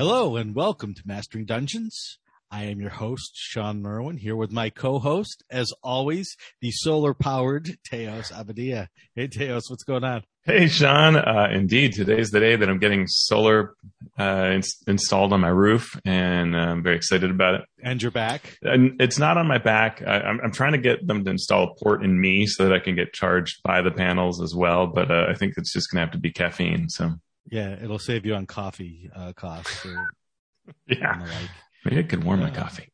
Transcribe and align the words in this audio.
Hello 0.00 0.36
and 0.36 0.54
welcome 0.54 0.94
to 0.94 1.02
Mastering 1.04 1.44
Dungeons. 1.44 2.18
I 2.50 2.64
am 2.64 2.80
your 2.80 2.88
host, 2.88 3.32
Shawn 3.34 3.82
Merwin, 3.82 4.16
here 4.16 4.34
with 4.34 4.50
my 4.50 4.70
co-host, 4.70 5.44
as 5.50 5.74
always, 5.82 6.38
the 6.62 6.70
solar-powered 6.70 7.76
Teos 7.84 8.30
Abadia. 8.30 8.86
Hey, 9.14 9.26
Teos, 9.26 9.68
what's 9.68 9.84
going 9.84 10.02
on? 10.02 10.22
Hey, 10.44 10.68
Shawn. 10.68 11.16
Uh, 11.16 11.48
indeed, 11.52 11.92
today's 11.92 12.30
the 12.30 12.40
day 12.40 12.56
that 12.56 12.66
I'm 12.66 12.78
getting 12.78 13.06
solar 13.08 13.74
uh, 14.18 14.52
in- 14.54 14.62
installed 14.86 15.34
on 15.34 15.40
my 15.40 15.48
roof, 15.48 16.00
and 16.06 16.56
I'm 16.56 16.82
very 16.82 16.96
excited 16.96 17.30
about 17.30 17.56
it. 17.56 17.66
And 17.82 18.00
you're 18.00 18.10
back? 18.10 18.56
And 18.62 18.98
it's 19.02 19.18
not 19.18 19.36
on 19.36 19.46
my 19.46 19.58
back. 19.58 20.02
I, 20.06 20.30
am 20.30 20.40
I'm 20.42 20.52
trying 20.52 20.72
to 20.72 20.78
get 20.78 21.06
them 21.06 21.26
to 21.26 21.30
install 21.30 21.64
a 21.64 21.74
port 21.84 22.02
in 22.02 22.18
me 22.18 22.46
so 22.46 22.64
that 22.66 22.72
I 22.74 22.78
can 22.78 22.96
get 22.96 23.12
charged 23.12 23.62
by 23.64 23.82
the 23.82 23.90
panels 23.90 24.40
as 24.40 24.54
well. 24.54 24.86
But 24.86 25.10
uh, 25.10 25.26
I 25.28 25.34
think 25.34 25.58
it's 25.58 25.74
just 25.74 25.90
going 25.90 25.98
to 25.98 26.06
have 26.06 26.12
to 26.12 26.18
be 26.18 26.32
caffeine. 26.32 26.88
So 26.88 27.16
yeah, 27.50 27.76
it'll 27.82 27.98
save 27.98 28.26
you 28.26 28.34
on 28.34 28.46
coffee 28.46 29.10
uh, 29.14 29.32
costs. 29.32 29.84
Or, 29.84 30.10
yeah. 30.86 31.20
Like. 31.20 31.50
Maybe 31.84 31.98
I 31.98 32.02
could 32.02 32.24
warm 32.24 32.40
my 32.40 32.50
coffee. 32.50 32.88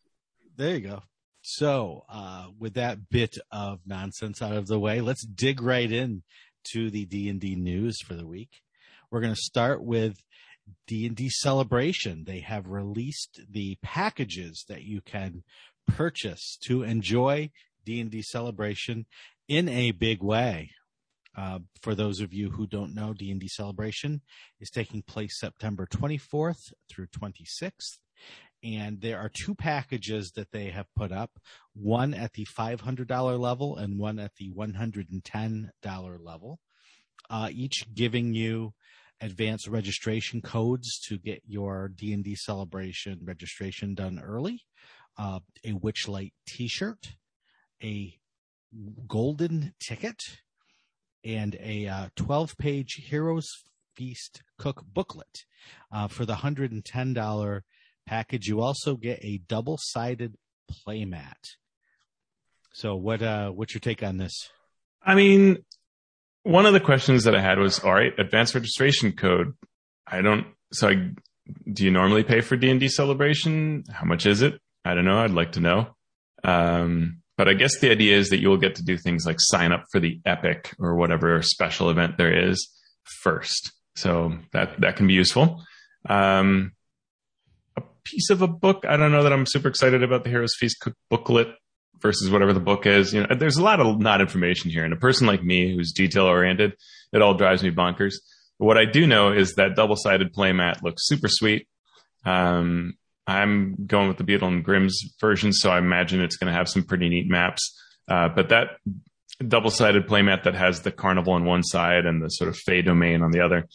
There 0.56 0.74
you 0.74 0.80
go. 0.80 1.02
So, 1.42 2.04
uh, 2.08 2.48
with 2.58 2.74
that 2.74 3.08
bit 3.08 3.36
of 3.52 3.80
nonsense 3.86 4.42
out 4.42 4.56
of 4.56 4.66
the 4.66 4.78
way, 4.78 5.00
let's 5.00 5.24
dig 5.24 5.62
right 5.62 5.90
in 5.90 6.22
to 6.72 6.90
the 6.90 7.04
D&D 7.04 7.54
news 7.54 8.00
for 8.04 8.14
the 8.14 8.26
week. 8.26 8.62
We're 9.10 9.20
going 9.20 9.34
to 9.34 9.40
start 9.40 9.82
with 9.82 10.16
D&D 10.86 11.28
Celebration. 11.30 12.24
They 12.24 12.40
have 12.40 12.66
released 12.66 13.40
the 13.48 13.76
packages 13.82 14.64
that 14.68 14.82
you 14.82 15.00
can 15.00 15.44
purchase 15.86 16.58
to 16.66 16.82
enjoy 16.82 17.50
D&D 17.84 18.22
Celebration 18.22 19.06
in 19.48 19.68
a 19.68 19.92
big 19.92 20.22
way. 20.22 20.70
Uh, 21.36 21.58
for 21.82 21.94
those 21.94 22.20
of 22.20 22.32
you 22.32 22.50
who 22.50 22.66
don't 22.66 22.94
know, 22.94 23.12
D&D 23.12 23.46
Celebration 23.48 24.22
is 24.58 24.70
taking 24.70 25.02
place 25.02 25.38
September 25.38 25.86
24th 25.86 26.72
through 26.88 27.06
26th 27.08 27.98
and 28.62 29.00
there 29.00 29.18
are 29.18 29.28
two 29.28 29.54
packages 29.54 30.32
that 30.32 30.50
they 30.50 30.70
have 30.70 30.86
put 30.96 31.12
up 31.12 31.30
one 31.74 32.14
at 32.14 32.32
the 32.32 32.46
$500 32.46 33.38
level 33.38 33.76
and 33.76 33.98
one 33.98 34.18
at 34.18 34.32
the 34.36 34.50
$110 34.52 35.70
level. 36.24 36.58
Uh, 37.28 37.48
each 37.52 37.84
giving 37.94 38.34
you 38.34 38.72
advanced 39.20 39.68
registration 39.68 40.42
codes 40.42 40.98
to 40.98 41.16
get 41.18 41.40
your 41.46 41.88
d&d 41.88 42.34
celebration 42.34 43.18
registration 43.24 43.94
done 43.94 44.20
early. 44.22 44.60
Uh, 45.18 45.40
a 45.64 45.72
witchlight 45.72 46.32
t-shirt 46.46 47.14
a 47.82 48.18
golden 49.06 49.74
ticket 49.80 50.22
and 51.26 51.56
a 51.60 51.88
uh, 51.88 52.08
12 52.16 52.56
page 52.56 53.04
heroes 53.08 53.46
feast 53.96 54.42
cook 54.58 54.84
booklet 54.86 55.44
uh, 55.92 56.06
for 56.08 56.24
the 56.24 56.34
$110 56.34 57.60
package, 58.06 58.46
you 58.46 58.60
also 58.60 58.94
get 58.94 59.18
a 59.22 59.38
double-sided 59.48 60.36
playmat. 60.70 61.56
So 62.72 62.94
what 62.94 63.22
uh 63.22 63.50
what's 63.50 63.72
your 63.72 63.80
take 63.80 64.02
on 64.02 64.18
this? 64.18 64.50
I 65.02 65.14
mean, 65.14 65.64
one 66.42 66.66
of 66.66 66.74
the 66.74 66.80
questions 66.80 67.24
that 67.24 67.34
I 67.34 67.40
had 67.40 67.58
was, 67.58 67.78
all 67.78 67.94
right, 67.94 68.12
advanced 68.18 68.54
registration 68.54 69.12
code. 69.12 69.54
I 70.06 70.20
don't 70.20 70.46
so 70.72 70.90
I 70.90 71.10
do 71.72 71.84
you 71.84 71.90
normally 71.90 72.22
pay 72.22 72.40
for 72.40 72.56
D&D 72.56 72.88
celebration? 72.88 73.84
How 73.90 74.04
much 74.04 74.26
is 74.26 74.42
it? 74.42 74.60
I 74.84 74.94
don't 74.94 75.04
know. 75.04 75.20
I'd 75.20 75.30
like 75.30 75.52
to 75.52 75.60
know. 75.60 75.88
Um, 76.44 77.22
but 77.36 77.48
I 77.48 77.54
guess 77.54 77.78
the 77.80 77.90
idea 77.90 78.16
is 78.16 78.30
that 78.30 78.40
you'll 78.40 78.56
get 78.56 78.76
to 78.76 78.84
do 78.84 78.96
things 78.96 79.26
like 79.26 79.36
sign 79.38 79.72
up 79.72 79.84
for 79.92 80.00
the 80.00 80.20
epic 80.24 80.74
or 80.78 80.94
whatever 80.94 81.42
special 81.42 81.90
event 81.90 82.16
there 82.16 82.50
is 82.50 82.68
first. 83.22 83.72
So 83.94 84.38
that 84.52 84.80
that 84.80 84.96
can 84.96 85.06
be 85.06 85.14
useful. 85.14 85.62
Um, 86.08 86.72
a 87.76 87.82
piece 88.04 88.30
of 88.30 88.42
a 88.42 88.46
book. 88.46 88.84
I 88.88 88.96
don't 88.96 89.12
know 89.12 89.22
that 89.22 89.32
I'm 89.32 89.46
super 89.46 89.68
excited 89.68 90.02
about 90.02 90.24
the 90.24 90.30
Heroes 90.30 90.54
Feast 90.58 90.80
Cook 90.80 90.94
booklet 91.10 91.48
versus 92.00 92.30
whatever 92.30 92.52
the 92.52 92.60
book 92.60 92.86
is. 92.86 93.12
You 93.12 93.26
know, 93.26 93.34
there's 93.34 93.56
a 93.56 93.62
lot 93.62 93.80
of 93.80 93.98
not 93.98 94.20
information 94.20 94.70
here. 94.70 94.84
And 94.84 94.92
a 94.92 94.98
person 94.98 95.26
like 95.26 95.42
me 95.42 95.74
who's 95.74 95.92
detail 95.92 96.24
oriented, 96.24 96.74
it 97.12 97.22
all 97.22 97.34
drives 97.34 97.62
me 97.62 97.70
bonkers. 97.70 98.14
But 98.58 98.66
what 98.66 98.78
I 98.78 98.84
do 98.84 99.06
know 99.06 99.32
is 99.32 99.54
that 99.54 99.76
double 99.76 99.96
sided 99.96 100.34
playmat 100.34 100.82
looks 100.82 101.06
super 101.06 101.28
sweet. 101.28 101.68
Um, 102.24 102.94
I'm 103.26 103.76
going 103.86 104.08
with 104.08 104.18
the 104.18 104.24
Beadle 104.24 104.48
and 104.48 104.64
Grimm's 104.64 105.00
version, 105.20 105.52
so 105.52 105.70
I 105.70 105.78
imagine 105.78 106.20
it's 106.20 106.36
going 106.36 106.52
to 106.52 106.56
have 106.56 106.68
some 106.68 106.84
pretty 106.84 107.08
neat 107.08 107.28
maps. 107.28 107.76
Uh, 108.08 108.28
but 108.28 108.50
that 108.50 108.78
double 109.46 109.70
sided 109.70 110.06
playmat 110.06 110.44
that 110.44 110.54
has 110.54 110.82
the 110.82 110.92
carnival 110.92 111.32
on 111.32 111.44
one 111.44 111.62
side 111.62 112.06
and 112.06 112.22
the 112.22 112.28
sort 112.28 112.48
of 112.48 112.56
Fey 112.56 112.82
domain 112.82 113.22
on 113.22 113.32
the 113.32 113.40
other 113.40 113.66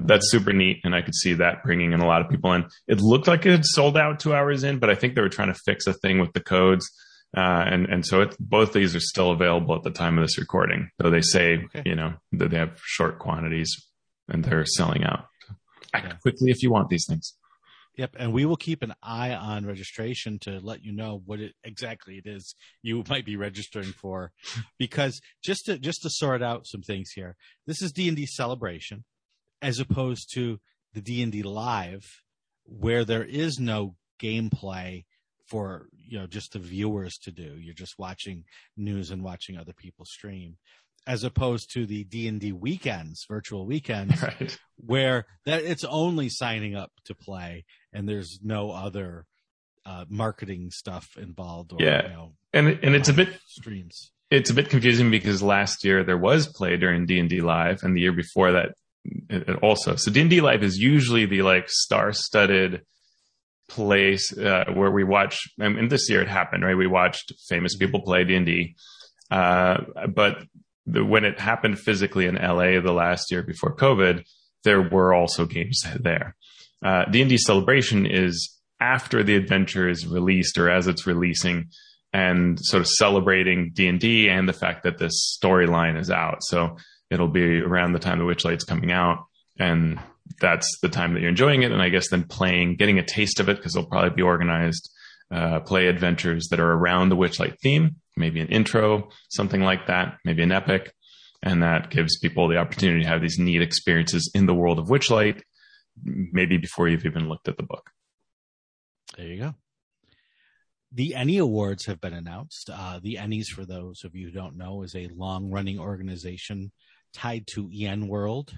that's 0.00 0.30
super 0.30 0.52
neat, 0.52 0.80
and 0.84 0.94
I 0.94 1.02
could 1.02 1.14
see 1.14 1.34
that 1.34 1.62
bringing 1.62 1.92
in 1.92 2.00
a 2.00 2.06
lot 2.06 2.22
of 2.22 2.30
people 2.30 2.52
in. 2.52 2.64
It 2.88 3.00
looked 3.00 3.28
like 3.28 3.44
it 3.44 3.50
had 3.50 3.64
sold 3.64 3.96
out 3.96 4.18
two 4.18 4.34
hours 4.34 4.64
in, 4.64 4.78
but 4.78 4.90
I 4.90 4.94
think 4.94 5.14
they 5.14 5.20
were 5.20 5.28
trying 5.28 5.52
to 5.52 5.60
fix 5.64 5.86
a 5.86 5.92
thing 5.92 6.18
with 6.18 6.32
the 6.32 6.40
codes, 6.40 6.90
uh, 7.36 7.64
and 7.66 7.86
and 7.86 8.06
so 8.06 8.22
it, 8.22 8.36
both 8.40 8.72
these 8.72 8.96
are 8.96 9.00
still 9.00 9.30
available 9.30 9.74
at 9.74 9.82
the 9.82 9.90
time 9.90 10.18
of 10.18 10.24
this 10.24 10.38
recording. 10.38 10.90
Though 10.98 11.10
they 11.10 11.20
say 11.20 11.64
okay. 11.64 11.82
you 11.84 11.94
know 11.94 12.14
that 12.32 12.50
they 12.50 12.58
have 12.58 12.80
short 12.82 13.18
quantities 13.18 13.74
and 14.28 14.42
they're 14.42 14.64
selling 14.64 15.04
out. 15.04 15.26
Act 15.92 16.06
yeah. 16.06 16.14
quickly 16.22 16.50
if 16.50 16.62
you 16.62 16.70
want 16.70 16.88
these 16.88 17.06
things. 17.06 17.34
Yep, 17.96 18.16
and 18.18 18.32
we 18.32 18.44
will 18.44 18.56
keep 18.56 18.82
an 18.82 18.92
eye 19.02 19.32
on 19.32 19.66
registration 19.66 20.38
to 20.40 20.58
let 20.60 20.84
you 20.84 20.92
know 20.92 21.22
what 21.26 21.38
it 21.38 21.52
exactly 21.62 22.16
it 22.16 22.26
is 22.26 22.56
you 22.82 23.04
might 23.08 23.24
be 23.24 23.36
registering 23.36 23.92
for, 23.92 24.32
because 24.78 25.20
just 25.42 25.66
to 25.66 25.78
just 25.78 26.02
to 26.02 26.10
sort 26.10 26.42
out 26.42 26.66
some 26.66 26.82
things 26.82 27.10
here. 27.14 27.36
This 27.66 27.80
is 27.82 27.92
D 27.92 28.08
and 28.08 28.16
D 28.16 28.26
celebration 28.26 29.04
as 29.64 29.78
opposed 29.78 30.28
to 30.34 30.60
the 30.92 31.00
D&D 31.00 31.42
live 31.42 32.22
where 32.64 33.04
there 33.04 33.24
is 33.24 33.58
no 33.58 33.96
gameplay 34.22 35.04
for 35.46 35.88
you 35.98 36.18
know 36.18 36.26
just 36.26 36.52
the 36.52 36.58
viewers 36.58 37.18
to 37.18 37.30
do 37.30 37.56
you're 37.58 37.74
just 37.74 37.98
watching 37.98 38.44
news 38.76 39.10
and 39.10 39.22
watching 39.22 39.58
other 39.58 39.72
people 39.72 40.04
stream 40.04 40.56
as 41.06 41.24
opposed 41.24 41.70
to 41.72 41.84
the 41.84 42.04
D&D 42.04 42.52
weekends 42.52 43.26
virtual 43.28 43.66
weekends 43.66 44.22
right. 44.22 44.56
where 44.76 45.26
that 45.44 45.62
it's 45.62 45.84
only 45.84 46.28
signing 46.28 46.74
up 46.74 46.92
to 47.04 47.14
play 47.14 47.64
and 47.94 48.08
there's 48.08 48.40
no 48.42 48.70
other 48.70 49.24
uh, 49.86 50.04
marketing 50.08 50.70
stuff 50.70 51.16
involved 51.16 51.72
or, 51.72 51.78
yeah 51.80 52.02
you 52.02 52.08
know, 52.08 52.32
and 52.52 52.68
and 52.82 52.94
it's 52.94 53.08
a 53.08 53.12
bit 53.12 53.28
streams 53.46 54.10
it's 54.30 54.50
a 54.50 54.54
bit 54.54 54.68
confusing 54.68 55.10
because 55.10 55.42
last 55.42 55.84
year 55.84 56.02
there 56.02 56.18
was 56.18 56.46
play 56.48 56.76
during 56.76 57.06
D&D 57.06 57.40
live 57.40 57.82
and 57.82 57.96
the 57.96 58.00
year 58.00 58.12
before 58.12 58.52
that 58.52 58.74
also. 59.62 59.96
So 59.96 60.10
D&D 60.10 60.40
Live 60.40 60.62
is 60.62 60.78
usually 60.78 61.26
the 61.26 61.42
like 61.42 61.68
star-studded 61.68 62.82
place 63.68 64.36
uh, 64.36 64.64
where 64.72 64.90
we 64.90 65.04
watch. 65.04 65.38
I 65.60 65.68
mean, 65.68 65.88
this 65.88 66.08
year 66.08 66.22
it 66.22 66.28
happened, 66.28 66.64
right? 66.64 66.76
We 66.76 66.86
watched 66.86 67.32
famous 67.48 67.76
people 67.76 68.02
play 68.02 68.24
D&D. 68.24 68.76
Uh, 69.30 69.80
but 70.08 70.44
the, 70.86 71.04
when 71.04 71.24
it 71.24 71.40
happened 71.40 71.78
physically 71.78 72.26
in 72.26 72.36
LA 72.36 72.80
the 72.80 72.92
last 72.92 73.30
year 73.30 73.42
before 73.42 73.74
COVID, 73.74 74.24
there 74.64 74.82
were 74.82 75.14
also 75.14 75.46
games 75.46 75.84
there. 76.00 76.36
Uh, 76.84 77.06
D&D 77.06 77.38
Celebration 77.38 78.06
is 78.06 78.54
after 78.80 79.22
the 79.22 79.36
adventure 79.36 79.88
is 79.88 80.06
released 80.06 80.58
or 80.58 80.70
as 80.70 80.86
it's 80.86 81.06
releasing 81.06 81.70
and 82.12 82.58
sort 82.60 82.80
of 82.80 82.86
celebrating 82.86 83.72
D&D 83.74 84.28
and 84.28 84.48
the 84.48 84.52
fact 84.52 84.84
that 84.84 84.98
this 84.98 85.36
storyline 85.42 85.98
is 85.98 86.10
out. 86.10 86.44
So 86.44 86.76
it'll 87.10 87.28
be 87.28 87.60
around 87.60 87.92
the 87.92 87.98
time 87.98 88.18
the 88.18 88.24
Witchlight's 88.24 88.64
coming 88.64 88.92
out, 88.92 89.24
and 89.58 89.98
that's 90.40 90.78
the 90.82 90.88
time 90.88 91.14
that 91.14 91.20
you're 91.20 91.30
enjoying 91.30 91.62
it. 91.62 91.72
And 91.72 91.82
I 91.82 91.88
guess 91.88 92.08
then 92.10 92.24
playing, 92.24 92.76
getting 92.76 92.98
a 92.98 93.04
taste 93.04 93.40
of 93.40 93.48
it 93.48 93.56
because 93.56 93.72
they'll 93.72 93.86
probably 93.86 94.10
be 94.10 94.22
organized 94.22 94.90
uh, 95.30 95.60
play 95.60 95.86
adventures 95.86 96.48
that 96.50 96.60
are 96.60 96.72
around 96.72 97.08
the 97.08 97.16
Witchlight 97.16 97.58
theme, 97.60 97.96
maybe 98.16 98.40
an 98.40 98.48
intro, 98.48 99.08
something 99.28 99.62
like 99.62 99.86
that, 99.86 100.18
maybe 100.24 100.42
an 100.42 100.52
epic, 100.52 100.92
and 101.42 101.62
that 101.62 101.90
gives 101.90 102.18
people 102.18 102.48
the 102.48 102.58
opportunity 102.58 103.02
to 103.02 103.08
have 103.08 103.20
these 103.20 103.38
neat 103.38 103.62
experiences 103.62 104.30
in 104.34 104.46
the 104.46 104.54
world 104.54 104.78
of 104.78 104.86
Witchlight, 104.86 105.42
maybe 106.02 106.56
before 106.56 106.88
you've 106.88 107.06
even 107.06 107.28
looked 107.28 107.48
at 107.48 107.56
the 107.56 107.62
book. 107.62 107.90
There 109.16 109.26
you 109.26 109.40
go. 109.40 109.54
The 110.92 111.14
ENnie 111.14 111.38
Awards 111.38 111.86
have 111.86 112.00
been 112.00 112.14
announced. 112.14 112.70
Uh, 112.72 113.00
the 113.02 113.16
ENnies, 113.16 113.48
for 113.48 113.64
those 113.64 114.04
of 114.04 114.14
you 114.14 114.26
who 114.26 114.32
don't 114.32 114.56
know, 114.56 114.82
is 114.82 114.94
a 114.94 115.08
long 115.08 115.50
running 115.50 115.78
organization 115.78 116.70
tied 117.12 117.46
to 117.48 117.70
EN 117.72 118.06
World 118.06 118.54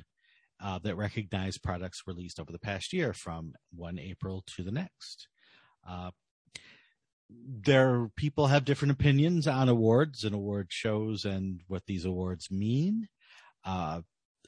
uh, 0.63 0.79
that 0.81 0.97
recognize 0.97 1.59
products 1.59 2.03
released 2.07 2.39
over 2.41 2.53
the 2.53 2.59
past 2.59 2.93
year 2.93 3.13
from 3.13 3.55
one 3.75 3.99
April 3.99 4.45
to 4.57 4.63
the 4.63 4.71
next. 4.71 5.29
Uh, 5.89 6.11
there, 7.31 8.09
people 8.17 8.47
have 8.47 8.65
different 8.65 8.93
opinions 8.93 9.47
on 9.47 9.69
awards 9.69 10.25
and 10.25 10.35
award 10.35 10.69
shows 10.71 11.25
and 11.25 11.63
what 11.69 11.85
these 11.87 12.05
awards 12.05 12.51
mean. 12.51 13.09
Uh, 13.65 14.03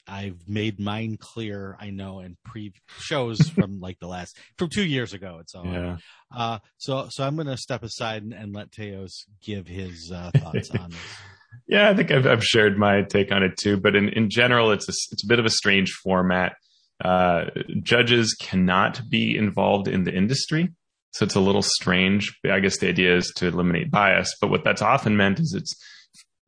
I've 0.08 0.48
made 0.48 0.80
mine 0.80 1.16
clear. 1.18 1.76
I 1.78 1.90
know 1.90 2.20
in 2.20 2.36
pre 2.44 2.72
shows 2.98 3.48
from 3.54 3.80
like 3.80 3.98
the 3.98 4.08
last 4.08 4.36
from 4.56 4.68
two 4.68 4.84
years 4.84 5.12
ago. 5.12 5.38
It's 5.40 5.54
all. 5.54 5.66
Yeah. 5.66 5.98
Uh, 6.34 6.58
so 6.78 7.08
so 7.10 7.24
I'm 7.24 7.36
going 7.36 7.46
to 7.46 7.56
step 7.56 7.82
aside 7.82 8.22
and, 8.22 8.32
and, 8.32 8.54
let 8.54 8.72
Teos 8.72 9.24
give 9.42 9.66
his 9.66 10.12
uh, 10.14 10.30
thoughts 10.36 10.70
on 10.70 10.90
this. 10.90 10.98
Yeah, 11.66 11.88
I 11.88 11.94
think 11.94 12.10
I've, 12.10 12.26
I've 12.26 12.44
shared 12.44 12.78
my 12.78 13.02
take 13.02 13.32
on 13.32 13.42
it 13.42 13.56
too. 13.56 13.78
But 13.78 13.96
in, 13.96 14.08
in 14.10 14.30
general, 14.30 14.70
it's 14.70 14.88
a, 14.88 14.92
it's 15.12 15.24
a 15.24 15.26
bit 15.26 15.38
of 15.38 15.46
a 15.46 15.50
strange 15.50 15.92
format. 15.92 16.54
Uh, 17.02 17.44
judges 17.82 18.34
cannot 18.38 19.00
be 19.08 19.36
involved 19.36 19.88
in 19.88 20.04
the 20.04 20.14
industry. 20.14 20.68
So 21.12 21.24
it's 21.24 21.34
a 21.34 21.40
little 21.40 21.62
strange. 21.62 22.38
I 22.50 22.60
guess 22.60 22.78
the 22.78 22.88
idea 22.88 23.16
is 23.16 23.32
to 23.36 23.46
eliminate 23.46 23.90
bias, 23.90 24.34
but 24.40 24.50
what 24.50 24.64
that's 24.64 24.82
often 24.82 25.16
meant 25.16 25.40
is 25.40 25.54
it's 25.56 25.74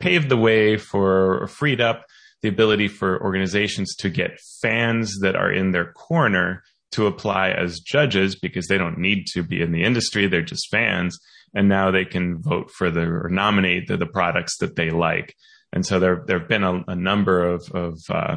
paved 0.00 0.28
the 0.28 0.36
way 0.36 0.76
for 0.76 1.46
freed 1.46 1.80
up 1.80 2.04
the 2.42 2.48
ability 2.48 2.88
for 2.88 3.22
organizations 3.22 3.94
to 3.96 4.10
get 4.10 4.40
fans 4.62 5.19
that 5.20 5.37
are 5.37 5.52
in 5.52 5.72
their 5.72 5.92
corner 5.92 6.62
to 6.92 7.06
apply 7.06 7.50
as 7.50 7.81
judges 7.81 8.34
because 8.34 8.66
they 8.66 8.78
don't 8.78 8.98
need 8.98 9.26
to 9.34 9.42
be 9.42 9.60
in 9.60 9.72
the 9.72 9.84
industry. 9.84 10.26
They're 10.26 10.42
just 10.42 10.70
fans. 10.70 11.19
And 11.54 11.69
now 11.69 11.90
they 11.90 12.04
can 12.04 12.40
vote 12.40 12.70
for 12.70 12.90
the 12.90 13.02
or 13.02 13.28
nominate 13.28 13.88
the, 13.88 13.96
the 13.96 14.06
products 14.06 14.58
that 14.58 14.76
they 14.76 14.90
like. 14.90 15.34
And 15.72 15.84
so 15.84 16.00
there, 16.00 16.25
there 16.26 16.38
have 16.38 16.48
been 16.48 16.64
a, 16.64 16.82
a 16.88 16.96
number 16.96 17.44
of, 17.44 17.70
of 17.72 17.98
uh, 18.08 18.37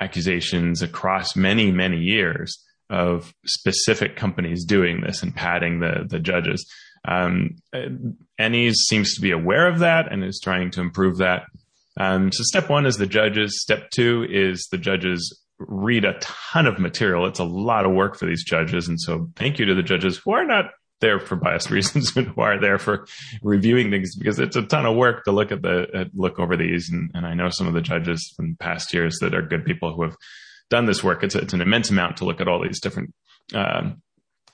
accusations 0.00 0.82
across 0.82 1.36
many, 1.36 1.70
many 1.70 1.98
years 1.98 2.62
of 2.88 3.32
specific 3.46 4.16
companies 4.16 4.64
doing 4.64 5.00
this 5.00 5.22
and 5.22 5.34
padding 5.34 5.80
the, 5.80 6.06
the 6.08 6.18
judges. 6.18 6.66
Um, 7.06 7.56
ENnies 8.38 8.74
seems 8.88 9.14
to 9.14 9.20
be 9.20 9.30
aware 9.30 9.68
of 9.68 9.78
that 9.78 10.12
and 10.12 10.24
is 10.24 10.40
trying 10.42 10.70
to 10.72 10.80
improve 10.80 11.18
that. 11.18 11.44
Um, 11.98 12.30
so 12.32 12.42
step 12.44 12.70
one 12.70 12.86
is 12.86 12.96
the 12.96 13.06
judges. 13.06 13.60
Step 13.60 13.90
two 13.90 14.26
is 14.28 14.68
the 14.70 14.78
judges 14.78 15.40
read 15.58 16.04
a 16.04 16.18
ton 16.20 16.66
of 16.66 16.78
material. 16.78 17.26
It's 17.26 17.38
a 17.38 17.44
lot 17.44 17.84
of 17.84 17.92
work 17.92 18.16
for 18.16 18.26
these 18.26 18.44
judges. 18.44 18.88
And 18.88 19.00
so 19.00 19.28
thank 19.36 19.58
you 19.58 19.66
to 19.66 19.74
the 19.74 19.82
judges 19.82 20.18
who 20.18 20.32
are 20.32 20.46
not 20.46 20.66
there 21.00 21.18
for 21.18 21.36
biased 21.36 21.70
reasons 21.70 22.12
but 22.12 22.24
who 22.24 22.40
are 22.40 22.60
there 22.60 22.78
for 22.78 23.06
reviewing 23.42 23.90
things 23.90 24.16
because 24.16 24.38
it's 24.38 24.56
a 24.56 24.62
ton 24.62 24.86
of 24.86 24.96
work 24.96 25.24
to 25.24 25.32
look 25.32 25.50
at 25.50 25.62
the 25.62 25.86
at 25.94 26.08
look 26.14 26.38
over 26.38 26.56
these. 26.56 26.90
And, 26.90 27.10
and 27.14 27.26
I 27.26 27.34
know 27.34 27.48
some 27.50 27.66
of 27.66 27.74
the 27.74 27.80
judges 27.80 28.32
from 28.36 28.56
past 28.58 28.92
years 28.94 29.18
that 29.20 29.34
are 29.34 29.42
good 29.42 29.64
people 29.64 29.94
who 29.94 30.02
have 30.02 30.16
done 30.68 30.86
this 30.86 31.02
work. 31.02 31.22
It's, 31.22 31.34
it's 31.34 31.52
an 31.52 31.60
immense 31.60 31.90
amount 31.90 32.18
to 32.18 32.24
look 32.24 32.40
at 32.40 32.48
all 32.48 32.62
these 32.62 32.80
different 32.80 33.12
um, 33.54 34.02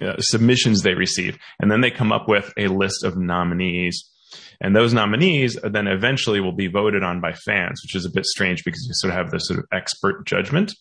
uh, 0.00 0.19
submissions 0.19 0.83
they 0.83 0.94
receive, 0.94 1.38
and 1.61 1.71
then 1.71 1.81
they 1.81 1.91
come 1.91 2.12
up 2.12 2.29
with 2.29 2.53
a 2.59 2.69
list 2.69 3.05
of 3.05 3.17
nominees. 3.17 4.11
And 4.61 4.75
those 4.75 4.94
nominees 4.94 5.58
then 5.62 5.87
eventually 5.87 6.41
will 6.41 6.55
be 6.55 6.69
voted 6.69 7.03
on 7.03 7.20
by 7.20 7.32
fans, 7.32 7.81
which 7.82 7.94
is 7.94 8.05
a 8.05 8.11
bit 8.11 8.26
strange 8.26 8.64
because 8.64 8.85
you 8.87 8.94
sort 8.94 9.12
of 9.12 9.19
have 9.19 9.31
this 9.31 9.49
sort 9.49 9.58
of 9.58 9.67
expert 9.73 10.26
judgment 10.26 10.73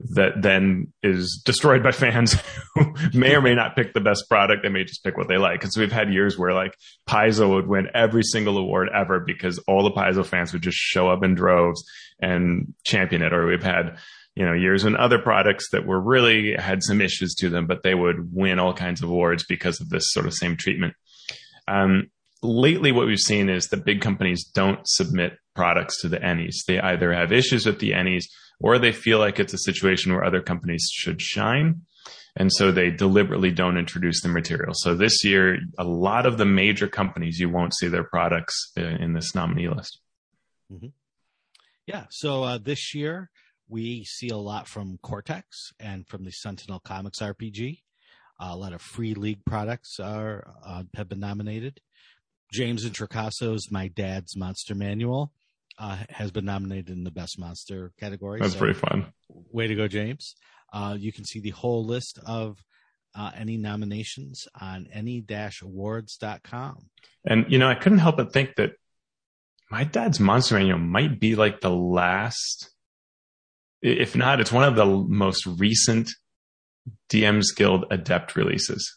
that 0.00 0.42
then 0.42 0.92
is 1.02 1.42
destroyed 1.44 1.82
by 1.82 1.90
fans 1.90 2.36
who 2.74 2.92
may 3.14 3.34
or 3.34 3.42
may 3.42 3.54
not 3.54 3.74
pick 3.74 3.94
the 3.94 4.00
best 4.00 4.28
product. 4.28 4.62
They 4.62 4.68
may 4.68 4.84
just 4.84 5.02
pick 5.02 5.16
what 5.16 5.28
they 5.28 5.38
like. 5.38 5.64
And 5.64 5.72
so 5.72 5.80
we've 5.80 5.90
had 5.90 6.12
years 6.12 6.38
where 6.38 6.52
like 6.52 6.74
Paizo 7.08 7.54
would 7.54 7.66
win 7.66 7.88
every 7.94 8.22
single 8.22 8.58
award 8.58 8.88
ever 8.94 9.20
because 9.20 9.58
all 9.66 9.82
the 9.82 9.90
Paizo 9.90 10.24
fans 10.24 10.52
would 10.52 10.62
just 10.62 10.78
show 10.78 11.08
up 11.08 11.24
in 11.24 11.34
droves 11.34 11.82
and 12.20 12.74
champion 12.84 13.22
it. 13.22 13.32
Or 13.32 13.46
we've 13.46 13.62
had, 13.62 13.98
you 14.36 14.44
know, 14.44 14.52
years 14.52 14.84
when 14.84 14.96
other 14.96 15.18
products 15.18 15.70
that 15.72 15.84
were 15.84 16.00
really 16.00 16.54
had 16.54 16.82
some 16.84 17.00
issues 17.00 17.34
to 17.36 17.48
them, 17.48 17.66
but 17.66 17.82
they 17.82 17.94
would 17.94 18.32
win 18.32 18.60
all 18.60 18.74
kinds 18.74 19.02
of 19.02 19.08
awards 19.08 19.44
because 19.48 19.80
of 19.80 19.88
this 19.88 20.12
sort 20.12 20.26
of 20.26 20.34
same 20.34 20.56
treatment. 20.56 20.94
Um, 21.66 22.08
lately 22.42 22.92
what 22.92 23.06
we've 23.06 23.18
seen 23.18 23.48
is 23.48 23.66
that 23.68 23.84
big 23.84 24.00
companies 24.00 24.44
don't 24.44 24.80
submit 24.84 25.38
products 25.54 26.00
to 26.02 26.08
the 26.08 26.18
ENnies. 26.18 26.64
They 26.66 26.78
either 26.78 27.12
have 27.12 27.32
issues 27.32 27.66
with 27.66 27.80
the 27.80 27.92
ENnies 27.92 28.24
or 28.60 28.78
they 28.78 28.92
feel 28.92 29.18
like 29.18 29.38
it's 29.38 29.54
a 29.54 29.58
situation 29.58 30.12
where 30.12 30.24
other 30.24 30.40
companies 30.40 30.88
should 30.92 31.20
shine. 31.20 31.82
And 32.36 32.52
so 32.52 32.70
they 32.70 32.90
deliberately 32.90 33.50
don't 33.50 33.76
introduce 33.76 34.22
the 34.22 34.28
material. 34.28 34.72
So 34.74 34.94
this 34.94 35.24
year, 35.24 35.58
a 35.78 35.84
lot 35.84 36.26
of 36.26 36.38
the 36.38 36.44
major 36.44 36.86
companies, 36.86 37.40
you 37.40 37.48
won't 37.48 37.74
see 37.74 37.88
their 37.88 38.04
products 38.04 38.72
uh, 38.78 38.82
in 38.82 39.12
this 39.12 39.34
nominee 39.34 39.68
list. 39.68 40.00
Mm-hmm. 40.72 40.88
Yeah. 41.86 42.04
So 42.10 42.44
uh, 42.44 42.58
this 42.58 42.94
year, 42.94 43.30
we 43.68 44.04
see 44.04 44.28
a 44.28 44.36
lot 44.36 44.68
from 44.68 44.98
Cortex 45.02 45.72
and 45.80 46.06
from 46.06 46.24
the 46.24 46.30
Sentinel 46.30 46.80
Comics 46.80 47.18
RPG. 47.18 47.80
Uh, 48.40 48.50
a 48.50 48.56
lot 48.56 48.72
of 48.72 48.80
free 48.80 49.14
league 49.14 49.44
products 49.44 49.98
are 49.98 50.54
uh, 50.64 50.84
have 50.94 51.08
been 51.08 51.20
nominated. 51.20 51.80
James 52.52 52.84
Introcasso's 52.84 53.70
My 53.70 53.88
Dad's 53.88 54.36
Monster 54.36 54.74
Manual 54.74 55.32
uh, 55.78 55.98
has 56.10 56.30
been 56.30 56.44
nominated 56.44 56.90
in 56.90 57.04
the 57.04 57.10
Best 57.10 57.38
Monster 57.38 57.92
category. 57.98 58.40
That's 58.40 58.54
so, 58.54 58.58
pretty 58.58 58.78
fun. 58.78 59.12
Way 59.28 59.66
to 59.68 59.74
go, 59.74 59.88
James. 59.88 60.34
Uh, 60.72 60.96
you 60.98 61.12
can 61.12 61.24
see 61.24 61.40
the 61.40 61.50
whole 61.50 61.84
list 61.84 62.18
of 62.26 62.62
uh, 63.14 63.30
ENnie 63.34 63.56
nominations 63.56 64.48
on 64.60 64.88
ennie-awards.com. 64.92 66.86
And, 67.24 67.46
you 67.48 67.58
know, 67.58 67.68
I 67.68 67.74
couldn't 67.74 67.98
help 67.98 68.16
but 68.16 68.32
think 68.32 68.56
that 68.56 68.72
My 69.70 69.84
Dad's 69.84 70.20
Monster 70.20 70.56
Manual 70.56 70.78
might 70.78 71.20
be 71.20 71.36
like 71.36 71.60
the 71.60 71.70
last, 71.70 72.70
if 73.82 74.16
not, 74.16 74.40
it's 74.40 74.52
one 74.52 74.64
of 74.64 74.76
the 74.76 74.86
most 74.86 75.46
recent 75.46 76.10
DM's 77.10 77.52
Guild 77.52 77.84
Adept 77.90 78.36
releases. 78.36 78.96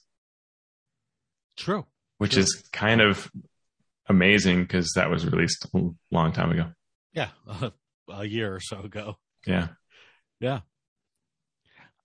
True 1.57 1.85
which 2.21 2.37
is 2.37 2.63
kind 2.71 3.01
of 3.01 3.31
amazing 4.07 4.61
because 4.61 4.91
that 4.95 5.09
was 5.09 5.25
released 5.25 5.65
a 5.73 5.89
long 6.11 6.31
time 6.31 6.51
ago. 6.51 6.67
Yeah, 7.13 7.29
a 8.09 8.25
year 8.25 8.53
or 8.53 8.59
so 8.59 8.81
ago. 8.81 9.15
Yeah, 9.47 9.69
yeah. 10.39 10.59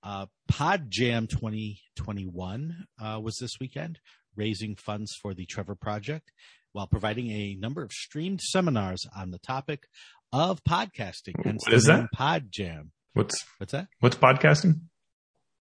Uh, 0.02 0.24
Pod 0.48 0.86
Jam 0.88 1.26
2021 1.26 2.86
uh, 2.98 3.20
was 3.22 3.36
this 3.36 3.58
weekend, 3.60 3.98
raising 4.34 4.74
funds 4.74 5.14
for 5.20 5.34
the 5.34 5.44
Trevor 5.44 5.74
Project 5.74 6.32
while 6.72 6.86
providing 6.86 7.30
a 7.30 7.54
number 7.56 7.82
of 7.82 7.92
streamed 7.92 8.40
seminars 8.40 9.04
on 9.14 9.32
the 9.32 9.38
topic 9.40 9.86
of 10.32 10.64
podcasting. 10.64 11.34
What 11.44 11.74
is 11.74 11.84
that? 11.84 12.08
Pod 12.14 12.46
Jam. 12.50 12.92
What's 13.12 13.44
what's 13.58 13.72
that? 13.72 13.88
What's 14.00 14.16
podcasting? 14.16 14.80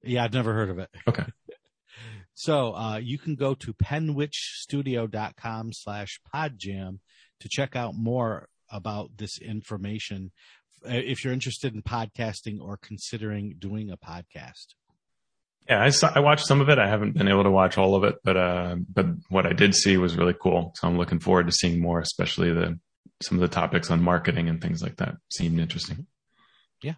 Yeah, 0.05 0.23
I've 0.23 0.33
never 0.33 0.55
heard 0.55 0.71
of 0.71 0.79
it. 0.79 0.91
Okay. 1.09 1.25
So 2.39 2.75
uh, 2.75 2.99
you 2.99 3.19
can 3.19 3.35
go 3.35 3.55
to 3.55 3.73
penwitchstudio.com 3.73 5.73
slash 5.73 6.21
podjam 6.33 6.99
to 7.41 7.49
check 7.51 7.75
out 7.75 7.95
more 7.95 8.51
about 8.71 9.17
this 9.17 9.41
information 9.41 10.33
uh, 10.85 10.93
if 10.93 11.25
you're 11.25 11.33
interested 11.33 11.75
in 11.75 11.81
podcasting 11.81 12.61
or 12.61 12.77
considering 12.77 13.57
doing 13.59 13.91
a 13.91 13.97
podcast. 13.97 14.75
Yeah, 15.67 15.83
I 15.83 15.89
saw, 15.89 16.13
I 16.15 16.21
watched 16.21 16.47
some 16.47 16.61
of 16.61 16.69
it. 16.69 16.79
I 16.79 16.87
haven't 16.87 17.17
been 17.17 17.27
able 17.27 17.45
to 17.45 17.51
watch 17.51 17.79
all 17.79 17.95
of 17.95 18.05
it, 18.05 18.17
but 18.23 18.37
uh, 18.37 18.77
but 18.93 19.07
what 19.31 19.47
I 19.47 19.55
did 19.55 19.75
see 19.75 19.97
was 19.97 20.15
really 20.15 20.37
cool. 20.39 20.75
So 20.77 20.87
I'm 20.87 20.99
looking 20.99 21.21
forward 21.21 21.47
to 21.47 21.53
seeing 21.53 21.81
more, 21.81 22.01
especially 22.01 22.53
the 22.53 22.79
some 23.23 23.39
of 23.39 23.41
the 23.41 23.49
topics 23.49 23.91
on 23.91 24.03
marketing 24.03 24.51
and 24.51 24.61
things 24.61 24.83
like 24.83 24.97
that 24.97 25.15
seemed 25.33 25.59
interesting. 25.59 26.07
Yeah, 26.83 26.97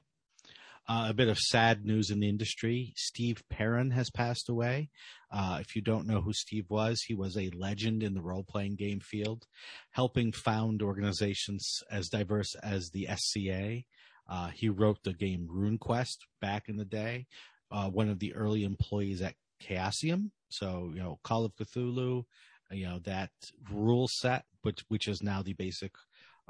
uh, 0.89 1.07
a 1.09 1.15
bit 1.15 1.29
of 1.29 1.39
sad 1.39 1.87
news 1.87 2.11
in 2.11 2.19
the 2.19 2.29
industry. 2.29 2.93
Steve 2.97 3.45
Perrin 3.49 3.93
has 3.93 4.11
passed 4.11 4.49
away. 4.49 4.91
Uh, 5.31 5.59
if 5.61 5.77
you 5.77 5.83
don't 5.83 6.07
know 6.07 6.21
who 6.21 6.33
Steve 6.33 6.67
was, 6.69 7.03
he 7.03 7.15
was 7.15 7.37
a 7.37 7.51
legend 7.51 8.03
in 8.03 8.15
the 8.15 8.23
role 8.23 8.45
playing 8.45 8.77
game 8.77 9.01
field, 9.01 9.47
helping 9.91 10.33
found 10.33 10.83
organizations 10.83 11.83
as 11.91 12.09
diverse 12.09 12.55
as 12.57 12.91
the 12.91 13.09
SCA. 13.15 13.83
Uh, 14.29 14.49
he 14.49 14.69
wrote 14.69 15.03
the 15.05 15.13
game 15.13 15.49
RuneQuest 15.51 16.17
back 16.41 16.69
in 16.69 16.77
the 16.77 16.85
day, 16.85 17.27
uh, 17.71 17.89
one 17.89 18.09
of 18.09 18.19
the 18.19 18.35
early 18.35 18.65
employees 18.65 19.23
at 19.23 19.35
Chaosium. 19.63 20.31
So, 20.49 20.93
you 20.95 21.01
know, 21.01 21.19
Call 21.25 21.45
of 21.45 21.55
Cthulhu, 21.57 22.25
you 22.71 22.87
know, 22.87 22.99
that 23.01 23.31
rule 23.71 24.09
set, 24.11 24.45
which, 24.63 24.85
which 24.89 25.09
is 25.09 25.23
now 25.23 25.43
the 25.43 25.55
basic 25.55 25.93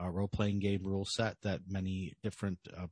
uh, 0.00 0.08
role 0.08 0.28
playing 0.28 0.60
game 0.60 0.82
rule 0.84 1.04
set 1.04 1.36
that 1.42 1.60
many 1.68 2.14
different 2.22 2.58
uh, 2.76 2.86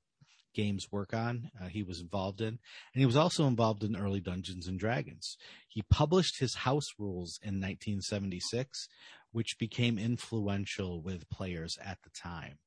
games 0.56 0.88
work 0.90 1.14
on. 1.14 1.50
Uh, 1.60 1.66
he 1.66 1.82
was 1.82 2.00
involved 2.00 2.40
in, 2.40 2.48
and 2.48 2.58
he 2.94 3.06
was 3.06 3.16
also 3.16 3.46
involved 3.46 3.84
in 3.84 3.94
early 3.94 4.20
Dungeons 4.20 4.66
and 4.66 4.80
Dragons. 4.80 5.36
He 5.68 5.82
published 5.82 6.40
his 6.40 6.56
house 6.56 6.88
rules 6.98 7.38
in 7.42 7.60
1976, 7.60 8.88
which 9.30 9.58
became 9.58 9.98
influential 9.98 11.02
with 11.02 11.28
players 11.28 11.78
at 11.84 11.98
the 12.02 12.10
time. 12.10 12.58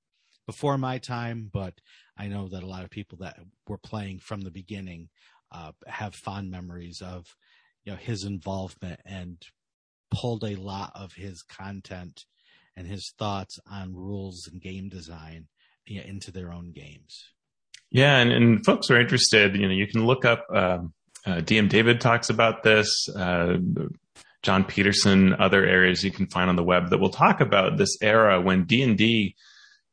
Before 0.45 0.77
my 0.77 0.99
time, 0.99 1.49
but 1.51 1.75
I 2.17 2.27
know 2.27 2.47
that 2.47 2.63
a 2.63 2.67
lot 2.67 2.83
of 2.83 2.89
people 2.89 3.17
that 3.19 3.39
were 3.67 3.77
playing 3.77 4.19
from 4.19 4.41
the 4.41 4.51
beginning 4.51 5.09
uh, 5.51 5.71
have 5.87 6.15
fond 6.15 6.51
memories 6.51 7.01
of 7.01 7.35
you 7.83 7.91
know 7.91 7.97
his 7.97 8.23
involvement 8.23 8.99
and 9.05 9.43
pulled 10.11 10.43
a 10.43 10.55
lot 10.55 10.91
of 10.95 11.13
his 11.13 11.41
content 11.41 12.25
and 12.75 12.87
his 12.87 13.13
thoughts 13.17 13.59
on 13.69 13.95
rules 13.95 14.47
and 14.47 14.61
game 14.61 14.89
design 14.89 15.47
into 15.85 16.31
their 16.31 16.51
own 16.51 16.71
games. 16.71 17.31
Yeah, 17.91 18.17
and, 18.17 18.31
and 18.31 18.65
folks 18.65 18.89
are 18.89 18.99
interested. 18.99 19.55
You 19.55 19.67
know, 19.67 19.73
you 19.73 19.87
can 19.87 20.05
look 20.05 20.25
up. 20.25 20.45
Um, 20.53 20.93
uh, 21.25 21.37
DM 21.37 21.69
David 21.69 21.99
talks 21.99 22.29
about 22.29 22.63
this. 22.63 23.07
Uh, 23.09 23.57
Jon 24.41 24.63
Peterson, 24.63 25.33
other 25.33 25.65
areas 25.65 26.03
you 26.03 26.11
can 26.11 26.27
find 26.27 26.49
on 26.49 26.55
the 26.55 26.63
web 26.63 26.89
that 26.89 26.99
will 26.99 27.09
talk 27.09 27.41
about 27.41 27.77
this 27.77 27.97
era 28.01 28.39
when 28.39 28.63
D 28.65 28.83
and 28.83 28.97
D 28.97 29.35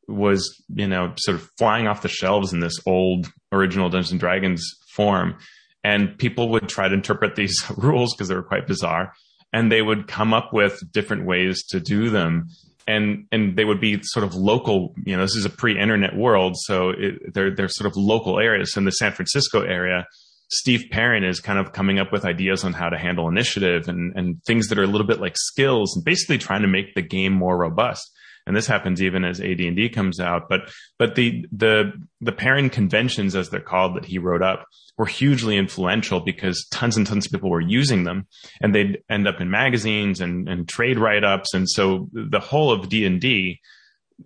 was, 0.07 0.63
you 0.73 0.87
know, 0.87 1.13
sort 1.17 1.35
of 1.35 1.49
flying 1.57 1.87
off 1.87 2.01
the 2.01 2.07
shelves 2.07 2.53
in 2.53 2.61
this 2.61 2.79
old 2.85 3.27
original 3.51 3.89
Dungeons 3.89 4.11
and 4.11 4.19
Dragons 4.19 4.63
form, 4.93 5.37
and 5.83 6.17
people 6.17 6.49
would 6.49 6.69
try 6.69 6.87
to 6.87 6.93
interpret 6.93 7.35
these 7.35 7.61
rules 7.77 8.13
because 8.13 8.29
they 8.29 8.35
were 8.35 8.43
quite 8.43 8.67
bizarre, 8.67 9.11
and 9.51 9.71
they 9.71 9.81
would 9.81 10.07
come 10.07 10.33
up 10.33 10.53
with 10.53 10.79
different 10.91 11.25
ways 11.25 11.65
to 11.67 11.79
do 11.79 12.09
them 12.09 12.47
and 12.87 13.25
and 13.31 13.55
they 13.57 13.65
would 13.65 13.81
be 13.81 13.99
sort 14.01 14.23
of 14.23 14.33
local. 14.33 14.93
You 15.05 15.15
know, 15.15 15.23
this 15.23 15.35
is 15.35 15.45
a 15.45 15.49
pre-internet 15.49 16.15
world, 16.15 16.55
so 16.57 16.89
it, 16.89 17.33
they're 17.33 17.53
they're 17.53 17.67
sort 17.67 17.87
of 17.87 17.93
local 17.95 18.39
areas. 18.39 18.75
In 18.77 18.85
the 18.85 18.91
San 18.91 19.11
Francisco 19.11 19.61
area, 19.61 20.07
Steve 20.49 20.85
Perrin 20.91 21.23
is 21.23 21.39
kind 21.39 21.59
of 21.59 21.73
coming 21.73 21.99
up 21.99 22.11
with 22.11 22.25
ideas 22.25 22.63
on 22.63 22.73
how 22.73 22.89
to 22.89 22.97
handle 22.97 23.27
initiative 23.27 23.87
and 23.87 24.13
and 24.15 24.41
things 24.45 24.67
that 24.67 24.77
are 24.77 24.83
a 24.83 24.87
little 24.87 25.07
bit 25.07 25.19
like 25.19 25.35
skills, 25.35 25.95
and 25.95 26.05
basically 26.05 26.37
trying 26.37 26.61
to 26.61 26.67
make 26.67 26.95
the 26.95 27.01
game 27.01 27.33
more 27.33 27.57
robust. 27.57 28.09
And 28.47 28.55
this 28.55 28.65
happens 28.65 29.01
even 29.01 29.25
as 29.25 29.41
AD&D 29.41 29.89
comes 29.89 30.19
out. 30.19 30.49
But 30.49 30.71
but 30.97 31.15
the 31.15 31.45
the 31.51 31.91
the 32.21 32.31
Perrin 32.31 32.69
conventions, 32.69 33.35
as 33.35 33.49
they're 33.49 33.59
called, 33.59 33.95
that 33.97 34.05
he 34.05 34.17
wrote 34.17 34.41
up 34.41 34.65
were 34.97 35.05
hugely 35.05 35.57
influential 35.57 36.19
because 36.19 36.65
tons 36.71 36.97
and 36.97 37.05
tons 37.05 37.27
of 37.27 37.31
people 37.31 37.51
were 37.51 37.61
using 37.61 38.03
them 38.03 38.27
and 38.61 38.73
they'd 38.73 38.99
end 39.09 39.27
up 39.27 39.39
in 39.39 39.49
magazines 39.49 40.19
and, 40.19 40.49
and 40.49 40.67
trade 40.67 40.97
write-ups. 40.97 41.53
And 41.53 41.69
so 41.69 42.09
the 42.11 42.39
whole 42.39 42.71
of 42.71 42.89
D&D 42.89 43.59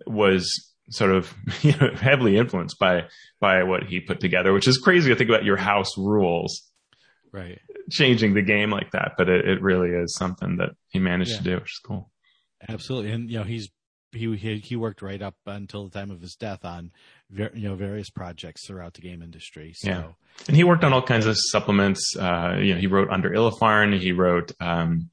was 0.06 0.72
sort 0.90 1.10
of 1.10 1.34
you 1.62 1.72
know, 1.76 1.90
heavily 1.94 2.38
influenced 2.38 2.78
by, 2.78 3.04
by 3.38 3.62
what 3.64 3.84
he 3.84 4.00
put 4.00 4.20
together, 4.20 4.52
which 4.52 4.66
is 4.66 4.78
crazy 4.78 5.10
to 5.10 5.16
think 5.16 5.28
about 5.28 5.44
your 5.44 5.58
house 5.58 5.98
rules. 5.98 6.62
Right. 7.32 7.58
Changing 7.90 8.34
the 8.34 8.42
game 8.42 8.70
like 8.70 8.92
that, 8.92 9.12
but 9.18 9.28
it, 9.28 9.46
it 9.46 9.62
really 9.62 9.90
is 9.90 10.14
something 10.14 10.56
that 10.56 10.70
he 10.88 10.98
managed 10.98 11.32
yeah. 11.32 11.38
to 11.38 11.44
do, 11.44 11.54
which 11.56 11.72
is 11.72 11.80
cool. 11.84 12.10
Absolutely. 12.66 13.10
And, 13.10 13.30
you 13.30 13.38
know, 13.38 13.44
he's 13.44 13.70
he, 14.12 14.36
he 14.36 14.58
he 14.58 14.76
worked 14.76 15.02
right 15.02 15.20
up 15.20 15.34
until 15.46 15.88
the 15.88 15.98
time 15.98 16.10
of 16.10 16.20
his 16.20 16.34
death 16.34 16.64
on 16.64 16.92
you 17.30 17.68
know 17.68 17.74
various 17.74 18.10
projects 18.10 18.66
throughout 18.66 18.94
the 18.94 19.00
game 19.00 19.22
industry. 19.22 19.72
So. 19.74 19.88
Yeah, 19.88 20.04
and 20.48 20.56
he 20.56 20.64
worked 20.64 20.84
on 20.84 20.92
all 20.92 21.02
kinds 21.02 21.26
of 21.26 21.36
supplements. 21.38 22.16
Uh, 22.16 22.56
you 22.58 22.74
know, 22.74 22.80
he 22.80 22.86
wrote 22.86 23.10
Under 23.10 23.30
Illefarn. 23.30 23.98
He 23.98 24.12
wrote 24.12 24.52
um, 24.60 25.10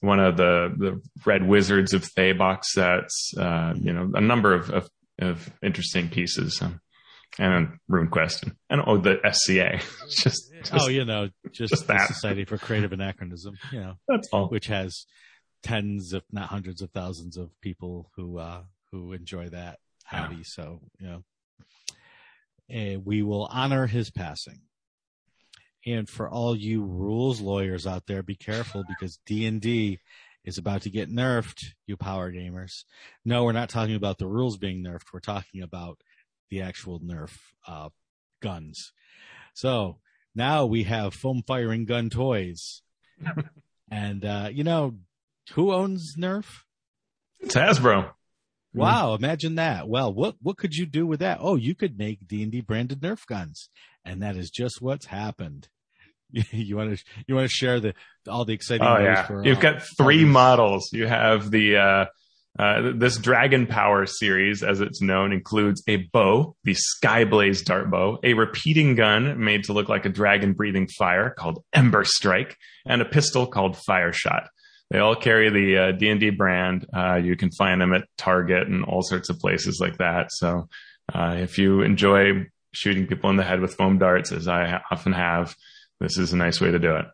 one 0.00 0.20
of 0.20 0.36
the 0.36 0.74
the 0.76 1.00
Red 1.24 1.46
Wizards 1.46 1.92
of 1.92 2.04
Thay 2.16 2.32
box 2.32 2.72
sets. 2.72 3.32
Uh, 3.36 3.74
you 3.76 3.92
know, 3.92 4.10
a 4.14 4.20
number 4.20 4.54
of 4.54 4.70
of, 4.70 4.90
of 5.18 5.50
interesting 5.62 6.08
pieces. 6.08 6.60
Um, 6.62 6.80
and 7.38 7.78
RuneQuest 7.90 8.44
and, 8.44 8.52
and 8.70 8.82
oh 8.86 8.96
the 8.96 9.18
SCA. 9.30 9.80
just, 10.08 10.52
just, 10.62 10.72
oh, 10.72 10.88
you 10.88 11.04
know, 11.04 11.28
just, 11.52 11.70
just 11.70 11.86
the 11.86 11.98
Society 12.06 12.44
for 12.44 12.56
Creative 12.56 12.92
Anachronism. 12.92 13.56
You 13.72 13.80
know, 13.80 13.94
that's 14.08 14.28
all. 14.32 14.48
Which 14.48 14.66
has 14.68 15.04
tens, 15.66 16.12
if 16.12 16.22
not 16.30 16.48
hundreds 16.48 16.80
of 16.80 16.90
thousands 16.90 17.36
of 17.36 17.60
people 17.60 18.10
who 18.14 18.38
uh, 18.38 18.62
who 18.90 19.12
enjoy 19.12 19.48
that 19.48 19.78
hobby. 20.04 20.36
Yeah. 20.36 20.42
So 20.44 20.80
you 21.00 21.06
know, 21.06 21.24
and 22.68 23.04
we 23.04 23.22
will 23.22 23.46
honor 23.50 23.86
his 23.86 24.10
passing. 24.10 24.60
And 25.84 26.08
for 26.08 26.28
all 26.28 26.56
you 26.56 26.82
rules 26.82 27.40
lawyers 27.40 27.86
out 27.86 28.06
there, 28.06 28.22
be 28.22 28.34
careful 28.34 28.84
because 28.88 29.18
D 29.24 29.46
and 29.46 29.60
D 29.60 30.00
is 30.44 30.58
about 30.58 30.82
to 30.82 30.90
get 30.90 31.10
nerfed. 31.10 31.64
You 31.86 31.96
power 31.96 32.32
gamers. 32.32 32.84
No, 33.24 33.44
we're 33.44 33.52
not 33.52 33.68
talking 33.68 33.94
about 33.94 34.18
the 34.18 34.26
rules 34.26 34.56
being 34.56 34.82
nerfed. 34.82 35.12
We're 35.12 35.20
talking 35.20 35.62
about 35.62 35.98
the 36.50 36.62
actual 36.62 37.00
nerf 37.00 37.36
uh, 37.66 37.90
guns. 38.40 38.92
So 39.54 39.98
now 40.34 40.66
we 40.66 40.84
have 40.84 41.14
foam 41.14 41.42
firing 41.46 41.84
gun 41.84 42.10
toys. 42.10 42.82
and 43.90 44.24
uh, 44.24 44.48
you 44.52 44.64
know, 44.64 44.96
who 45.52 45.72
owns 45.72 46.16
Nerf? 46.18 46.62
It's 47.40 47.54
Hasbro. 47.54 48.10
Wow, 48.74 49.14
imagine 49.14 49.54
that. 49.54 49.88
Well, 49.88 50.12
what 50.12 50.36
what 50.42 50.58
could 50.58 50.74
you 50.74 50.84
do 50.84 51.06
with 51.06 51.20
that? 51.20 51.38
Oh, 51.40 51.56
you 51.56 51.74
could 51.74 51.98
make 51.98 52.26
D 52.26 52.42
and 52.42 52.52
D 52.52 52.60
branded 52.60 53.00
Nerf 53.00 53.26
guns, 53.26 53.70
and 54.04 54.22
that 54.22 54.36
is 54.36 54.50
just 54.50 54.82
what's 54.82 55.06
happened. 55.06 55.68
you 56.30 56.76
want 56.76 56.98
to 56.98 57.04
you 57.26 57.34
want 57.34 57.46
to 57.46 57.54
share 57.54 57.80
the 57.80 57.94
all 58.28 58.44
the 58.44 58.52
exciting? 58.52 58.86
Oh 58.86 58.98
yeah, 58.98 59.22
for, 59.22 59.44
you've 59.44 59.58
uh, 59.58 59.72
got 59.72 59.82
three 59.96 60.24
models. 60.24 60.90
You 60.92 61.06
have 61.06 61.50
the 61.50 61.76
uh, 61.76 62.04
uh, 62.58 62.92
this 62.94 63.16
Dragon 63.16 63.66
Power 63.66 64.06
series, 64.06 64.62
as 64.62 64.80
it's 64.80 65.02
known, 65.02 65.32
includes 65.32 65.82
a 65.86 66.08
bow, 66.12 66.56
the 66.64 66.74
Skyblaze 66.74 67.64
dart 67.64 67.90
bow, 67.90 68.18
a 68.22 68.34
repeating 68.34 68.94
gun 68.94 69.42
made 69.42 69.64
to 69.64 69.72
look 69.72 69.88
like 69.88 70.04
a 70.06 70.10
dragon 70.10 70.52
breathing 70.52 70.88
fire 70.88 71.30
called 71.30 71.62
Ember 71.72 72.04
Strike, 72.04 72.56
and 72.86 73.02
a 73.02 73.06
pistol 73.06 73.46
called 73.46 73.76
Fire 73.86 74.12
Shot. 74.12 74.48
They 74.90 74.98
all 74.98 75.16
carry 75.16 75.50
the 75.50 75.78
uh, 75.78 75.92
D&D 75.92 76.30
brand. 76.30 76.86
Uh, 76.94 77.16
you 77.16 77.36
can 77.36 77.50
find 77.50 77.80
them 77.80 77.92
at 77.92 78.04
Target 78.16 78.68
and 78.68 78.84
all 78.84 79.02
sorts 79.02 79.28
of 79.30 79.38
places 79.38 79.80
like 79.80 79.98
that. 79.98 80.30
So 80.30 80.68
uh, 81.12 81.36
if 81.38 81.58
you 81.58 81.82
enjoy 81.82 82.46
shooting 82.72 83.06
people 83.06 83.30
in 83.30 83.36
the 83.36 83.42
head 83.42 83.60
with 83.60 83.74
foam 83.74 83.98
darts, 83.98 84.30
as 84.32 84.46
I 84.46 84.80
often 84.90 85.12
have, 85.12 85.56
this 86.00 86.18
is 86.18 86.32
a 86.32 86.36
nice 86.36 86.60
way 86.60 86.70
to 86.70 86.78
do 86.78 86.96
it. 86.96 87.06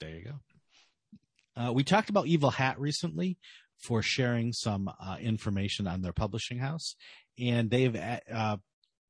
There 0.00 0.10
you 0.10 0.24
go. 0.24 1.60
Uh, 1.60 1.72
we 1.72 1.82
talked 1.82 2.10
about 2.10 2.26
Evil 2.26 2.50
Hat 2.50 2.78
recently 2.78 3.38
for 3.78 4.02
sharing 4.02 4.52
some 4.52 4.88
uh, 4.88 5.16
information 5.20 5.86
on 5.86 6.02
their 6.02 6.12
publishing 6.12 6.58
house, 6.58 6.94
and 7.38 7.70
they've 7.70 7.96
uh, 7.96 8.58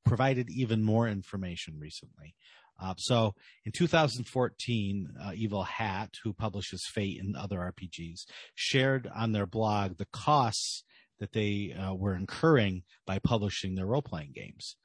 provided 0.05 0.49
even 0.49 0.81
more 0.81 1.07
information 1.07 1.75
recently. 1.79 2.35
Uh, 2.79 2.93
so 2.97 3.33
in 3.65 3.71
2014, 3.71 5.07
uh, 5.19 5.31
Evil 5.35 5.63
Hat, 5.63 6.15
who 6.23 6.33
publishes 6.33 6.85
Fate 6.91 7.19
and 7.21 7.35
other 7.35 7.57
RPGs, 7.57 8.25
shared 8.55 9.09
on 9.15 9.31
their 9.31 9.45
blog 9.45 9.97
the 9.97 10.07
costs 10.11 10.83
that 11.19 11.33
they 11.33 11.73
uh, 11.73 11.93
were 11.93 12.13
incurring 12.13 12.83
by 13.05 13.19
publishing 13.19 13.75
their 13.75 13.87
role 13.87 14.01
playing 14.01 14.31
games. 14.33 14.75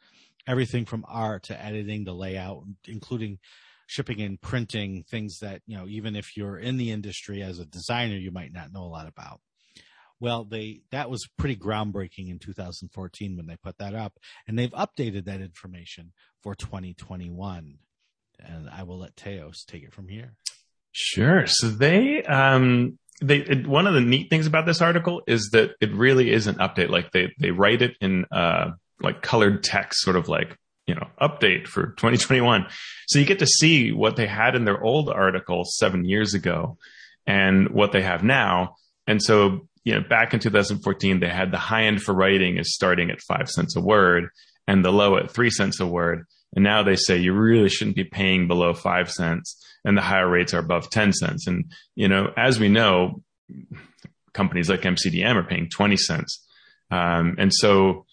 Everything 0.47 0.85
from 0.85 1.05
art 1.07 1.45
to 1.45 1.63
editing 1.63 2.05
to 2.07 2.13
layout, 2.13 2.65
including 2.87 3.39
shipping 3.87 4.21
and 4.23 4.41
printing, 4.41 5.05
things 5.09 5.39
that, 5.41 5.61
you 5.67 5.77
know, 5.77 5.87
even 5.87 6.17
if 6.17 6.37
you're 6.37 6.59
in 6.59 6.79
the 6.79 6.91
industry 6.91 7.43
as 7.43 7.59
a 7.59 7.67
designer, 7.67 8.17
you 8.17 8.31
might 8.31 8.53
not 8.53 8.73
know 8.73 8.83
a 8.83 8.89
lot 8.89 9.07
about. 9.07 9.41
Well, 10.23 10.45
they 10.45 10.83
that 10.93 11.11
was 11.11 11.29
pretty 11.37 11.57
groundbreaking 11.57 12.31
in 12.31 12.39
2014 12.39 13.37
when 13.37 13.49
they 13.49 13.57
put 13.57 13.79
that 13.79 13.93
up, 13.93 14.21
and 14.47 14.57
they've 14.57 14.71
updated 14.71 15.25
that 15.25 15.41
information 15.41 16.13
for 16.45 16.55
2021. 16.55 17.79
And 18.39 18.71
I 18.71 18.85
will 18.85 19.01
let 19.01 19.17
Teos 19.17 19.65
take 19.65 19.83
it 19.83 19.93
from 19.93 20.07
here. 20.07 20.37
Sure. 20.93 21.49
So 21.49 21.71
they 21.71 22.23
um 22.23 23.01
they 23.21 23.39
it, 23.39 23.67
one 23.67 23.89
of 23.89 23.95
the 23.95 24.01
neat 24.01 24.31
things 24.31 24.47
about 24.47 24.65
this 24.65 24.81
article 24.81 25.23
is 25.27 25.51
that 25.55 25.73
it 25.81 25.93
really 25.93 26.31
is 26.31 26.47
an 26.47 26.55
update. 26.55 26.89
Like 26.89 27.11
they 27.11 27.33
they 27.41 27.51
write 27.51 27.83
it 27.83 27.97
in 28.01 28.25
uh 28.31 28.71
like 29.01 29.23
colored 29.23 29.65
text, 29.65 30.03
sort 30.03 30.15
of 30.15 30.29
like 30.29 30.57
you 30.87 30.95
know 30.95 31.09
update 31.21 31.67
for 31.67 31.95
2021. 31.97 32.69
So 33.09 33.19
you 33.19 33.25
get 33.25 33.41
to 33.41 33.47
see 33.49 33.91
what 33.91 34.15
they 34.15 34.29
had 34.29 34.55
in 34.55 34.67
their 34.67 34.81
old 34.81 35.11
article 35.11 35.65
seven 35.65 36.05
years 36.05 36.35
ago 36.35 36.79
and 37.27 37.71
what 37.71 37.91
they 37.91 38.03
have 38.03 38.23
now. 38.23 38.77
And 39.09 39.21
so 39.21 39.67
you 39.85 39.95
know, 39.95 40.01
back 40.09 40.33
in 40.33 40.41
2014, 40.41 41.21
they 41.21 41.29
had 41.29 41.51
the 41.51 41.59
high 41.59 41.85
end 41.85 42.03
for 42.03 42.15
writing 42.15 42.59
is 42.59 42.75
starting 42.75 43.11
at 43.11 43.21
five 43.21 43.49
cents 43.49 43.77
a 43.77 43.81
word 43.81 44.29
and 44.67 44.85
the 44.85 44.93
low 44.93 45.17
at 45.17 45.31
three 45.31 45.51
cents 45.51 45.81
a 45.81 45.87
word. 45.87 46.25
And 46.55 46.63
now 46.63 46.83
they 46.83 46.97
say 46.97 47.17
you 47.17 47.33
really 47.33 47.69
shouldn't 47.69 47.97
be 47.97 48.05
paying 48.05 48.47
below 48.47 48.75
five 48.75 49.11
cents 49.11 49.61
and 49.85 49.97
the 49.97 50.03
higher 50.03 50.29
rates 50.29 50.55
are 50.55 50.61
above 50.61 50.91
10 50.91 51.13
cents. 51.13 51.47
And, 51.47 51.73
you 51.97 52.09
know, 52.09 52.33
as 52.37 52.61
we 52.61 52.69
know, 52.69 53.23
companies 54.33 54.71
like 54.71 54.83
MCDM 54.83 55.35
are 55.35 55.43
paying 55.43 55.69
20 55.69 55.97
cents. 55.97 56.47
Um, 56.91 57.37
and 57.39 57.53
so, 57.53 58.07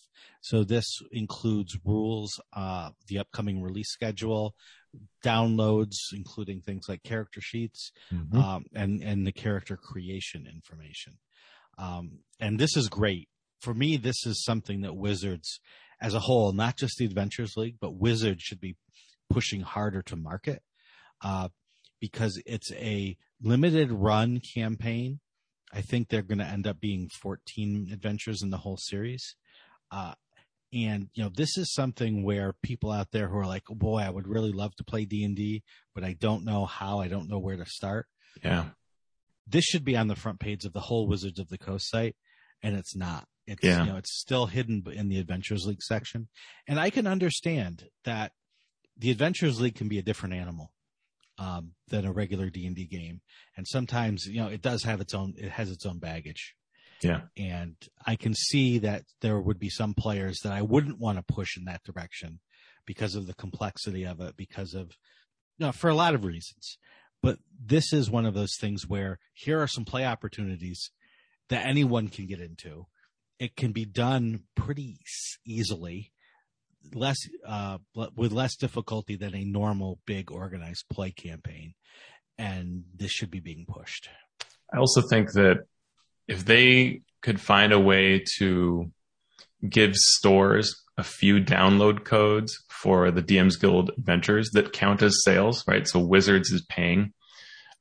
So 0.41 0.63
this 0.63 0.85
includes 1.11 1.77
rules, 1.83 2.39
uh, 2.53 2.91
the 3.07 3.19
upcoming 3.19 3.61
release 3.61 3.89
schedule, 3.89 4.55
downloads, 5.23 5.95
including 6.13 6.61
things 6.61 6.85
like 6.87 7.03
character 7.03 7.41
sheets 7.41 7.91
mm-hmm. 8.13 8.37
um, 8.37 8.65
and 8.73 9.03
and 9.03 9.27
the 9.27 9.33
character 9.33 9.75
creation 9.75 10.47
information. 10.47 11.17
Um, 11.77 12.19
and 12.39 12.57
this 12.57 12.77
is 12.77 12.87
great 12.87 13.27
for 13.65 13.73
me, 13.73 13.97
this 13.97 14.25
is 14.25 14.43
something 14.43 14.81
that 14.81 14.95
Wizards 14.95 15.59
as 16.05 16.13
a 16.13 16.19
whole, 16.19 16.51
not 16.51 16.77
just 16.77 16.99
the 16.99 17.05
Adventures 17.05 17.57
League, 17.57 17.77
but 17.81 17.95
Wizards 17.95 18.43
should 18.43 18.59
be 18.59 18.75
pushing 19.27 19.61
harder 19.61 20.03
to 20.03 20.15
market 20.15 20.61
uh, 21.23 21.49
because 21.99 22.39
it's 22.45 22.71
a 22.73 23.17
limited 23.41 23.91
run 23.91 24.39
campaign. 24.53 25.19
I 25.73 25.81
think 25.81 26.07
they're 26.07 26.21
going 26.21 26.37
to 26.37 26.45
end 26.45 26.67
up 26.67 26.79
being 26.79 27.09
14 27.09 27.89
adventures 27.91 28.43
in 28.43 28.51
the 28.51 28.59
whole 28.59 28.77
series. 28.77 29.35
Uh, 29.91 30.13
and 30.71 31.09
you 31.15 31.23
know, 31.23 31.31
this 31.35 31.57
is 31.57 31.73
something 31.73 32.23
where 32.23 32.53
people 32.61 32.91
out 32.91 33.07
there 33.11 33.27
who 33.27 33.39
are 33.39 33.47
like, 33.47 33.63
oh, 33.71 33.75
"Boy, 33.75 34.01
I 34.01 34.11
would 34.11 34.27
really 34.27 34.51
love 34.51 34.75
to 34.75 34.83
play 34.83 35.05
D 35.05 35.23
and 35.23 35.35
D, 35.35 35.63
but 35.95 36.03
I 36.03 36.13
don't 36.13 36.45
know 36.45 36.65
how. 36.65 36.99
I 36.99 37.07
don't 37.07 37.29
know 37.29 37.39
where 37.39 37.57
to 37.57 37.65
start." 37.65 38.07
Yeah, 38.43 38.65
this 39.47 39.63
should 39.63 39.85
be 39.85 39.95
on 39.95 40.07
the 40.07 40.15
front 40.15 40.39
page 40.39 40.65
of 40.65 40.73
the 40.73 40.81
whole 40.81 41.07
Wizards 41.07 41.39
of 41.39 41.49
the 41.49 41.57
Coast 41.57 41.89
site, 41.89 42.15
and 42.61 42.75
it's 42.75 42.95
not. 42.95 43.25
It's 43.47 43.63
Yeah. 43.63 43.83
you 43.85 43.91
know, 43.91 43.97
it's 43.97 44.19
still 44.19 44.47
hidden 44.47 44.83
in 44.91 45.07
the 45.07 45.19
Adventures 45.19 45.65
League 45.65 45.83
section, 45.83 46.27
and 46.67 46.79
I 46.79 46.89
can 46.89 47.07
understand 47.07 47.89
that 48.03 48.31
the 48.97 49.11
Adventures 49.11 49.59
League 49.59 49.75
can 49.75 49.87
be 49.87 49.99
a 49.99 50.03
different 50.03 50.35
animal 50.35 50.71
um, 51.37 51.73
than 51.89 52.05
a 52.05 52.11
regular 52.13 52.49
D 52.49 52.65
and 52.65 52.75
D 52.75 52.85
game, 52.85 53.21
and 53.57 53.67
sometimes 53.67 54.25
you 54.25 54.37
know 54.41 54.47
it 54.47 54.61
does 54.61 54.83
have 54.83 55.01
its 55.01 55.13
own. 55.13 55.33
It 55.37 55.51
has 55.51 55.69
its 55.69 55.85
own 55.85 55.99
baggage. 55.99 56.55
Yeah. 57.01 57.23
And 57.37 57.75
I 58.07 58.15
can 58.15 58.33
see 58.33 58.77
that 58.79 59.03
there 59.21 59.39
would 59.39 59.59
be 59.59 59.69
some 59.69 59.93
players 59.93 60.39
that 60.39 60.53
I 60.53 60.61
wouldn't 60.61 60.97
want 60.97 61.17
to 61.17 61.33
push 61.33 61.57
in 61.57 61.65
that 61.65 61.83
direction 61.83 62.39
because 62.85 63.15
of 63.15 63.27
the 63.27 63.33
complexity 63.33 64.05
of 64.05 64.21
it, 64.21 64.37
because 64.37 64.73
of, 64.73 64.91
you 65.57 65.65
know, 65.65 65.71
for 65.73 65.89
a 65.89 65.93
lot 65.93 66.15
of 66.15 66.23
reasons. 66.23 66.77
But 67.21 67.39
this 67.59 67.91
is 67.91 68.09
one 68.09 68.25
of 68.25 68.33
those 68.33 68.55
things 68.59 68.87
where 68.87 69.19
here 69.33 69.61
are 69.61 69.67
some 69.67 69.83
play 69.83 70.05
opportunities 70.05 70.89
that 71.49 71.65
anyone 71.65 72.07
can 72.07 72.27
get 72.27 72.39
into. 72.39 72.87
It 73.39 73.55
can 73.55 73.71
be 73.71 73.85
done 73.85 74.43
pretty 74.55 74.97
easily, 75.45 76.11
less, 76.93 77.17
uh, 77.45 77.79
with 78.15 78.31
less 78.31 78.55
difficulty 78.55 79.15
than 79.15 79.35
a 79.35 79.43
normal 79.43 79.99
big 80.05 80.31
organized 80.31 80.85
play 80.91 81.11
campaign. 81.11 81.73
And 82.37 82.83
this 82.95 83.11
should 83.11 83.31
be 83.31 83.39
being 83.39 83.65
pushed. 83.67 84.09
I 84.73 84.77
also 84.77 85.01
think 85.01 85.33
that 85.33 85.65
if 86.27 86.45
they 86.45 87.01
could 87.21 87.39
find 87.39 87.71
a 87.71 87.79
way 87.79 88.23
to 88.37 88.91
give 89.67 89.95
stores 89.95 90.81
a 90.97 91.03
few 91.03 91.39
download 91.39 92.05
codes 92.05 92.57
for 92.69 93.11
the 93.11 93.21
DM's 93.21 93.57
Guild 93.57 93.91
adventures 93.97 94.49
that 94.53 94.73
count 94.73 95.01
as 95.01 95.23
sales, 95.23 95.63
right? 95.67 95.87
So 95.87 95.99
Wizards 95.99 96.51
is 96.51 96.65
paying. 96.69 97.13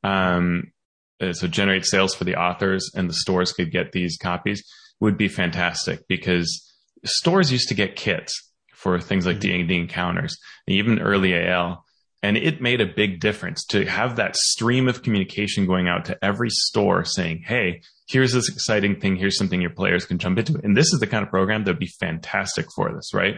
Um, 0.02 0.72
uh, 1.20 1.32
so 1.32 1.46
generate 1.46 1.86
sales 1.86 2.14
for 2.14 2.24
the 2.24 2.36
authors 2.36 2.90
and 2.94 3.08
the 3.08 3.14
stores 3.14 3.52
could 3.52 3.70
get 3.70 3.92
these 3.92 4.16
copies 4.16 4.62
would 5.00 5.16
be 5.16 5.28
fantastic 5.28 6.06
because 6.08 6.72
stores 7.04 7.52
used 7.52 7.68
to 7.68 7.74
get 7.74 7.96
kits 7.96 8.50
for 8.74 9.00
things 9.00 9.26
like 9.26 9.36
Mhm. 9.36 9.40
D&D 9.40 9.76
encounters, 9.76 10.36
even 10.68 11.00
early 11.00 11.34
AL. 11.34 11.84
And 12.22 12.36
it 12.38 12.62
made 12.62 12.80
a 12.80 12.86
big 12.86 13.20
difference 13.20 13.64
to 13.66 13.84
have 13.84 14.16
that 14.16 14.34
stream 14.36 14.88
of 14.88 15.02
communication 15.02 15.66
going 15.66 15.88
out 15.88 16.06
to 16.06 16.24
every 16.24 16.48
store 16.48 17.04
saying, 17.04 17.42
Hey, 17.46 17.82
here's 18.08 18.32
this 18.32 18.48
exciting 18.48 18.98
thing. 18.98 19.16
Here's 19.16 19.36
something 19.36 19.60
your 19.60 19.70
players 19.70 20.06
can 20.06 20.18
jump 20.18 20.38
into. 20.38 20.58
And 20.64 20.74
this 20.76 20.90
is 20.92 21.00
the 21.00 21.06
kind 21.06 21.22
of 21.22 21.30
program 21.30 21.64
that'd 21.64 21.78
be 21.78 21.92
fantastic 22.00 22.66
for 22.74 22.94
this, 22.94 23.12
right? 23.12 23.36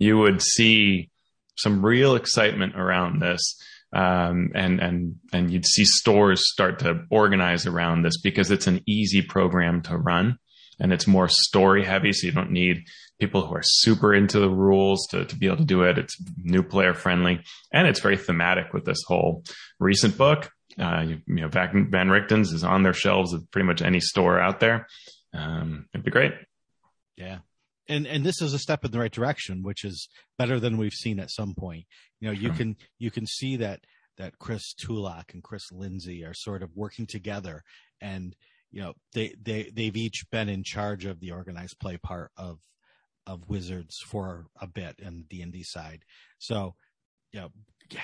You 0.00 0.18
would 0.18 0.42
see 0.42 1.10
some 1.56 1.84
real 1.86 2.16
excitement 2.16 2.74
around 2.74 3.20
this. 3.20 3.40
Um, 3.92 4.50
and, 4.56 4.80
and, 4.80 5.14
and 5.32 5.52
you'd 5.52 5.64
see 5.66 5.84
stores 5.84 6.50
start 6.52 6.80
to 6.80 7.04
organize 7.10 7.64
around 7.66 8.02
this 8.02 8.20
because 8.20 8.50
it's 8.50 8.66
an 8.66 8.80
easy 8.86 9.22
program 9.22 9.82
to 9.82 9.96
run 9.96 10.38
and 10.80 10.92
it's 10.92 11.06
more 11.06 11.28
story 11.28 11.84
heavy. 11.84 12.12
So 12.12 12.26
you 12.26 12.32
don't 12.32 12.50
need 12.50 12.84
people 13.20 13.46
who 13.46 13.54
are 13.54 13.62
super 13.62 14.12
into 14.14 14.40
the 14.40 14.50
rules 14.50 15.06
to, 15.10 15.24
to 15.24 15.36
be 15.36 15.46
able 15.46 15.58
to 15.58 15.64
do 15.64 15.82
it. 15.82 15.98
It's 15.98 16.16
new 16.42 16.62
player 16.62 16.94
friendly 16.94 17.40
and 17.72 17.86
it's 17.86 18.00
very 18.00 18.16
thematic 18.16 18.72
with 18.72 18.84
this 18.84 19.02
whole 19.06 19.44
recent 19.78 20.18
book. 20.18 20.50
Uh, 20.78 21.02
you, 21.06 21.18
you 21.26 21.36
know, 21.42 21.48
Van, 21.48 21.88
Van 21.90 22.08
Richten's 22.08 22.52
is 22.52 22.64
on 22.64 22.82
their 22.82 22.92
shelves 22.92 23.32
at 23.32 23.48
pretty 23.52 23.66
much 23.66 23.82
any 23.82 24.00
store 24.00 24.40
out 24.40 24.58
there. 24.60 24.88
Um, 25.32 25.86
it'd 25.94 26.04
be 26.04 26.10
great. 26.10 26.32
Yeah. 27.16 27.38
And 27.88 28.06
and 28.06 28.24
this 28.24 28.40
is 28.40 28.54
a 28.54 28.58
step 28.58 28.84
in 28.84 28.90
the 28.90 28.98
right 28.98 29.12
direction, 29.12 29.62
which 29.62 29.84
is 29.84 30.08
better 30.38 30.58
than 30.58 30.78
we've 30.78 30.92
seen 30.94 31.20
at 31.20 31.30
some 31.30 31.54
point. 31.54 31.84
You 32.18 32.28
know, 32.28 32.32
you 32.32 32.48
Sure. 32.48 32.56
can 32.56 32.76
you 32.98 33.10
can 33.10 33.26
see 33.26 33.56
that 33.56 33.80
that 34.16 34.38
Chris 34.38 34.74
Tulach 34.74 35.34
and 35.34 35.42
Chris 35.42 35.70
Lindsay 35.70 36.24
are 36.24 36.34
sort 36.34 36.62
of 36.62 36.70
working 36.74 37.06
together 37.06 37.62
and 38.00 38.34
you 38.74 38.82
know, 38.82 38.94
they 39.12 39.32
they 39.40 39.70
they've 39.72 39.96
each 39.96 40.24
been 40.32 40.48
in 40.48 40.64
charge 40.64 41.04
of 41.04 41.20
the 41.20 41.30
organized 41.30 41.78
play 41.78 41.96
part 41.96 42.32
of 42.36 42.58
of 43.24 43.48
Wizards 43.48 43.98
for 44.04 44.46
a 44.60 44.66
bit 44.66 44.96
in 44.98 45.18
the 45.30 45.38
D&D 45.38 45.62
side. 45.62 46.00
So, 46.38 46.74
you 47.32 47.40
know, 47.40 47.50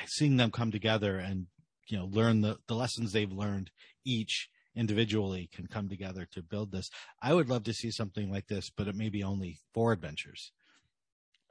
seeing 0.06 0.36
them 0.36 0.52
come 0.52 0.70
together 0.70 1.18
and 1.18 1.48
you 1.88 1.98
know, 1.98 2.06
learn 2.06 2.42
the 2.42 2.58
the 2.68 2.76
lessons 2.76 3.10
they've 3.10 3.32
learned 3.32 3.72
each 4.04 4.48
individually 4.76 5.50
can 5.52 5.66
come 5.66 5.88
together 5.88 6.28
to 6.30 6.40
build 6.40 6.70
this. 6.70 6.88
I 7.20 7.34
would 7.34 7.48
love 7.48 7.64
to 7.64 7.74
see 7.74 7.90
something 7.90 8.30
like 8.30 8.46
this, 8.46 8.70
but 8.70 8.86
it 8.86 8.94
may 8.94 9.08
be 9.08 9.24
only 9.24 9.58
four 9.74 9.90
adventures. 9.90 10.52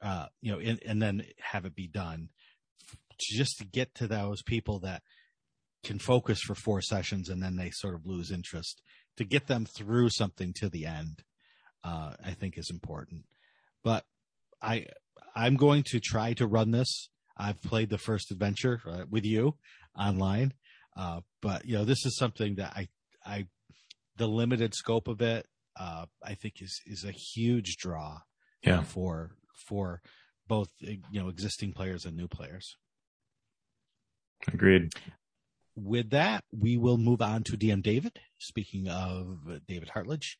Uh, 0.01 0.27
you 0.41 0.53
know, 0.53 0.59
and 0.85 1.01
then 1.01 1.25
have 1.41 1.65
it 1.65 1.75
be 1.75 1.89
done 1.89 2.29
just 3.19 3.57
to 3.57 3.65
get 3.65 3.93
to 3.95 4.07
those 4.07 4.41
people 4.43 4.79
that 4.79 5.01
can 5.83 5.99
focus 5.99 6.39
for 6.39 6.55
four 6.55 6.81
sessions 6.81 7.27
and 7.27 7.43
then 7.43 7.57
they 7.57 7.69
sort 7.69 7.95
of 7.95 8.05
lose 8.05 8.31
interest 8.31 8.81
to 9.19 9.23
get 9.25 9.45
them 9.45 9.65
through 9.65 10.09
something 10.09 10.53
to 10.55 10.67
the 10.69 10.85
end. 10.87 11.23
Uh, 11.83 12.13
I 12.25 12.31
think 12.31 12.57
is 12.57 12.69
important, 12.69 13.21
but 13.85 14.03
I, 14.61 14.87
I'm 15.33 15.55
going 15.55 15.83
to 15.91 16.01
try 16.01 16.33
to 16.33 16.45
run 16.45 16.71
this. 16.71 17.07
I've 17.37 17.61
played 17.61 17.89
the 17.89 17.97
first 17.97 18.31
adventure 18.31 18.81
uh, 18.85 19.03
with 19.09 19.23
you 19.23 19.55
online. 19.97 20.51
Uh, 20.97 21.21
but 21.41 21.65
you 21.65 21.75
know, 21.77 21.85
this 21.85 22.05
is 22.05 22.17
something 22.17 22.55
that 22.55 22.73
I, 22.75 22.89
I, 23.25 23.45
the 24.17 24.27
limited 24.27 24.73
scope 24.75 25.07
of 25.07 25.21
it, 25.21 25.45
uh, 25.79 26.05
I 26.21 26.33
think 26.35 26.55
is, 26.61 26.81
is 26.85 27.05
a 27.05 27.13
huge 27.13 27.77
draw 27.77 28.17
Yeah. 28.61 28.81
for, 28.81 29.37
for 29.67 30.01
both, 30.49 30.67
you 30.81 30.99
know, 31.13 31.29
existing 31.29 31.71
players 31.71 32.03
and 32.03 32.17
new 32.17 32.27
players. 32.27 32.75
Agreed. 34.51 34.89
With 35.75 36.09
that, 36.09 36.43
we 36.51 36.77
will 36.77 36.97
move 36.97 37.21
on 37.21 37.43
to 37.43 37.57
DM 37.57 37.81
David. 37.81 38.19
Speaking 38.37 38.87
of 38.87 39.61
David 39.67 39.89
Hartlage, 39.95 40.35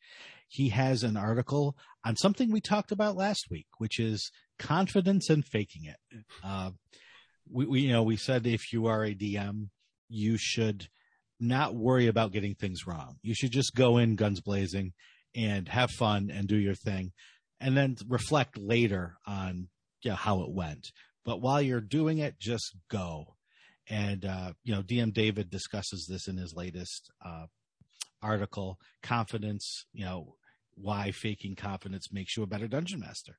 he 0.48 0.70
has 0.70 1.02
an 1.02 1.16
article 1.16 1.76
on 2.04 2.16
something 2.16 2.50
we 2.50 2.60
talked 2.60 2.92
about 2.92 3.16
last 3.16 3.46
week, 3.50 3.66
which 3.78 3.98
is 3.98 4.30
confidence 4.58 5.30
and 5.30 5.44
faking 5.44 5.84
it. 5.84 6.24
Uh, 6.44 6.70
we, 7.50 7.66
we, 7.66 7.80
you 7.82 7.92
know, 7.92 8.02
we 8.02 8.16
said 8.16 8.46
if 8.46 8.72
you 8.72 8.86
are 8.86 9.04
a 9.04 9.14
DM, 9.14 9.68
you 10.08 10.36
should 10.36 10.88
not 11.38 11.74
worry 11.74 12.06
about 12.06 12.32
getting 12.32 12.54
things 12.54 12.86
wrong. 12.86 13.16
You 13.22 13.34
should 13.34 13.52
just 13.52 13.74
go 13.74 13.96
in 13.96 14.16
guns 14.16 14.40
blazing 14.40 14.92
and 15.34 15.68
have 15.68 15.90
fun 15.90 16.30
and 16.30 16.46
do 16.46 16.56
your 16.56 16.74
thing 16.74 17.12
and 17.60 17.76
then 17.76 17.96
reflect 18.08 18.58
later 18.58 19.16
on 19.26 19.68
you 20.02 20.10
know, 20.10 20.16
how 20.16 20.42
it 20.42 20.50
went. 20.50 20.92
But 21.24 21.40
while 21.40 21.60
you're 21.60 21.80
doing 21.80 22.18
it, 22.18 22.38
just 22.38 22.74
go. 22.90 23.36
And, 23.90 24.24
uh, 24.24 24.52
you 24.62 24.74
know, 24.74 24.82
DM 24.82 25.12
David 25.12 25.50
discusses 25.50 26.06
this 26.08 26.28
in 26.28 26.36
his 26.36 26.54
latest, 26.54 27.10
uh, 27.24 27.46
article, 28.22 28.78
confidence, 29.02 29.86
you 29.92 30.04
know, 30.04 30.36
why 30.74 31.10
faking 31.10 31.56
confidence 31.56 32.12
makes 32.12 32.36
you 32.36 32.42
a 32.42 32.46
better 32.46 32.68
dungeon 32.68 33.00
master. 33.00 33.38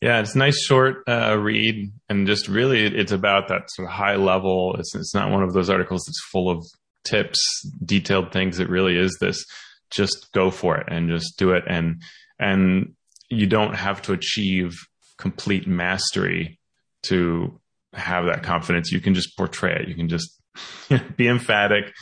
Yeah, 0.00 0.20
it's 0.20 0.34
a 0.34 0.38
nice 0.38 0.58
short 0.64 1.02
uh, 1.06 1.36
read, 1.38 1.92
and 2.08 2.26
just 2.26 2.48
really, 2.48 2.86
it's 2.86 3.12
about 3.12 3.48
that 3.48 3.70
sort 3.70 3.86
of 3.86 3.92
high 3.92 4.16
level. 4.16 4.74
It's 4.78 4.94
it's 4.94 5.14
not 5.14 5.30
one 5.30 5.42
of 5.42 5.52
those 5.52 5.68
articles 5.68 6.04
that's 6.06 6.24
full 6.32 6.48
of 6.48 6.64
tips, 7.04 7.70
detailed 7.84 8.32
things. 8.32 8.60
It 8.60 8.70
really 8.70 8.96
is 8.96 9.18
this: 9.20 9.44
just 9.90 10.32
go 10.32 10.50
for 10.50 10.78
it 10.78 10.86
and 10.90 11.10
just 11.10 11.36
do 11.36 11.52
it, 11.52 11.64
and 11.66 12.00
and 12.38 12.94
you 13.28 13.46
don't 13.46 13.74
have 13.74 14.00
to 14.02 14.14
achieve 14.14 14.74
complete 15.18 15.66
mastery 15.66 16.58
to 17.02 17.59
have 17.92 18.26
that 18.26 18.42
confidence. 18.42 18.92
You 18.92 19.00
can 19.00 19.14
just 19.14 19.36
portray 19.36 19.74
it. 19.82 19.88
You 19.88 19.94
can 19.94 20.08
just 20.08 20.40
be 21.16 21.28
emphatic 21.28 21.92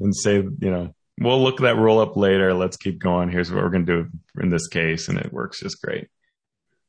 and 0.00 0.14
say, 0.14 0.36
you 0.36 0.70
know, 0.70 0.94
we'll 1.20 1.42
look 1.42 1.58
that 1.60 1.76
roll 1.76 2.00
up 2.00 2.16
later. 2.16 2.54
Let's 2.54 2.76
keep 2.76 2.98
going. 2.98 3.30
Here's 3.30 3.50
what 3.50 3.62
we're 3.62 3.70
going 3.70 3.86
to 3.86 4.04
do 4.04 4.10
in 4.40 4.50
this 4.50 4.68
case, 4.68 5.08
and 5.08 5.18
it 5.18 5.32
works 5.32 5.60
just 5.60 5.80
great. 5.82 6.08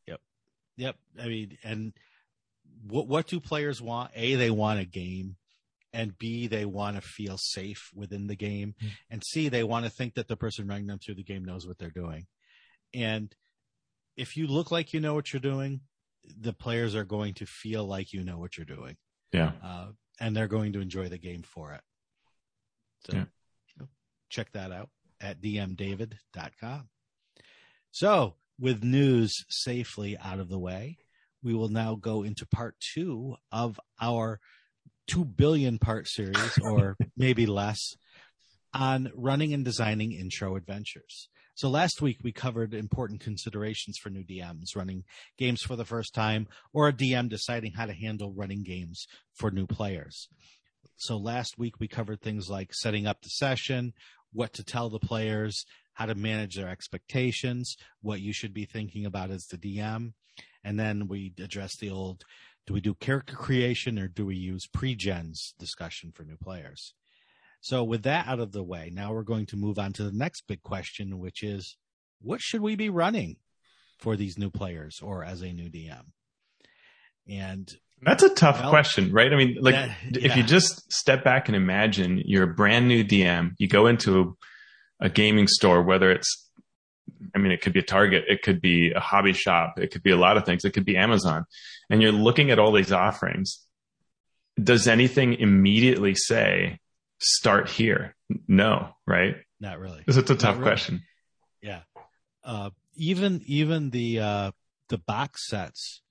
Yep. 0.07 0.19
Yep. 0.77 0.95
I 1.21 1.27
mean, 1.27 1.57
and 1.63 1.93
what 2.87 3.07
what 3.07 3.27
do 3.27 3.39
players 3.39 3.81
want? 3.81 4.11
A, 4.15 4.35
they 4.35 4.51
want 4.51 4.79
a 4.79 4.85
game, 4.85 5.35
and 5.93 6.17
B, 6.17 6.47
they 6.47 6.65
want 6.65 6.95
to 6.95 7.01
feel 7.01 7.37
safe 7.37 7.89
within 7.93 8.27
the 8.27 8.35
game, 8.35 8.75
Mm. 8.81 8.89
and 9.09 9.23
C, 9.23 9.49
they 9.49 9.63
want 9.63 9.85
to 9.85 9.91
think 9.91 10.15
that 10.15 10.27
the 10.27 10.37
person 10.37 10.67
running 10.67 10.87
them 10.87 10.99
through 10.99 11.15
the 11.15 11.23
game 11.23 11.43
knows 11.43 11.67
what 11.67 11.77
they're 11.77 11.89
doing. 11.89 12.27
And 12.93 13.35
if 14.15 14.35
you 14.37 14.47
look 14.47 14.71
like 14.71 14.93
you 14.93 14.99
know 14.99 15.13
what 15.13 15.31
you're 15.33 15.39
doing, 15.39 15.81
the 16.39 16.53
players 16.53 16.95
are 16.95 17.03
going 17.05 17.33
to 17.35 17.45
feel 17.45 17.85
like 17.85 18.13
you 18.13 18.23
know 18.23 18.37
what 18.37 18.57
you're 18.57 18.65
doing, 18.65 18.97
Yeah. 19.31 19.53
uh, 19.63 19.87
and 20.19 20.35
they're 20.35 20.47
going 20.47 20.73
to 20.73 20.81
enjoy 20.81 21.09
the 21.09 21.17
game 21.17 21.43
for 21.43 21.73
it. 21.73 21.81
So 23.05 23.13
Yeah. 23.13 23.25
you 23.67 23.73
know, 23.79 23.87
check 24.29 24.51
that 24.53 24.71
out 24.71 24.89
at 25.21 25.41
dmdavid.com. 25.41 26.89
So, 27.91 28.35
with 28.59 28.83
news 28.83 29.45
safely 29.49 30.17
out 30.17 30.39
of 30.39 30.49
the 30.49 30.59
way, 30.59 30.97
we 31.41 31.53
will 31.53 31.69
now 31.69 31.95
go 31.95 32.23
into 32.23 32.45
part 32.45 32.75
two 32.79 33.35
of 33.51 33.79
our 34.01 34.39
two 35.07 35.25
billion 35.25 35.79
part 35.79 36.07
series, 36.07 36.57
or 36.61 36.97
maybe 37.17 37.45
less, 37.45 37.95
on 38.73 39.11
running 39.15 39.53
and 39.53 39.65
designing 39.65 40.11
intro 40.11 40.55
adventures. 40.55 41.29
So 41.59 41.69
last 41.69 42.01
week 42.01 42.19
we 42.23 42.31
covered 42.31 42.73
important 42.73 43.19
considerations 43.19 43.97
for 43.97 44.09
new 44.09 44.23
DMs 44.23 44.77
running 44.77 45.03
games 45.37 45.61
for 45.61 45.75
the 45.75 45.83
first 45.83 46.13
time 46.13 46.47
or 46.71 46.87
a 46.87 46.93
DM 46.93 47.27
deciding 47.27 47.73
how 47.73 47.85
to 47.85 47.91
handle 47.91 48.31
running 48.31 48.63
games 48.63 49.05
for 49.33 49.51
new 49.51 49.67
players. 49.67 50.29
So 50.95 51.17
last 51.17 51.57
week 51.57 51.77
we 51.77 51.89
covered 51.89 52.21
things 52.21 52.49
like 52.49 52.73
setting 52.73 53.05
up 53.05 53.21
the 53.21 53.27
session, 53.27 53.91
what 54.31 54.53
to 54.53 54.63
tell 54.63 54.89
the 54.89 54.99
players, 54.99 55.65
how 55.95 56.05
to 56.05 56.15
manage 56.15 56.55
their 56.55 56.69
expectations, 56.69 57.75
what 58.01 58.21
you 58.21 58.31
should 58.31 58.53
be 58.53 58.63
thinking 58.63 59.05
about 59.05 59.29
as 59.29 59.43
the 59.47 59.57
DM. 59.57 60.13
And 60.63 60.79
then 60.79 61.09
we 61.09 61.33
addressed 61.37 61.81
the 61.81 61.89
old 61.89 62.23
do 62.67 62.73
we 62.73 62.79
do 62.79 62.93
character 62.93 63.35
creation 63.35 63.99
or 63.99 64.07
do 64.07 64.25
we 64.25 64.37
use 64.37 64.65
pre-gens 64.65 65.55
discussion 65.59 66.13
for 66.13 66.23
new 66.23 66.37
players? 66.37 66.93
So 67.61 67.83
with 67.83 68.03
that 68.03 68.27
out 68.27 68.39
of 68.39 68.51
the 68.51 68.63
way, 68.63 68.91
now 68.93 69.13
we're 69.13 69.23
going 69.23 69.45
to 69.47 69.57
move 69.57 69.79
on 69.79 69.93
to 69.93 70.03
the 70.03 70.11
next 70.11 70.47
big 70.47 70.63
question, 70.63 71.19
which 71.19 71.43
is 71.43 71.77
what 72.21 72.41
should 72.41 72.61
we 72.61 72.75
be 72.75 72.89
running 72.89 73.37
for 73.97 74.15
these 74.15 74.37
new 74.37 74.49
players 74.49 75.01
or 75.01 75.23
as 75.23 75.41
a 75.41 75.51
new 75.51 75.69
DM? 75.69 76.05
And 77.27 77.71
that's 78.01 78.23
a 78.23 78.33
tough 78.33 78.61
well, 78.61 78.69
question, 78.69 79.11
right? 79.11 79.31
I 79.31 79.35
mean, 79.35 79.57
like 79.59 79.75
that, 79.75 79.97
yeah. 80.11 80.31
if 80.31 80.37
you 80.37 80.43
just 80.43 80.91
step 80.91 81.23
back 81.23 81.49
and 81.49 81.55
imagine 81.55 82.21
you're 82.25 82.43
a 82.43 82.53
brand 82.53 82.87
new 82.87 83.03
DM, 83.03 83.55
you 83.57 83.67
go 83.67 83.87
into 83.87 84.37
a, 85.01 85.07
a 85.07 85.09
gaming 85.09 85.47
store, 85.47 85.83
whether 85.83 86.11
it's 86.11 86.49
I 87.35 87.39
mean, 87.39 87.51
it 87.51 87.61
could 87.61 87.73
be 87.73 87.79
a 87.79 87.83
Target, 87.83 88.25
it 88.27 88.41
could 88.41 88.61
be 88.61 88.91
a 88.91 88.99
hobby 88.99 89.33
shop, 89.33 89.79
it 89.79 89.91
could 89.91 90.03
be 90.03 90.11
a 90.11 90.17
lot 90.17 90.37
of 90.37 90.45
things, 90.45 90.63
it 90.63 90.71
could 90.71 90.85
be 90.85 90.97
Amazon. 90.97 91.45
And 91.89 92.01
you're 92.01 92.11
looking 92.11 92.51
at 92.51 92.59
all 92.59 92.71
these 92.71 92.91
offerings. 92.91 93.65
Does 94.61 94.87
anything 94.87 95.33
immediately 95.33 96.15
say, 96.15 96.79
start 97.19 97.69
here? 97.69 98.15
No, 98.47 98.89
right? 99.05 99.35
Not 99.59 99.79
really. 99.79 100.03
It's 100.07 100.17
a 100.17 100.23
tough 100.23 100.55
really. 100.55 100.61
question. 100.61 101.03
Yeah. 101.61 101.81
Uh, 102.43 102.69
even, 102.95 103.41
even 103.45 103.89
the, 103.89 104.19
uh, 104.19 104.51
the 104.89 104.97
box 104.97 105.47
sets 105.47 106.01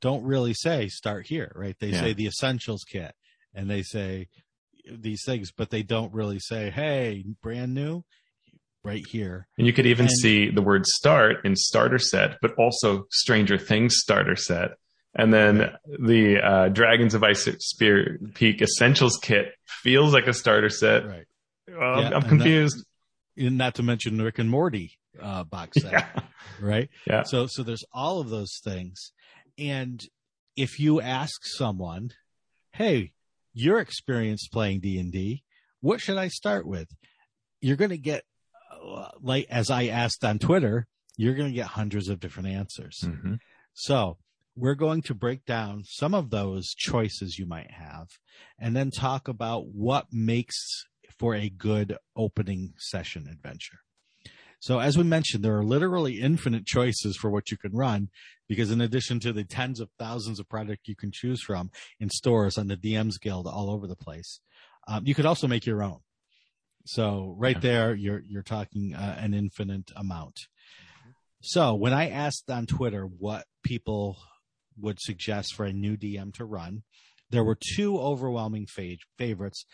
don't 0.00 0.24
really 0.24 0.54
say 0.54 0.88
start 0.88 1.26
here, 1.26 1.52
right? 1.54 1.76
They 1.78 1.88
yeah. 1.88 2.00
say 2.00 2.12
the 2.12 2.26
essentials 2.26 2.84
kit 2.84 3.14
and 3.54 3.68
they 3.68 3.82
say 3.82 4.28
these 4.90 5.22
things, 5.24 5.52
but 5.52 5.70
they 5.70 5.82
don't 5.82 6.12
really 6.12 6.38
say, 6.38 6.70
Hey, 6.70 7.24
brand 7.42 7.74
new 7.74 8.04
right 8.84 9.04
here. 9.06 9.46
And 9.58 9.66
you 9.66 9.72
could 9.72 9.86
even 9.86 10.06
and, 10.06 10.12
see 10.12 10.50
the 10.50 10.62
word 10.62 10.86
start 10.86 11.44
in 11.44 11.56
starter 11.56 11.98
set, 11.98 12.38
but 12.42 12.54
also 12.58 13.06
Stranger 13.10 13.58
Things 13.58 13.96
starter 13.98 14.36
set. 14.36 14.72
And 15.14 15.32
then 15.32 15.72
the 15.86 16.38
uh, 16.42 16.68
Dragons 16.68 17.14
of 17.14 17.22
Ice 17.22 17.44
Spear 17.58 18.18
Peak 18.34 18.62
Essentials 18.62 19.18
kit 19.18 19.52
feels 19.66 20.14
like 20.14 20.26
a 20.26 20.32
starter 20.32 20.70
set. 20.70 21.06
Right. 21.06 21.26
Well, 21.68 22.02
yeah, 22.02 22.10
I'm 22.14 22.22
confused. 22.22 22.84
That, 23.36 23.52
not 23.52 23.74
to 23.74 23.82
mention 23.82 24.20
Rick 24.20 24.38
and 24.38 24.50
Morty 24.50 24.98
uh, 25.20 25.44
box 25.44 25.82
set, 25.82 25.92
yeah. 25.92 26.20
right? 26.60 26.88
Yeah. 27.06 27.22
So, 27.24 27.46
so 27.46 27.62
there's 27.62 27.84
all 27.92 28.20
of 28.20 28.30
those 28.30 28.58
things, 28.64 29.12
and 29.58 30.02
if 30.56 30.78
you 30.78 31.00
ask 31.00 31.40
someone, 31.44 32.10
"Hey, 32.72 33.12
your 33.54 33.78
experience 33.78 34.48
playing 34.50 34.80
D 34.80 34.98
and 34.98 35.12
D, 35.12 35.44
what 35.80 36.00
should 36.00 36.18
I 36.18 36.28
start 36.28 36.66
with?" 36.66 36.88
You're 37.60 37.76
going 37.76 37.90
to 37.90 37.98
get 37.98 38.24
like 39.20 39.46
as 39.50 39.70
I 39.70 39.86
asked 39.86 40.24
on 40.24 40.38
Twitter, 40.38 40.86
you're 41.16 41.34
going 41.34 41.48
to 41.48 41.54
get 41.54 41.66
hundreds 41.66 42.08
of 42.08 42.20
different 42.20 42.48
answers. 42.48 42.98
Mm-hmm. 43.04 43.34
So 43.74 44.18
we're 44.56 44.74
going 44.74 45.02
to 45.02 45.14
break 45.14 45.44
down 45.44 45.82
some 45.84 46.14
of 46.14 46.30
those 46.30 46.74
choices 46.74 47.38
you 47.38 47.46
might 47.46 47.70
have 47.70 48.08
and 48.58 48.76
then 48.76 48.90
talk 48.90 49.28
about 49.28 49.66
what 49.68 50.06
makes 50.12 50.84
for 51.18 51.34
a 51.34 51.48
good 51.48 51.96
opening 52.16 52.74
session 52.76 53.28
adventure. 53.30 53.78
So 54.60 54.78
as 54.78 54.96
we 54.96 55.02
mentioned, 55.02 55.44
there 55.44 55.58
are 55.58 55.64
literally 55.64 56.20
infinite 56.20 56.66
choices 56.66 57.16
for 57.16 57.30
what 57.30 57.50
you 57.50 57.56
can 57.56 57.72
run 57.72 58.10
because 58.48 58.70
in 58.70 58.80
addition 58.80 59.18
to 59.20 59.32
the 59.32 59.44
tens 59.44 59.80
of 59.80 59.90
thousands 59.98 60.38
of 60.38 60.48
product 60.48 60.86
you 60.86 60.94
can 60.94 61.10
choose 61.10 61.42
from 61.42 61.70
in 61.98 62.10
stores 62.10 62.58
on 62.58 62.68
the 62.68 62.76
DMs 62.76 63.20
Guild 63.20 63.46
all 63.46 63.70
over 63.70 63.86
the 63.86 63.96
place, 63.96 64.40
um, 64.86 65.04
you 65.06 65.14
could 65.14 65.26
also 65.26 65.48
make 65.48 65.66
your 65.66 65.82
own. 65.82 65.98
So 66.84 67.34
right 67.38 67.60
there, 67.60 67.94
you're 67.94 68.22
you're 68.26 68.42
talking 68.42 68.94
uh, 68.94 69.16
an 69.18 69.34
infinite 69.34 69.90
amount. 69.94 70.36
So 71.40 71.74
when 71.74 71.92
I 71.92 72.10
asked 72.10 72.50
on 72.50 72.66
Twitter 72.66 73.04
what 73.04 73.46
people 73.62 74.16
would 74.78 75.00
suggest 75.00 75.54
for 75.54 75.64
a 75.64 75.72
new 75.72 75.96
DM 75.96 76.32
to 76.34 76.44
run, 76.44 76.82
there 77.30 77.44
were 77.44 77.56
two 77.76 77.98
overwhelming 77.98 78.66
fa- 78.66 78.96
favorites, 79.18 79.64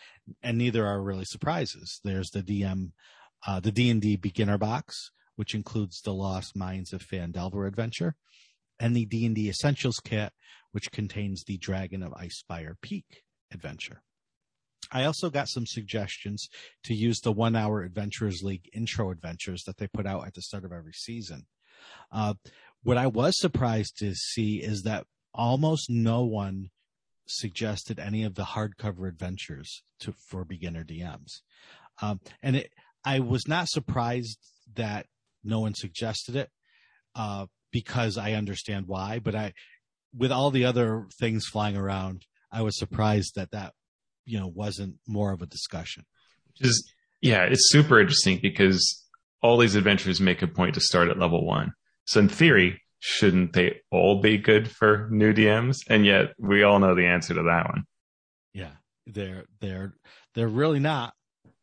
and 0.41 0.57
neither 0.57 0.87
are 0.87 1.03
really 1.03 1.25
surprises. 1.25 1.99
There's 2.03 2.29
the 2.29 2.41
DM, 2.41 2.91
uh, 3.45 3.59
the 3.59 3.71
D 3.71 3.89
and 3.89 4.01
D 4.01 4.15
beginner 4.15 4.57
box, 4.57 5.11
which 5.35 5.53
includes 5.53 6.01
the 6.01 6.13
Lost 6.13 6.55
Mines 6.55 6.93
of 6.93 7.01
Phandelver 7.01 7.67
adventure, 7.67 8.15
and 8.79 8.95
the 8.95 9.05
D 9.05 9.25
and 9.25 9.35
D 9.35 9.49
essentials 9.49 9.99
kit, 9.99 10.31
which 10.71 10.91
contains 10.91 11.43
the 11.43 11.57
Dragon 11.57 12.01
of 12.01 12.13
Icespire 12.13 12.75
Peak 12.81 13.23
adventure. 13.51 14.03
I 14.91 15.03
also 15.03 15.29
got 15.29 15.49
some 15.49 15.65
suggestions 15.65 16.49
to 16.85 16.93
use 16.93 17.19
the 17.19 17.31
one 17.31 17.55
hour 17.55 17.83
Adventurers 17.83 18.41
League 18.41 18.69
intro 18.73 19.11
adventures 19.11 19.63
that 19.65 19.77
they 19.77 19.87
put 19.87 20.07
out 20.07 20.25
at 20.25 20.33
the 20.33 20.41
start 20.41 20.65
of 20.65 20.71
every 20.71 20.93
season. 20.93 21.45
Uh, 22.11 22.33
what 22.83 22.97
I 22.97 23.07
was 23.07 23.39
surprised 23.39 23.97
to 23.99 24.13
see 24.13 24.57
is 24.57 24.83
that 24.83 25.05
almost 25.33 25.89
no 25.89 26.23
one 26.23 26.69
suggested 27.27 27.99
any 27.99 28.23
of 28.23 28.35
the 28.35 28.43
hardcover 28.43 29.07
adventures 29.07 29.83
to, 29.99 30.13
for 30.27 30.43
beginner 30.43 30.83
DMs. 30.83 31.41
Um, 32.01 32.19
and 32.41 32.55
it, 32.55 32.73
I 33.05 33.19
was 33.19 33.47
not 33.47 33.69
surprised 33.69 34.39
that 34.75 35.05
no 35.43 35.59
one 35.59 35.73
suggested 35.75 36.35
it, 36.35 36.49
uh, 37.15 37.45
because 37.71 38.17
I 38.17 38.33
understand 38.33 38.87
why, 38.87 39.19
but 39.19 39.35
I, 39.35 39.53
with 40.15 40.31
all 40.31 40.51
the 40.51 40.65
other 40.65 41.05
things 41.19 41.45
flying 41.45 41.77
around, 41.77 42.25
I 42.51 42.61
was 42.61 42.77
surprised 42.77 43.35
that 43.35 43.51
that 43.51 43.73
you 44.25 44.39
know 44.39 44.47
wasn't 44.47 44.95
more 45.07 45.31
of 45.31 45.41
a 45.41 45.45
discussion. 45.45 46.05
Is 46.59 46.91
yeah, 47.21 47.43
it's 47.43 47.69
super 47.69 47.99
interesting 47.99 48.39
because 48.41 49.05
all 49.41 49.57
these 49.57 49.75
adventures 49.75 50.19
make 50.19 50.41
a 50.41 50.47
point 50.47 50.73
to 50.75 50.81
start 50.81 51.09
at 51.09 51.19
level 51.19 51.45
one. 51.45 51.73
So 52.09 52.19
in 52.21 52.27
theory, 52.27 52.81
shouldn't 52.97 53.53
they 53.53 53.81
all 53.91 54.19
be 54.19 54.39
good 54.39 54.67
for 54.67 55.07
new 55.11 55.31
DMs? 55.31 55.77
And 55.87 56.07
yet 56.07 56.33
we 56.39 56.63
all 56.63 56.79
know 56.79 56.95
the 56.95 57.05
answer 57.05 57.35
to 57.35 57.43
that 57.43 57.67
one. 57.67 57.83
Yeah, 58.51 58.71
they're 59.05 59.45
they're 59.61 59.93
they're 60.33 60.47
really 60.47 60.79
not 60.79 61.13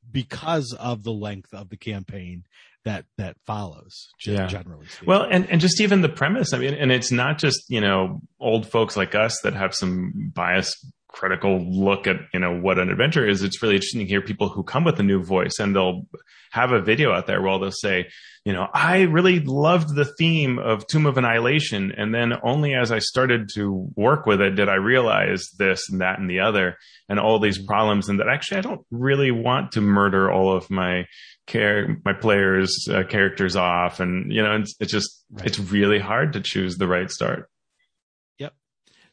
because 0.08 0.72
of 0.78 1.02
the 1.02 1.12
length 1.12 1.52
of 1.52 1.68
the 1.68 1.76
campaign 1.76 2.44
that 2.84 3.06
that 3.18 3.36
follows 3.44 4.08
yeah. 4.24 4.46
generally 4.46 4.86
speaking. 4.86 5.08
well 5.08 5.26
and 5.28 5.50
and 5.50 5.60
just 5.60 5.80
even 5.80 6.02
the 6.02 6.08
premise 6.08 6.52
i 6.52 6.58
mean 6.58 6.72
and 6.72 6.92
it's 6.92 7.10
not 7.10 7.36
just 7.36 7.64
you 7.68 7.80
know 7.80 8.20
old 8.38 8.64
folks 8.70 8.96
like 8.96 9.16
us 9.16 9.40
that 9.40 9.54
have 9.54 9.74
some 9.74 10.30
bias 10.32 10.72
critical 11.08 11.58
look 11.58 12.06
at 12.06 12.16
you 12.34 12.40
know 12.40 12.58
what 12.58 12.78
an 12.78 12.90
adventure 12.90 13.26
is 13.26 13.42
it's 13.42 13.62
really 13.62 13.76
interesting 13.76 14.00
to 14.00 14.06
hear 14.06 14.20
people 14.20 14.48
who 14.48 14.62
come 14.62 14.84
with 14.84 14.98
a 14.98 15.02
new 15.02 15.22
voice 15.22 15.58
and 15.58 15.74
they'll 15.74 16.02
have 16.50 16.72
a 16.72 16.80
video 16.80 17.12
out 17.12 17.26
there 17.26 17.40
where 17.40 17.58
they'll 17.58 17.70
say 17.70 18.06
you 18.44 18.52
know 18.52 18.66
i 18.74 19.02
really 19.02 19.40
loved 19.40 19.94
the 19.94 20.04
theme 20.18 20.58
of 20.58 20.86
tomb 20.88 21.06
of 21.06 21.16
annihilation 21.16 21.92
and 21.96 22.12
then 22.12 22.32
only 22.42 22.74
as 22.74 22.90
i 22.90 22.98
started 22.98 23.48
to 23.54 23.88
work 23.94 24.26
with 24.26 24.40
it 24.40 24.56
did 24.56 24.68
i 24.68 24.74
realize 24.74 25.48
this 25.58 25.88
and 25.90 26.00
that 26.00 26.18
and 26.18 26.28
the 26.28 26.40
other 26.40 26.76
and 27.08 27.20
all 27.20 27.38
these 27.38 27.64
problems 27.64 28.08
and 28.08 28.18
that 28.18 28.28
actually 28.28 28.58
i 28.58 28.62
don't 28.62 28.84
really 28.90 29.30
want 29.30 29.72
to 29.72 29.80
murder 29.80 30.30
all 30.30 30.54
of 30.54 30.68
my 30.70 31.04
care 31.46 31.96
my 32.04 32.12
players 32.12 32.88
uh, 32.90 33.04
characters 33.04 33.54
off 33.54 34.00
and 34.00 34.32
you 34.32 34.42
know 34.42 34.56
it's, 34.56 34.74
it's 34.80 34.92
just 34.92 35.24
right. 35.30 35.46
it's 35.46 35.58
really 35.58 36.00
hard 36.00 36.32
to 36.32 36.40
choose 36.40 36.76
the 36.76 36.88
right 36.88 37.10
start 37.10 37.48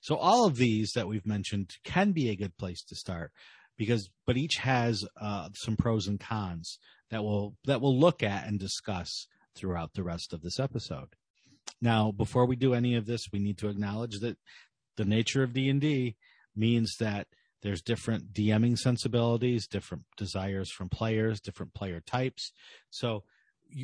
so 0.03 0.17
all 0.17 0.45
of 0.45 0.57
these 0.57 0.91
that 0.91 1.07
we've 1.07 1.25
mentioned 1.25 1.77
can 1.85 2.11
be 2.11 2.29
a 2.29 2.35
good 2.35 2.57
place 2.57 2.83
to 2.83 2.95
start 2.95 3.31
because, 3.77 4.09
but 4.27 4.35
each 4.35 4.57
has 4.57 5.05
uh, 5.19 5.47
some 5.55 5.77
pros 5.77 6.07
and 6.07 6.19
cons 6.19 6.77
that 7.09 7.23
we'll, 7.23 7.55
that 7.63 7.79
we'll 7.79 7.97
look 7.97 8.21
at 8.21 8.45
and 8.45 8.59
discuss 8.59 9.27
throughout 9.55 9.93
the 9.93 10.03
rest 10.03 10.33
of 10.33 10.41
this 10.41 10.59
episode. 10.59 11.15
Now, 11.81 12.11
before 12.11 12.45
we 12.45 12.57
do 12.57 12.73
any 12.73 12.95
of 12.95 13.05
this, 13.05 13.29
we 13.31 13.39
need 13.39 13.57
to 13.59 13.69
acknowledge 13.69 14.19
that 14.19 14.35
the 14.97 15.05
nature 15.05 15.41
of 15.41 15.53
D&D 15.53 16.17
means 16.53 16.97
that 16.99 17.27
there's 17.61 17.81
different 17.81 18.33
DMing 18.33 18.77
sensibilities, 18.77 19.67
different 19.67 20.03
desires 20.17 20.69
from 20.69 20.89
players, 20.89 21.39
different 21.39 21.73
player 21.73 22.01
types. 22.01 22.51
So 22.89 23.23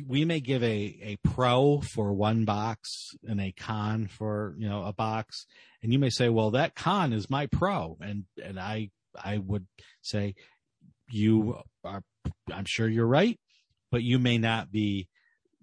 we 0.06 0.24
may 0.24 0.40
give 0.40 0.62
a, 0.62 0.66
a 1.02 1.18
pro 1.24 1.80
for 1.80 2.12
one 2.12 2.44
box 2.44 3.10
and 3.26 3.40
a 3.40 3.52
con 3.52 4.06
for 4.06 4.54
you 4.58 4.68
know 4.68 4.84
a 4.84 4.92
box 4.92 5.46
and 5.82 5.92
you 5.92 5.98
may 5.98 6.10
say 6.10 6.28
well 6.28 6.52
that 6.52 6.74
con 6.74 7.12
is 7.12 7.28
my 7.28 7.46
pro 7.46 7.96
and 8.00 8.24
and 8.42 8.58
i 8.58 8.88
i 9.22 9.38
would 9.38 9.66
say 10.02 10.34
you 11.10 11.58
are 11.84 12.02
i'm 12.52 12.64
sure 12.66 12.88
you're 12.88 13.06
right 13.06 13.38
but 13.90 14.02
you 14.02 14.18
may 14.18 14.38
not 14.38 14.70
be 14.70 15.08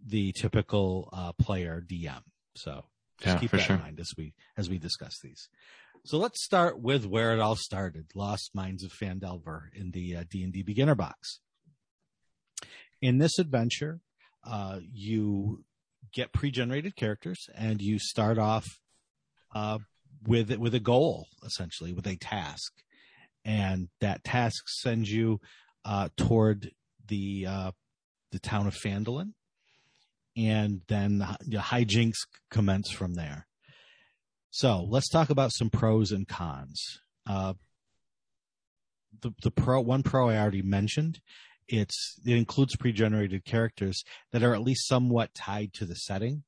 the 0.06 0.32
typical 0.34 1.10
uh, 1.12 1.32
player 1.34 1.84
DM. 1.86 2.22
So 2.56 2.86
just 3.20 3.36
Yeah, 3.36 3.40
keep 3.40 3.52
that 3.52 3.62
sure. 3.62 3.76
in 3.76 3.82
mind 3.82 4.00
as 4.00 4.13
we 4.18 4.34
as 4.58 4.70
we 4.70 4.78
discuss 4.78 5.20
these. 5.22 5.50
So 6.06 6.18
let's 6.18 6.44
start 6.44 6.80
with 6.80 7.06
where 7.06 7.34
it 7.34 7.40
all 7.40 7.56
started: 7.56 8.08
Lost 8.16 8.52
Mines 8.54 8.84
of 8.84 8.92
Phandelver 8.92 9.63
in 9.74 9.92
the 9.92 10.16
uh, 10.16 10.24
D 10.30 10.44
and 10.44 10.54
D 10.54 10.63
beginner 10.63 10.96
box. 10.96 11.40
In 13.02 13.18
this 13.18 13.38
adventure, 13.38 14.00
uh, 14.48 14.80
you 14.94 15.64
get 16.14 16.34
pre-generated 16.34 16.96
characters, 16.96 17.48
and 17.54 17.82
you 17.82 18.00
start 18.00 18.38
off 18.38 18.66
uh, 19.54 19.80
with 20.26 20.56
with 20.58 20.74
a 20.74 20.80
goal, 20.80 21.28
essentially 21.46 21.94
with 21.94 22.08
a 22.08 22.16
task, 22.16 22.72
and 23.44 23.90
that 24.00 24.24
task 24.24 24.64
sends 24.68 25.12
you 25.12 25.40
uh, 25.86 26.10
toward 26.16 26.72
the 27.08 27.46
uh, 27.48 27.72
the 28.32 28.40
town 28.40 28.68
of 28.68 28.76
Phandalin, 28.76 29.34
and 30.36 30.82
then 30.88 31.20
the 31.46 31.58
hijinks 31.58 32.18
commence 32.50 32.92
from 32.92 33.16
there. 33.16 33.48
So 34.50 34.84
let's 34.90 35.10
talk 35.10 35.30
about 35.30 35.52
some 35.54 35.70
pros 35.70 36.12
and 36.12 36.28
cons. 36.28 36.82
Uh, 37.30 37.54
the 39.22 39.32
the 39.44 39.52
pro 39.52 39.82
one 39.82 40.04
pro 40.04 40.30
I 40.30 40.38
already 40.38 40.62
mentioned. 40.62 41.20
It's 41.68 42.20
it 42.26 42.36
includes 42.36 42.76
pre-generated 42.76 43.46
characters 43.46 44.04
that 44.32 44.44
are 44.44 44.54
at 44.54 44.62
least 44.62 44.88
somewhat 44.88 45.34
tied 45.34 45.74
to 45.74 45.86
the 45.86 45.96
setting. 45.96 46.44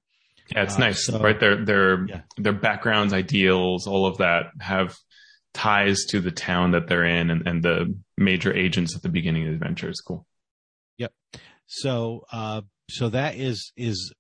Yeah, 0.52 0.64
it's 0.64 0.76
Uh, 0.76 0.80
nice, 0.80 1.06
so- 1.06 1.20
right? 1.20 1.40
Their 1.40 1.64
their 1.64 2.08
Yeah. 2.08 2.22
their 2.38 2.54
backgrounds, 2.54 3.14
ideals, 3.14 3.86
all 3.88 4.06
of 4.06 4.18
that 4.18 4.46
have 4.62 4.96
ties 5.54 6.06
to 6.10 6.20
the 6.22 6.32
town 6.32 6.72
that 6.72 6.88
they're 6.88 7.06
in, 7.06 7.30
and, 7.32 7.48
and 7.48 7.64
the 7.64 7.96
major 8.18 8.54
agents 8.56 8.96
at 8.96 9.02
the 9.02 9.10
beginning 9.10 9.44
of 9.44 9.50
the 9.50 9.56
adventure 9.56 9.90
is 9.90 10.00
cool. 10.00 10.26
Yep. 10.98 11.14
So, 11.68 12.26
uh, 12.32 12.62
so 12.90 13.10
that 13.10 13.36
is 13.36 13.72
is 13.76 14.14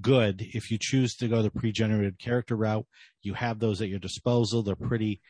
good 0.00 0.40
if 0.42 0.70
you 0.70 0.78
choose 0.80 1.14
to 1.16 1.28
go 1.28 1.40
the 1.42 1.50
pre-generated 1.50 2.18
character 2.18 2.56
route. 2.56 2.86
You 3.22 3.34
have 3.34 3.60
those 3.60 3.80
at 3.80 3.88
your 3.88 3.98
disposal. 4.00 4.62
They're 4.62 4.74
pretty 4.76 5.20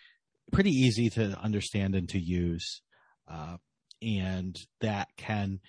pretty 0.52 0.70
easy 0.70 1.08
to 1.10 1.38
understand 1.40 1.94
and 1.94 2.08
to 2.10 2.18
use, 2.20 2.82
uh, 3.28 3.56
and 4.04 4.58
that 4.80 5.08
can 5.16 5.60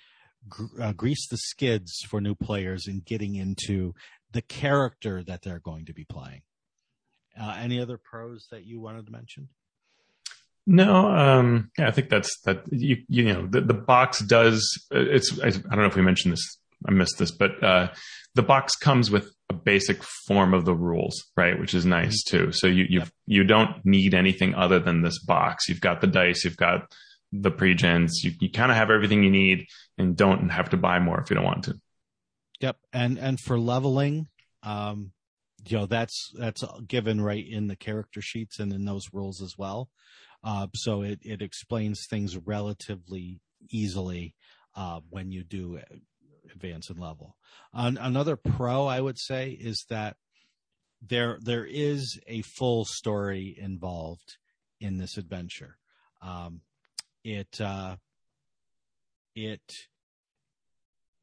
gr- 0.47 0.81
uh, 0.81 0.93
grease 0.93 1.27
the 1.29 1.37
skids 1.37 2.01
for 2.07 2.19
new 2.21 2.35
players 2.35 2.87
in 2.87 3.01
getting 3.05 3.35
into 3.35 3.93
the 4.31 4.41
character 4.41 5.23
that 5.23 5.41
they're 5.43 5.59
going 5.59 5.85
to 5.85 5.93
be 5.93 6.05
playing. 6.05 6.41
Uh, 7.39 7.55
any 7.59 7.79
other 7.79 7.97
pros 7.97 8.47
that 8.51 8.65
you 8.65 8.79
wanted 8.79 9.05
to 9.05 9.11
mention? 9.11 9.49
No, 10.67 11.07
um, 11.07 11.69
yeah, 11.77 11.87
I 11.87 11.91
think 11.91 12.09
that's 12.09 12.39
that. 12.45 12.63
You 12.71 12.97
you 13.07 13.23
know, 13.25 13.45
the, 13.45 13.61
the 13.61 13.73
box 13.73 14.19
does. 14.19 14.67
It's 14.89 15.39
I, 15.39 15.47
I 15.47 15.49
don't 15.51 15.77
know 15.77 15.85
if 15.85 15.95
we 15.95 16.01
mentioned 16.01 16.33
this. 16.33 16.57
I 16.87 16.91
missed 16.91 17.17
this, 17.19 17.31
but 17.31 17.63
uh, 17.63 17.89
the 18.33 18.41
box 18.43 18.75
comes 18.75 19.11
with 19.11 19.29
a 19.49 19.53
basic 19.53 20.01
form 20.27 20.53
of 20.55 20.65
the 20.65 20.73
rules, 20.73 21.23
right? 21.37 21.59
Which 21.59 21.73
is 21.75 21.85
nice 21.85 22.23
too. 22.23 22.51
So 22.51 22.65
you 22.67 22.85
you 22.89 22.99
Yep. 22.99 23.09
you 23.27 23.43
don't 23.43 23.85
need 23.85 24.15
anything 24.15 24.55
other 24.55 24.79
than 24.79 25.03
this 25.03 25.23
box. 25.23 25.69
You've 25.69 25.81
got 25.81 26.01
the 26.01 26.07
dice, 26.07 26.43
you've 26.43 26.57
got 26.57 26.91
the 27.41 27.51
pre-gens. 27.51 28.23
You 28.23 28.31
you 28.39 28.49
kind 28.49 28.71
of 28.71 28.77
have 28.77 28.91
everything 28.91 29.23
you 29.23 29.31
need, 29.31 29.67
and 29.97 30.15
don't 30.15 30.49
have 30.49 30.69
to 30.71 30.77
buy 30.77 30.99
more 30.99 31.19
if 31.19 31.29
you 31.29 31.35
don't 31.35 31.45
want 31.45 31.63
to. 31.65 31.75
Yep, 32.61 32.77
and 32.93 33.17
and 33.17 33.39
for 33.39 33.59
leveling, 33.59 34.27
um, 34.63 35.11
you 35.65 35.77
know 35.77 35.85
that's 35.85 36.31
that's 36.37 36.63
given 36.87 37.21
right 37.21 37.45
in 37.47 37.67
the 37.67 37.75
character 37.75 38.21
sheets 38.21 38.59
and 38.59 38.71
in 38.71 38.85
those 38.85 39.09
rules 39.13 39.41
as 39.41 39.57
well. 39.57 39.89
Uh, 40.43 40.67
so 40.75 41.01
it 41.01 41.19
it 41.23 41.41
explains 41.41 42.05
things 42.05 42.37
relatively 42.37 43.41
easily 43.69 44.35
uh, 44.75 44.99
when 45.09 45.31
you 45.31 45.43
do 45.43 45.79
advance 46.53 46.89
in 46.89 46.97
level. 46.97 47.35
An, 47.73 47.97
another 47.97 48.35
pro 48.35 48.85
I 48.85 49.01
would 49.01 49.17
say 49.17 49.51
is 49.51 49.85
that 49.89 50.17
there 51.01 51.37
there 51.41 51.65
is 51.65 52.19
a 52.27 52.41
full 52.41 52.85
story 52.85 53.55
involved 53.59 54.37
in 54.79 54.97
this 54.97 55.17
adventure. 55.17 55.77
Um, 56.21 56.61
it 57.25 57.59
uh, 57.59 57.95
it 59.35 59.73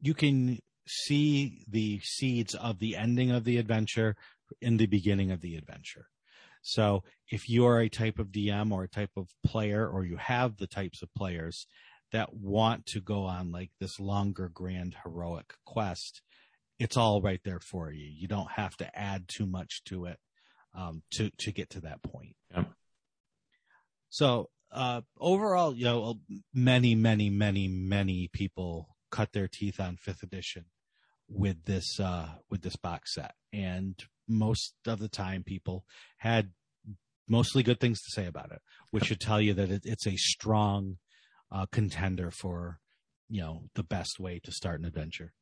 you 0.00 0.14
can 0.14 0.58
see 0.86 1.64
the 1.68 2.00
seeds 2.02 2.54
of 2.56 2.80
the 2.80 2.96
ending 2.96 3.30
of 3.30 3.44
the 3.44 3.56
adventure 3.56 4.16
in 4.60 4.76
the 4.76 4.86
beginning 4.86 5.30
of 5.30 5.40
the 5.40 5.56
adventure. 5.56 6.08
So 6.60 7.04
if 7.30 7.48
you 7.48 7.64
are 7.66 7.80
a 7.80 7.88
type 7.88 8.18
of 8.18 8.28
DM 8.28 8.72
or 8.72 8.82
a 8.82 8.88
type 8.88 9.12
of 9.16 9.28
player, 9.46 9.88
or 9.88 10.04
you 10.04 10.16
have 10.16 10.56
the 10.56 10.66
types 10.66 11.02
of 11.02 11.14
players 11.14 11.66
that 12.10 12.34
want 12.34 12.84
to 12.86 13.00
go 13.00 13.24
on 13.24 13.52
like 13.52 13.70
this 13.80 13.98
longer, 14.00 14.50
grand, 14.52 14.96
heroic 15.04 15.54
quest, 15.64 16.20
it's 16.80 16.96
all 16.96 17.22
right 17.22 17.40
there 17.44 17.60
for 17.60 17.92
you. 17.92 18.04
You 18.04 18.26
don't 18.26 18.50
have 18.50 18.76
to 18.78 18.98
add 18.98 19.28
too 19.28 19.46
much 19.46 19.82
to 19.84 20.06
it 20.06 20.18
um, 20.76 21.02
to 21.12 21.30
to 21.38 21.52
get 21.52 21.70
to 21.70 21.80
that 21.82 22.02
point. 22.02 22.34
Yep. 22.54 22.70
So 24.10 24.50
uh, 24.72 25.02
overall, 25.20 25.74
you 25.74 25.84
know, 25.84 26.20
many, 26.54 26.94
many, 26.94 27.28
many, 27.30 27.68
many 27.68 28.28
people 28.32 28.96
cut 29.10 29.32
their 29.32 29.48
teeth 29.48 29.78
on 29.78 29.96
fifth 29.96 30.22
edition 30.22 30.64
with 31.28 31.64
this 31.64 32.00
uh, 32.00 32.28
with 32.50 32.62
this 32.62 32.76
box 32.76 33.14
set, 33.14 33.34
and 33.52 34.02
most 34.28 34.74
of 34.86 34.98
the 34.98 35.08
time, 35.08 35.42
people 35.44 35.84
had 36.18 36.50
mostly 37.28 37.62
good 37.62 37.80
things 37.80 38.02
to 38.02 38.10
say 38.10 38.26
about 38.26 38.50
it, 38.50 38.60
which 38.90 39.06
should 39.06 39.20
tell 39.20 39.40
you 39.40 39.54
that 39.54 39.70
it, 39.70 39.82
it's 39.84 40.06
a 40.06 40.16
strong 40.16 40.98
uh, 41.50 41.66
contender 41.70 42.30
for 42.30 42.78
you 43.28 43.40
know 43.40 43.64
the 43.74 43.82
best 43.82 44.18
way 44.18 44.40
to 44.44 44.52
start 44.52 44.80
an 44.80 44.86
adventure. 44.86 45.32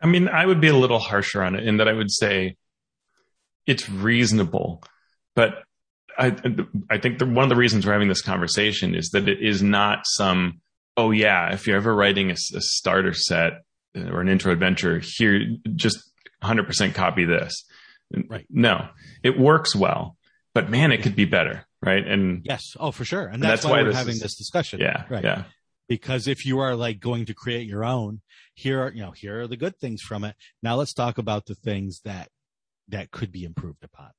I 0.00 0.06
mean, 0.06 0.28
I 0.28 0.46
would 0.46 0.60
be 0.60 0.68
a 0.68 0.76
little 0.76 0.98
harsher 0.98 1.42
on 1.42 1.54
it 1.54 1.66
in 1.66 1.76
that 1.76 1.88
I 1.88 1.92
would 1.92 2.10
say 2.10 2.56
it's 3.66 3.88
reasonable, 3.88 4.82
but 5.36 5.62
I, 6.18 6.36
I 6.90 6.98
think 6.98 7.18
the, 7.18 7.26
one 7.26 7.44
of 7.44 7.48
the 7.48 7.56
reasons 7.56 7.86
we're 7.86 7.92
having 7.92 8.08
this 8.08 8.22
conversation 8.22 8.94
is 8.94 9.10
that 9.10 9.28
it 9.28 9.42
is 9.42 9.62
not 9.62 10.00
some, 10.04 10.60
oh 10.96 11.10
yeah, 11.10 11.52
if 11.52 11.66
you're 11.66 11.76
ever 11.76 11.94
writing 11.94 12.30
a, 12.30 12.34
a 12.34 12.60
starter 12.60 13.12
set 13.14 13.62
or 13.94 14.20
an 14.20 14.28
intro 14.28 14.52
adventure, 14.52 15.00
here, 15.02 15.40
just 15.74 15.98
100% 16.42 16.94
copy 16.94 17.24
this. 17.24 17.64
Right. 18.28 18.46
No, 18.50 18.88
it 19.22 19.38
works 19.38 19.74
well, 19.74 20.16
but 20.54 20.68
man, 20.70 20.92
it 20.92 21.02
could 21.02 21.16
be 21.16 21.24
better. 21.24 21.66
Right. 21.84 22.06
And 22.06 22.42
Yes, 22.44 22.76
oh 22.78 22.92
for 22.92 23.04
sure, 23.04 23.26
and 23.26 23.42
that's, 23.42 23.62
that's 23.62 23.64
why, 23.64 23.80
why 23.80 23.88
we're 23.88 23.94
having 23.94 24.14
is- 24.14 24.20
this 24.20 24.36
discussion. 24.36 24.80
yeah, 24.80 25.04
right. 25.08 25.24
yeah, 25.24 25.44
because 25.88 26.28
if 26.28 26.46
you 26.46 26.60
are 26.60 26.76
like 26.76 27.00
going 27.00 27.26
to 27.26 27.34
create 27.34 27.66
your 27.66 27.84
own 27.84 28.20
here 28.54 28.82
are 28.82 28.90
you 28.92 29.02
know 29.02 29.10
here 29.10 29.40
are 29.40 29.46
the 29.46 29.56
good 29.56 29.76
things 29.78 30.00
from 30.00 30.24
it 30.24 30.36
now 30.62 30.76
let's 30.76 30.92
talk 30.92 31.18
about 31.18 31.46
the 31.46 31.54
things 31.54 32.00
that 32.04 32.28
that 32.88 33.10
could 33.10 33.32
be 33.32 33.44
improved 33.44 33.82
upon 33.82 34.10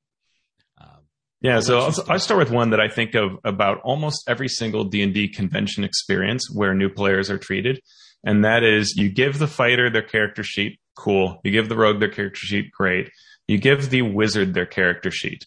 um, 0.81 1.01
Yeah, 1.43 1.59
so 1.59 1.77
I'll, 1.79 1.91
start. 1.91 2.09
I'll 2.09 2.19
start 2.19 2.39
with 2.39 2.51
one 2.51 2.69
that 2.69 2.79
I 2.79 2.87
think 2.87 3.15
of 3.15 3.37
about 3.43 3.81
almost 3.81 4.23
every 4.29 4.47
single 4.47 4.85
D 4.85 5.03
and 5.03 5.13
D 5.13 5.27
convention 5.27 5.83
experience 5.83 6.49
where 6.49 6.73
new 6.73 6.87
players 6.87 7.29
are 7.29 7.37
treated, 7.37 7.81
and 8.23 8.45
that 8.45 8.63
is 8.63 8.95
you 8.95 9.09
give 9.09 9.39
the 9.39 9.47
fighter 9.47 9.89
their 9.89 10.01
character 10.01 10.41
sheet, 10.41 10.79
cool. 10.95 11.41
You 11.43 11.51
give 11.51 11.67
the 11.67 11.75
rogue 11.75 11.99
their 11.99 12.09
character 12.09 12.39
sheet, 12.39 12.71
great. 12.71 13.11
You 13.45 13.57
give 13.57 13.89
the 13.89 14.03
wizard 14.03 14.53
their 14.53 14.65
character 14.65 15.11
sheet, 15.11 15.45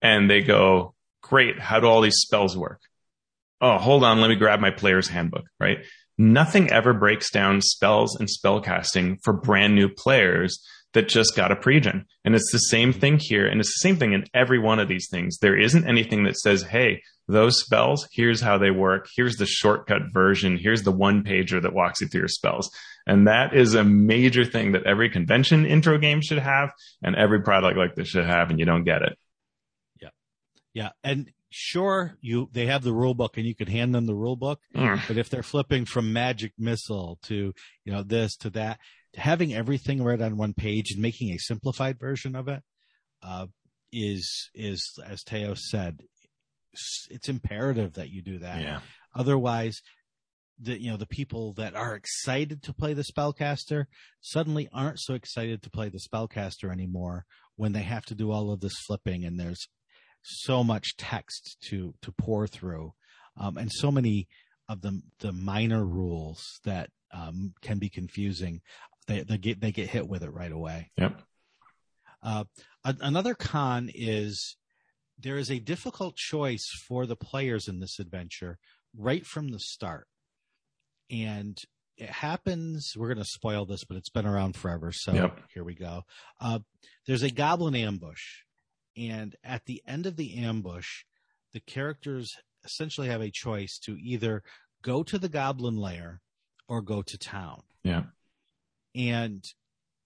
and 0.00 0.30
they 0.30 0.40
go, 0.40 0.94
great. 1.22 1.58
How 1.58 1.80
do 1.80 1.86
all 1.86 2.00
these 2.00 2.16
spells 2.16 2.56
work? 2.56 2.80
Oh, 3.60 3.76
hold 3.76 4.04
on, 4.04 4.22
let 4.22 4.30
me 4.30 4.36
grab 4.36 4.58
my 4.58 4.70
player's 4.70 5.08
handbook. 5.08 5.44
Right? 5.60 5.84
Nothing 6.16 6.70
ever 6.70 6.94
breaks 6.94 7.30
down 7.30 7.60
spells 7.60 8.16
and 8.18 8.28
spell 8.28 8.62
casting 8.62 9.18
for 9.22 9.34
brand 9.34 9.74
new 9.74 9.90
players 9.90 10.64
that 10.92 11.08
just 11.08 11.36
got 11.36 11.52
a 11.52 11.56
pregen. 11.56 12.04
And 12.24 12.34
it's 12.34 12.50
the 12.52 12.58
same 12.58 12.92
thing 12.92 13.18
here. 13.20 13.46
And 13.46 13.60
it's 13.60 13.68
the 13.80 13.88
same 13.88 13.96
thing 13.96 14.12
in 14.12 14.24
every 14.34 14.58
one 14.58 14.78
of 14.80 14.88
these 14.88 15.08
things. 15.10 15.38
There 15.38 15.58
isn't 15.58 15.86
anything 15.86 16.24
that 16.24 16.36
says, 16.36 16.62
Hey, 16.62 17.02
those 17.28 17.60
spells, 17.60 18.08
here's 18.12 18.40
how 18.40 18.58
they 18.58 18.72
work. 18.72 19.06
Here's 19.16 19.36
the 19.36 19.46
shortcut 19.46 20.02
version. 20.12 20.58
Here's 20.58 20.82
the 20.82 20.90
one 20.90 21.22
pager 21.22 21.62
that 21.62 21.72
walks 21.72 22.00
you 22.00 22.08
through 22.08 22.22
your 22.22 22.28
spells. 22.28 22.70
And 23.06 23.28
that 23.28 23.54
is 23.54 23.74
a 23.74 23.84
major 23.84 24.44
thing 24.44 24.72
that 24.72 24.84
every 24.84 25.10
convention 25.10 25.64
intro 25.64 25.96
game 25.98 26.20
should 26.22 26.38
have 26.40 26.72
and 27.02 27.14
every 27.14 27.40
product 27.42 27.78
like 27.78 27.94
this 27.94 28.08
should 28.08 28.26
have. 28.26 28.50
And 28.50 28.58
you 28.58 28.64
don't 28.66 28.84
get 28.84 29.02
it. 29.02 29.16
yeah 30.00 30.08
Yeah. 30.74 30.90
and 31.04 31.30
sure 31.52 32.16
you 32.20 32.48
they 32.52 32.66
have 32.66 32.82
the 32.84 32.92
rule 32.92 33.14
book 33.14 33.36
and 33.36 33.44
you 33.44 33.54
could 33.56 33.68
hand 33.68 33.92
them 33.94 34.06
the 34.06 34.14
rule 34.14 34.36
book 34.36 34.60
Mm. 34.74 35.00
but 35.08 35.16
if 35.16 35.28
they're 35.28 35.42
flipping 35.42 35.84
from 35.84 36.12
magic 36.12 36.52
missile 36.56 37.18
to 37.24 37.52
you 37.84 37.92
know 37.92 38.04
this 38.04 38.36
to 38.36 38.50
that 38.50 38.78
having 39.16 39.54
everything 39.54 40.02
right 40.02 40.20
on 40.20 40.36
one 40.36 40.54
page 40.54 40.92
and 40.92 41.02
making 41.02 41.30
a 41.30 41.38
simplified 41.38 41.98
version 41.98 42.36
of 42.36 42.48
it 42.48 42.62
uh, 43.22 43.46
is 43.92 44.50
is 44.54 44.98
as 45.04 45.22
Teo 45.22 45.54
said 45.54 46.00
it's 47.10 47.28
imperative 47.28 47.94
that 47.94 48.10
you 48.10 48.22
do 48.22 48.38
that 48.38 48.60
Otherwise, 49.14 49.80
the 50.60 50.80
you 50.80 50.90
know 50.90 50.96
the 50.96 51.06
people 51.06 51.52
that 51.54 51.74
are 51.74 51.94
excited 51.94 52.62
to 52.62 52.72
play 52.72 52.92
the 52.92 53.02
spellcaster 53.02 53.86
suddenly 54.20 54.68
aren't 54.72 55.00
so 55.00 55.14
excited 55.14 55.62
to 55.62 55.70
play 55.70 55.88
the 55.88 55.98
spellcaster 55.98 56.70
anymore 56.70 57.24
when 57.56 57.72
they 57.72 57.82
have 57.82 58.04
to 58.04 58.14
do 58.14 58.30
all 58.30 58.52
of 58.52 58.60
this 58.60 58.78
flipping 58.86 59.24
and 59.24 59.38
there's 59.38 59.68
so 60.22 60.62
much 60.62 60.96
text 60.96 61.56
to 61.68 61.94
to 62.02 62.12
pour 62.12 62.46
through, 62.46 62.92
um, 63.36 63.56
and 63.56 63.70
so 63.72 63.90
many 63.90 64.28
of 64.68 64.82
the 64.82 65.00
the 65.20 65.32
minor 65.32 65.84
rules 65.84 66.60
that 66.64 66.90
um, 67.12 67.54
can 67.62 67.78
be 67.78 67.88
confusing. 67.88 68.60
They 69.10 69.22
they 69.24 69.38
get 69.38 69.60
they 69.60 69.72
get 69.72 69.90
hit 69.90 70.08
with 70.08 70.22
it 70.22 70.32
right 70.32 70.52
away. 70.52 70.92
Yep. 70.96 71.20
Uh, 72.22 72.44
another 72.84 73.34
con 73.34 73.90
is 73.92 74.56
there 75.18 75.36
is 75.36 75.50
a 75.50 75.58
difficult 75.58 76.14
choice 76.16 76.68
for 76.86 77.06
the 77.06 77.16
players 77.16 77.66
in 77.66 77.80
this 77.80 77.98
adventure 77.98 78.58
right 78.96 79.26
from 79.26 79.48
the 79.48 79.58
start, 79.58 80.06
and 81.10 81.60
it 81.96 82.08
happens. 82.08 82.94
We're 82.96 83.08
going 83.12 83.18
to 83.18 83.24
spoil 83.24 83.66
this, 83.66 83.82
but 83.82 83.96
it's 83.96 84.10
been 84.10 84.26
around 84.26 84.54
forever. 84.56 84.92
So 84.92 85.12
Yep. 85.12 85.40
here 85.52 85.64
we 85.64 85.74
go. 85.74 86.02
Uh, 86.40 86.60
there's 87.06 87.24
a 87.24 87.30
goblin 87.30 87.74
ambush, 87.74 88.42
and 88.96 89.34
at 89.42 89.64
the 89.66 89.82
end 89.88 90.06
of 90.06 90.14
the 90.16 90.36
ambush, 90.36 91.02
the 91.52 91.60
characters 91.60 92.36
essentially 92.64 93.08
have 93.08 93.22
a 93.22 93.30
choice 93.30 93.76
to 93.80 93.96
either 93.98 94.44
go 94.82 95.02
to 95.02 95.18
the 95.18 95.28
goblin 95.28 95.76
lair 95.76 96.20
or 96.68 96.80
go 96.80 97.02
to 97.02 97.18
town. 97.18 97.62
Yeah. 97.82 98.04
And 98.94 99.44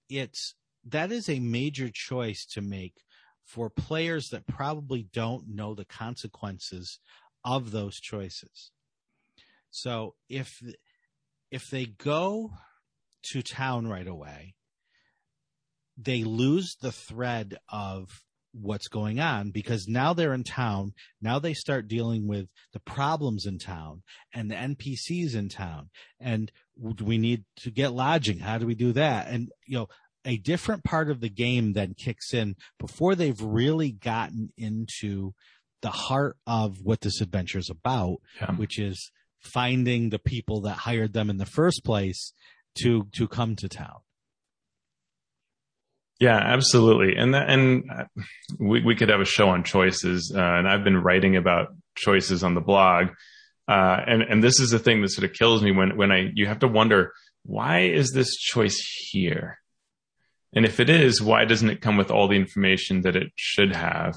it's 0.09 0.55
that 0.87 1.11
is 1.11 1.29
a 1.29 1.41
major 1.41 1.89
choice 1.89 2.45
to 2.47 2.61
make 2.61 3.03
for 3.45 3.71
players 3.71 4.31
that 4.31 4.47
probably 4.47 5.07
don't 5.13 5.49
know 5.49 5.75
the 5.75 5.85
consequences 5.85 6.99
of 7.45 7.71
those 7.71 8.01
choices. 8.01 8.71
So 9.71 10.15
if 10.29 10.63
if 11.51 11.71
they 11.71 11.87
go 11.87 12.51
to 13.25 13.43
town 13.43 13.87
right 13.87 14.07
away, 14.07 14.55
they 15.97 16.25
lose 16.25 16.77
the 16.81 16.93
thread 16.93 17.59
of 17.69 18.25
what's 18.61 18.89
going 18.89 19.19
on 19.21 19.51
because 19.51 19.89
now 19.89 20.13
they're 20.13 20.33
in 20.35 20.45
town. 20.45 20.93
Now 21.21 21.39
they 21.39 21.55
start 21.55 21.89
dealing 21.89 22.27
with 22.29 22.47
the 22.73 22.81
problems 22.81 23.47
in 23.47 23.59
town 23.59 24.03
and 24.33 24.51
the 24.51 24.55
NPCs 24.55 25.35
in 25.35 25.49
town. 25.49 25.91
And 26.21 26.51
we 26.77 27.19
need 27.19 27.45
to 27.61 27.71
get 27.71 27.93
lodging. 27.93 28.39
How 28.39 28.59
do 28.59 28.67
we 28.67 28.75
do 28.75 28.93
that? 28.93 29.27
And, 29.29 29.51
you 29.67 29.79
know, 29.79 29.89
a 30.25 30.37
different 30.39 30.85
part 30.85 31.11
of 31.11 31.21
the 31.21 31.29
game 31.29 31.73
then 31.73 31.95
kicks 31.95 32.33
in 32.33 32.57
before 32.79 33.15
they've 33.15 33.41
really 33.41 33.91
gotten 33.91 34.51
into 34.57 35.35
the 35.83 35.91
heart 35.91 36.37
of 36.47 36.79
what 36.83 37.01
this 37.03 37.21
adventure 37.21 37.59
is 37.59 37.69
about, 37.69 38.19
Yeah. 38.41 38.53
which 38.55 38.79
is 38.79 39.11
finding 39.41 40.09
the 40.09 40.19
people 40.19 40.63
that 40.63 40.79
hired 40.79 41.13
them 41.13 41.29
in 41.29 41.37
the 41.37 41.45
first 41.45 41.85
place 41.85 42.33
to, 42.77 43.07
to 43.17 43.29
come 43.29 43.55
to 43.57 43.69
town. 43.69 43.99
Yeah, 46.21 46.37
absolutely. 46.37 47.17
And 47.17 47.35
that, 47.35 47.51
and 47.51 47.91
uh, 47.91 48.05
we, 48.59 48.83
we 48.83 48.95
could 48.95 49.09
have 49.09 49.21
a 49.21 49.27
show 49.27 49.49
on 49.49 49.65
choices. 49.65 50.33
Uh, 50.35 50.41
and 50.41 50.69
I've 50.69 50.85
been 50.85 50.97
writing 50.97 51.37
about 51.37 51.75
choices 51.97 52.45
on 52.45 52.55
the 52.55 52.61
blog. 52.61 53.09
Uh, 53.67 54.01
and, 54.07 54.23
and 54.23 54.43
this 54.43 54.61
is 54.61 54.71
the 54.71 54.79
thing 54.79 55.03
that 55.03 55.11
sort 55.11 55.29
of 55.29 55.37
kills 55.37 55.63
me 55.63 55.73
when, 55.73 55.97
when 55.97 56.13
I, 56.13 56.31
you 56.35 56.47
have 56.47 56.61
to 56.61 56.69
wonder, 56.69 57.13
why 57.45 57.81
is 57.81 58.13
this 58.13 58.37
choice 58.37 58.79
here? 59.11 59.59
And 60.55 60.65
if 60.65 60.79
it 60.79 60.89
is, 60.89 61.21
why 61.21 61.45
doesn't 61.47 61.71
it 61.71 61.81
come 61.81 61.97
with 61.97 62.11
all 62.11 62.29
the 62.29 62.37
information 62.37 63.03
that 63.03 63.17
it 63.17 63.33
should 63.35 63.75
have? 63.75 64.15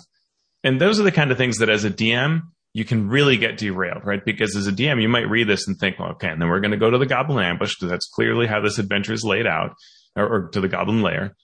And 0.63 0.79
those 0.79 0.99
are 0.99 1.03
the 1.03 1.11
kind 1.11 1.31
of 1.31 1.37
things 1.37 1.57
that 1.57 1.69
as 1.69 1.83
a 1.83 1.89
DM, 1.89 2.41
you 2.73 2.85
can 2.85 3.09
really 3.09 3.37
get 3.37 3.57
derailed, 3.57 4.05
right? 4.05 4.23
Because 4.23 4.55
as 4.55 4.67
a 4.67 4.71
DM, 4.71 5.01
you 5.01 5.09
might 5.09 5.29
read 5.29 5.47
this 5.47 5.67
and 5.67 5.77
think, 5.77 5.97
well, 5.97 6.09
okay, 6.09 6.29
and 6.29 6.39
then 6.39 6.49
we're 6.49 6.59
going 6.59 6.71
to 6.71 6.77
go 6.77 6.91
to 6.91 6.97
the 6.97 7.07
goblin 7.07 7.43
ambush 7.43 7.75
because 7.75 7.89
that's 7.89 8.09
clearly 8.09 8.45
how 8.45 8.61
this 8.61 8.77
adventure 8.77 9.13
is 9.13 9.23
laid 9.23 9.47
out 9.47 9.71
or, 10.15 10.27
or 10.27 10.49
to 10.49 10.61
the 10.61 10.67
goblin 10.67 11.01
lair 11.01 11.35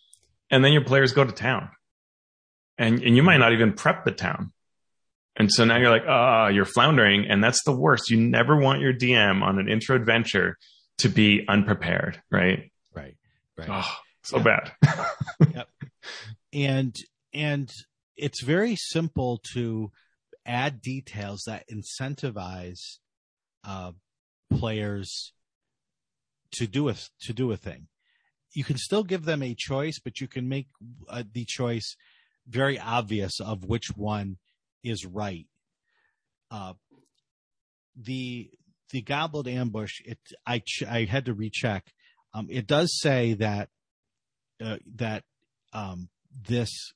and 0.53 0.63
then 0.63 0.71
your 0.71 0.83
players 0.83 1.13
go 1.13 1.23
to 1.23 1.31
town 1.31 1.69
and, 2.77 3.01
and 3.01 3.15
you 3.15 3.23
might 3.23 3.37
not 3.37 3.53
even 3.53 3.73
prep 3.73 4.05
the 4.05 4.11
town. 4.11 4.53
And 5.35 5.51
so 5.51 5.65
now 5.65 5.77
you're 5.77 5.89
like, 5.89 6.05
ah, 6.07 6.49
you're 6.49 6.63
floundering. 6.63 7.25
And 7.27 7.43
that's 7.43 7.63
the 7.63 7.75
worst. 7.75 8.11
You 8.11 8.17
never 8.17 8.55
want 8.55 8.79
your 8.79 8.93
DM 8.93 9.41
on 9.41 9.57
an 9.57 9.67
intro 9.67 9.95
adventure 9.95 10.57
to 10.99 11.09
be 11.09 11.43
unprepared, 11.47 12.21
right? 12.29 12.71
Right. 12.93 13.17
Right. 13.57 13.67
Oh, 13.71 13.91
so 14.21 14.37
Yeah. 14.37 14.43
bad. 15.41 15.65
and 16.53 16.95
and 17.33 17.73
it's 18.15 18.43
very 18.43 18.75
simple 18.75 19.41
to 19.53 19.91
add 20.45 20.81
details 20.81 21.45
that 21.47 21.65
incentivize 21.67 22.99
uh, 23.63 23.93
players 24.51 25.33
to 26.51 26.67
do 26.67 26.89
a 26.89 26.95
to 27.21 27.33
do 27.33 27.51
a 27.51 27.57
thing. 27.57 27.87
You 28.53 28.63
can 28.63 28.77
still 28.77 29.03
give 29.03 29.25
them 29.25 29.41
a 29.41 29.55
choice, 29.57 29.99
but 30.03 30.21
you 30.21 30.27
can 30.27 30.47
make 30.47 30.67
uh, 31.09 31.23
the 31.31 31.45
choice 31.45 31.95
very 32.47 32.79
obvious 32.79 33.39
of 33.39 33.65
which 33.65 33.87
one 33.95 34.37
is 34.83 35.05
right. 35.05 35.47
Uh, 36.51 36.73
the 37.95 38.49
the 38.91 39.01
goblin 39.01 39.47
ambush. 39.47 40.01
It 40.05 40.19
I 40.45 40.59
ch- 40.59 40.83
I 40.83 41.05
had 41.05 41.25
to 41.25 41.33
recheck. 41.33 41.91
Um, 42.33 42.47
it 42.49 42.67
does 42.67 42.99
say 42.99 43.33
that 43.33 43.69
uh, 44.63 44.77
that 44.95 45.23
um, 45.73 46.09
this 46.47 46.93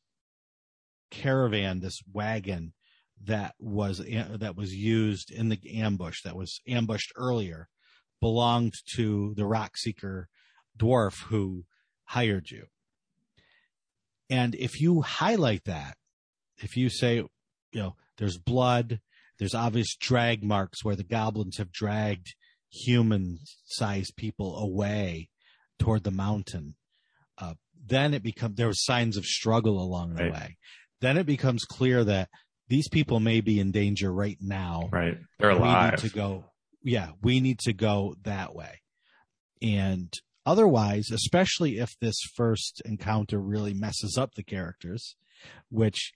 caravan, 1.09 1.79
this 1.79 1.99
wagon 2.11 2.73
that 3.23 3.55
was 3.59 3.97
that 3.99 4.55
was 4.55 4.73
used 4.73 5.31
in 5.31 5.49
the 5.49 5.59
ambush, 5.79 6.21
that 6.23 6.35
was 6.35 6.61
ambushed 6.67 7.11
earlier, 7.15 7.67
belonged 8.21 8.73
to 8.95 9.33
the 9.35 9.43
Rockseeker 9.43 10.25
dwarf 10.77 11.23
who 11.29 11.65
hired 12.05 12.49
you. 12.51 12.67
And 14.29 14.55
if 14.55 14.81
you 14.81 15.01
highlight 15.01 15.63
that, 15.65 15.97
if 16.57 16.75
you 16.75 16.89
say, 16.89 17.15
you 17.17 17.29
know, 17.73 17.95
there's 18.17 18.37
blood, 18.37 18.99
there's 19.39 19.55
obvious 19.55 19.95
drag 19.95 20.43
marks 20.43 20.83
where 20.83 20.95
the 20.95 21.03
goblins 21.03 21.57
have 21.57 21.71
dragged 21.71 22.33
human 22.69 23.39
sized 23.65 24.15
people 24.17 24.57
away 24.57 25.29
toward 25.79 26.03
the 26.03 26.11
mountain. 26.11 26.75
Uh, 27.37 27.53
then 27.85 28.13
it 28.13 28.23
becomes 28.23 28.55
there 28.55 28.67
were 28.67 28.73
signs 28.73 29.15
of 29.15 29.25
struggle 29.25 29.79
along 29.81 30.15
the 30.15 30.23
Right. 30.23 30.33
way. 30.33 30.57
Then 30.99 31.17
it 31.17 31.25
becomes 31.25 31.63
clear 31.63 32.03
that 32.03 32.29
these 32.67 32.89
people 32.89 33.19
may 33.19 33.39
be 33.39 33.59
in 33.59 33.71
danger 33.71 34.11
right 34.11 34.37
now. 34.41 34.89
Right. 34.91 35.17
They're 35.39 35.51
We 35.53 35.59
alive. 35.59 35.91
need 36.03 36.09
to 36.09 36.15
go. 36.15 36.45
Yeah, 36.83 37.11
we 37.21 37.39
need 37.39 37.59
to 37.59 37.73
go 37.73 38.15
that 38.23 38.55
way. 38.55 38.81
And 39.61 40.11
otherwise, 40.47 41.11
especially 41.11 41.77
if 41.77 41.91
this 41.99 42.15
first 42.35 42.81
encounter 42.85 43.39
really 43.39 43.73
messes 43.73 44.17
up 44.17 44.33
the 44.33 44.43
characters, 44.43 45.15
which 45.69 46.13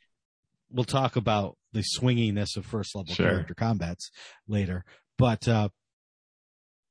we'll 0.72 0.86
talk 0.86 1.18
about 1.18 1.58
the 1.74 1.84
swinginess 1.98 2.56
of 2.56 2.66
first 2.66 2.96
level 2.96 3.14
Sure. 3.14 3.28
character 3.28 3.54
combats 3.54 4.10
later. 4.48 4.86
But 5.18 5.48
uh, 5.48 5.70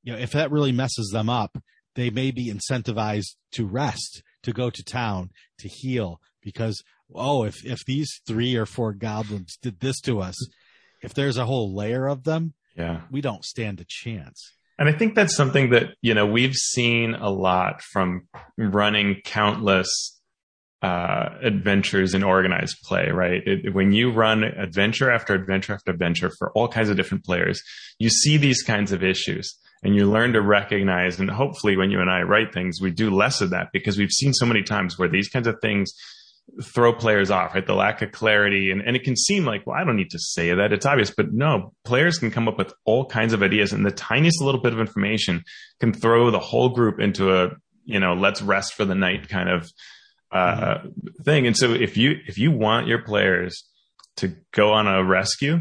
you 0.03 0.13
know, 0.13 0.19
if 0.19 0.33
that 0.33 0.51
really 0.51 0.73
messes 0.73 1.11
them 1.13 1.31
up, 1.31 1.57
they 1.95 2.11
may 2.11 2.31
be 2.31 2.53
incentivized 2.53 3.37
to 3.53 3.67
rest, 3.67 4.23
to 4.43 4.53
go 4.53 4.71
to 4.71 4.85
town, 4.85 5.31
to 5.59 5.69
heal, 5.69 6.21
because 6.43 6.83
oh, 7.15 7.45
if 7.45 7.65
if 7.65 7.85
these 7.87 8.21
three 8.27 8.55
or 8.55 8.67
four 8.67 8.93
goblins 8.93 9.57
did 9.63 9.81
this 9.81 10.01
to 10.03 10.21
us, 10.21 10.37
if 11.03 11.15
there's 11.15 11.39
a 11.39 11.47
whole 11.47 11.75
layer 11.75 12.07
of 12.07 12.25
them, 12.25 12.53
yeah. 12.77 13.01
we 13.11 13.21
don't 13.23 13.45
stand 13.45 13.81
a 13.81 13.87
chance. 13.89 14.53
And 14.81 14.89
I 14.89 14.93
think 14.93 15.15
that's 15.15 15.37
something 15.37 15.71
that, 15.71 15.91
you 16.01 16.15
know, 16.15 16.27
we've 16.27 16.55
seen 16.55 17.15
a 17.15 17.29
lot 17.29 17.83
from 17.83 18.27
running 18.57 19.21
countless 19.25 20.19
uh, 20.83 21.29
adventures 21.43 22.15
in 22.15 22.23
organized 22.23 22.79
play, 22.85 23.11
right? 23.11 23.43
It, 23.47 23.75
when 23.75 23.93
you 23.93 24.11
run 24.11 24.43
adventure 24.43 25.11
after 25.11 25.35
adventure 25.35 25.75
after 25.75 25.91
adventure 25.91 26.31
for 26.39 26.51
all 26.53 26.67
kinds 26.67 26.89
of 26.89 26.97
different 26.97 27.27
players, 27.27 27.63
you 27.99 28.09
see 28.09 28.39
these 28.39 28.63
kinds 28.63 28.91
of 28.91 29.05
issues 29.05 29.55
and 29.83 29.95
you 29.95 30.11
learn 30.11 30.33
to 30.33 30.41
recognize. 30.41 31.21
And 31.21 31.31
hopefully, 31.31 31.77
when 31.77 31.91
you 31.91 32.01
and 32.01 32.11
I 32.11 32.23
write 32.23 32.55
things, 32.55 32.81
we 32.81 32.91
do 32.91 33.11
less 33.11 33.43
of 33.43 33.51
that 33.51 33.69
because 33.75 33.99
we've 33.99 34.11
seen 34.11 34.33
so 34.33 34.47
many 34.47 34.63
times 34.63 34.99
where 34.99 35.11
these 35.11 35.29
kinds 35.29 35.47
of 35.47 35.57
things 35.61 35.93
throw 36.63 36.93
players 36.93 37.31
off, 37.31 37.55
right? 37.55 37.67
The 37.67 37.75
lack 37.75 38.03
of 38.03 38.13
clarity. 38.13 38.71
And, 38.71 38.81
and 38.81 38.97
it 38.97 39.05
can 39.05 39.17
seem 39.17 39.45
like, 39.45 39.67
well, 39.67 39.77
I 39.77 39.85
don't 39.85 39.97
need 39.97 40.11
to 40.11 40.19
say 40.19 40.55
that. 40.55 40.73
It's 40.73 40.87
obvious. 40.87 41.13
But 41.15 41.33
no, 41.33 41.73
players 41.85 42.19
can 42.19 42.31
come 42.31 42.49
up 42.49 42.59
with 42.59 42.73
all 42.85 43.07
kinds 43.07 43.33
of 43.33 43.43
ideas. 43.43 43.73
And 43.73 43.85
the 43.85 43.91
tiniest 43.91 44.41
little 44.41 44.61
bit 44.61 44.73
of 44.73 44.81
information 44.81 45.43
can 45.81 45.93
throw 45.93 46.31
the 46.31 46.39
whole 46.39 46.71
group 46.71 47.01
into 47.01 47.35
a, 47.35 47.51
you 47.85 48.01
know, 48.01 48.15
let's 48.15 48.43
rest 48.43 48.75
for 48.75 48.85
the 48.85 48.95
night 48.95 49.29
kind 49.29 49.49
of 49.49 49.71
uh, 50.33 50.79
thing. 51.25 51.47
And 51.47 51.57
so 51.57 51.73
if 51.73 51.97
you, 51.97 52.17
if 52.27 52.39
you 52.39 52.51
want 52.51 52.87
your 52.87 53.03
players 53.03 53.65
to 54.17 54.35
go 54.53 54.73
on 54.73 54.87
a 54.87 55.05
rescue, 55.05 55.61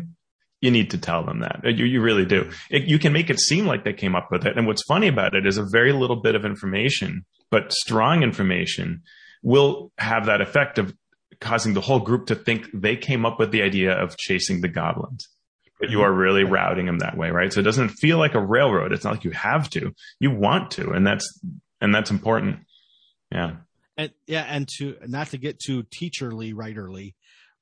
you 0.62 0.72
need 0.72 0.92
to 0.92 0.98
tell 0.98 1.24
them 1.24 1.40
that. 1.40 1.62
You, 1.64 1.86
you 1.86 2.02
really 2.02 2.26
do. 2.26 2.52
It, 2.70 2.84
you 2.84 3.00
can 3.00 3.14
make 3.14 3.30
it 3.30 3.40
seem 3.40 3.66
like 3.66 3.86
they 3.86 3.94
came 3.94 4.16
up 4.16 4.30
with 4.30 4.46
it. 4.46 4.58
And 4.58 4.68
what's 4.68 4.84
funny 4.84 5.08
about 5.08 5.34
it 5.34 5.46
is 5.46 5.58
a 5.58 5.66
very 5.72 5.94
little 5.94 6.18
bit 6.18 6.36
of 6.36 6.44
information, 6.44 7.26
but 7.50 7.72
strong 7.72 8.24
information 8.24 9.04
will 9.42 9.92
have 9.98 10.26
that 10.26 10.42
effect 10.42 10.78
of 10.78 10.94
causing 11.40 11.74
the 11.74 11.82
whole 11.82 12.00
group 12.00 12.28
to 12.28 12.36
think 12.36 12.68
they 12.74 12.96
came 12.96 13.26
up 13.26 13.40
with 13.40 13.52
the 13.52 13.62
idea 13.62 13.94
of 13.94 14.18
chasing 14.18 14.62
the 14.62 14.68
goblins. 14.68 15.28
But 15.80 15.90
you 15.90 16.02
are 16.02 16.12
really 16.12 16.44
routing 16.44 16.88
them 16.88 17.00
that 17.00 17.18
way, 17.18 17.30
right? 17.30 17.54
So 17.54 17.62
it 17.62 17.64
doesn't 17.64 17.90
feel 17.90 18.18
like 18.18 18.36
a 18.36 18.46
railroad. 18.46 18.92
It's 18.92 19.06
not 19.06 19.14
like 19.14 19.24
you 19.24 19.32
have 19.32 19.70
to. 19.70 19.94
You 20.20 20.32
want 20.32 20.72
to, 20.72 20.92
and 20.92 21.08
that's 21.08 21.40
and 21.80 21.96
that's 21.96 22.12
important. 22.12 22.60
Yeah. 23.32 23.58
And 23.96 24.12
yeah, 24.28 24.46
and 24.48 24.68
to 24.78 24.98
not 25.08 25.28
to 25.30 25.38
get 25.38 25.60
too 25.60 25.84
teacherly, 25.84 26.54
writerly, 26.54 27.14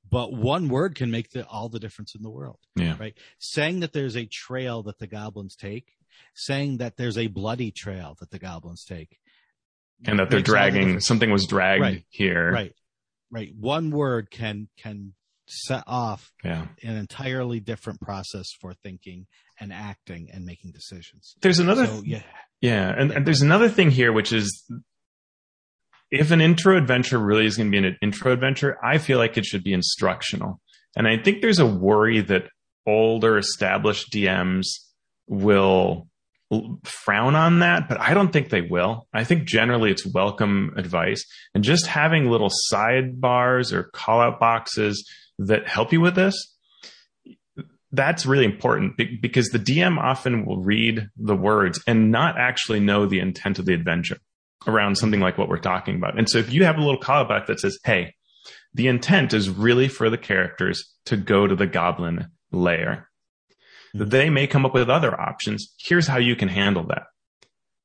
but 0.09 0.33
one 0.33 0.69
word 0.69 0.95
can 0.95 1.11
make 1.11 1.31
the, 1.31 1.45
all 1.45 1.69
the 1.69 1.79
difference 1.79 2.15
in 2.15 2.23
the 2.23 2.29
world. 2.29 2.59
Yeah. 2.75 2.95
Right. 2.99 3.15
Saying 3.39 3.81
that 3.81 3.93
there's 3.93 4.17
a 4.17 4.25
trail 4.25 4.83
that 4.83 4.97
the 4.97 5.07
goblins 5.07 5.55
take, 5.55 5.93
saying 6.33 6.77
that 6.77 6.97
there's 6.97 7.17
a 7.17 7.27
bloody 7.27 7.71
trail 7.71 8.15
that 8.19 8.31
the 8.31 8.39
goblins 8.39 8.83
take. 8.83 9.19
And 10.05 10.19
that 10.19 10.29
they're 10.29 10.39
makes 10.39 10.49
all 10.49 10.55
the 10.55 10.71
dragging, 10.71 10.99
something 10.99 11.31
was 11.31 11.47
dragged 11.47 11.81
Right. 11.81 12.05
here. 12.09 12.51
Right. 12.51 12.73
Right. 13.31 13.49
One 13.59 13.89
word 13.91 14.29
can, 14.31 14.69
can 14.77 15.13
set 15.47 15.83
off 15.87 16.31
Yeah. 16.43 16.67
an 16.83 16.95
entirely 16.97 17.59
different 17.59 17.99
process 18.01 18.47
for 18.61 18.73
thinking 18.73 19.27
and 19.59 19.73
acting 19.73 20.29
and 20.31 20.45
making 20.45 20.71
decisions. 20.71 21.35
There's 21.41 21.59
another, 21.59 21.87
So 21.87 22.03
yeah, 22.05 22.21
yeah. 22.61 22.93
And, 22.95 23.11
and 23.11 23.25
there's 23.25 23.41
another 23.41 23.69
thing 23.69 23.89
here, 23.91 24.13
which 24.13 24.31
is 24.31 24.63
if 26.11 26.31
an 26.31 26.41
intro 26.41 26.77
adventure 26.77 27.17
really 27.19 27.45
is 27.45 27.57
going 27.57 27.71
to 27.71 27.81
be 27.81 27.85
an 27.87 27.97
intro 28.01 28.31
adventure, 28.31 28.77
I 28.83 28.97
feel 28.97 29.17
like 29.17 29.37
it 29.37 29.45
should 29.45 29.63
be 29.63 29.73
instructional. 29.73 30.61
And 30.95 31.07
I 31.07 31.17
think 31.17 31.41
there's 31.41 31.59
a 31.59 31.65
worry 31.65 32.21
that 32.21 32.43
older 32.85 33.37
established 33.37 34.11
DMs 34.13 34.65
will 35.27 36.07
frown 36.83 37.35
on 37.35 37.59
that, 37.59 37.89
but 37.89 37.99
I 37.99 38.13
don't 38.13 38.31
think 38.31 38.49
they 38.49 38.61
will. 38.61 39.07
I 39.13 39.23
think 39.23 39.45
generally 39.45 39.91
it's 39.91 40.05
welcome 40.05 40.73
advice 40.77 41.25
and 41.53 41.63
just 41.63 41.87
having 41.87 42.29
little 42.29 42.51
sidebars 42.71 43.73
or 43.73 43.83
call 43.93 44.21
out 44.21 44.39
boxes 44.39 45.09
that 45.39 45.67
help 45.67 45.91
you 45.91 46.01
with 46.01 46.15
this. 46.15 46.55
That's 47.91 48.25
really 48.25 48.45
important 48.45 48.99
because 49.21 49.47
the 49.47 49.59
DM 49.59 49.97
often 49.97 50.45
will 50.45 50.61
read 50.61 51.07
the 51.17 51.35
words 51.35 51.81
and 51.87 52.11
not 52.11 52.37
actually 52.37 52.79
know 52.79 53.05
the 53.05 53.19
intent 53.19 53.59
of 53.59 53.65
the 53.65 53.73
adventure 53.73 54.17
around 54.67 54.97
something 54.97 55.19
like 55.19 55.37
what 55.37 55.49
we're 55.49 55.57
talking 55.57 55.95
about. 55.95 56.17
And 56.17 56.29
so 56.29 56.37
if 56.37 56.51
you 56.51 56.65
have 56.65 56.77
a 56.77 56.81
little 56.81 56.99
call 56.99 57.25
back 57.25 57.47
that 57.47 57.59
says, 57.59 57.79
Hey, 57.85 58.13
the 58.73 58.87
intent 58.87 59.33
is 59.33 59.49
really 59.49 59.87
for 59.87 60.09
the 60.09 60.17
characters 60.17 60.93
to 61.05 61.17
go 61.17 61.47
to 61.47 61.55
the 61.55 61.67
goblin 61.67 62.27
lair. 62.51 63.06
Mhm. 63.95 64.09
They 64.09 64.29
may 64.29 64.47
come 64.47 64.65
up 64.65 64.73
with 64.73 64.89
other 64.89 65.19
options. 65.19 65.73
Here's 65.79 66.07
how 66.07 66.17
you 66.17 66.35
can 66.35 66.49
handle 66.49 66.83
that. 66.87 67.03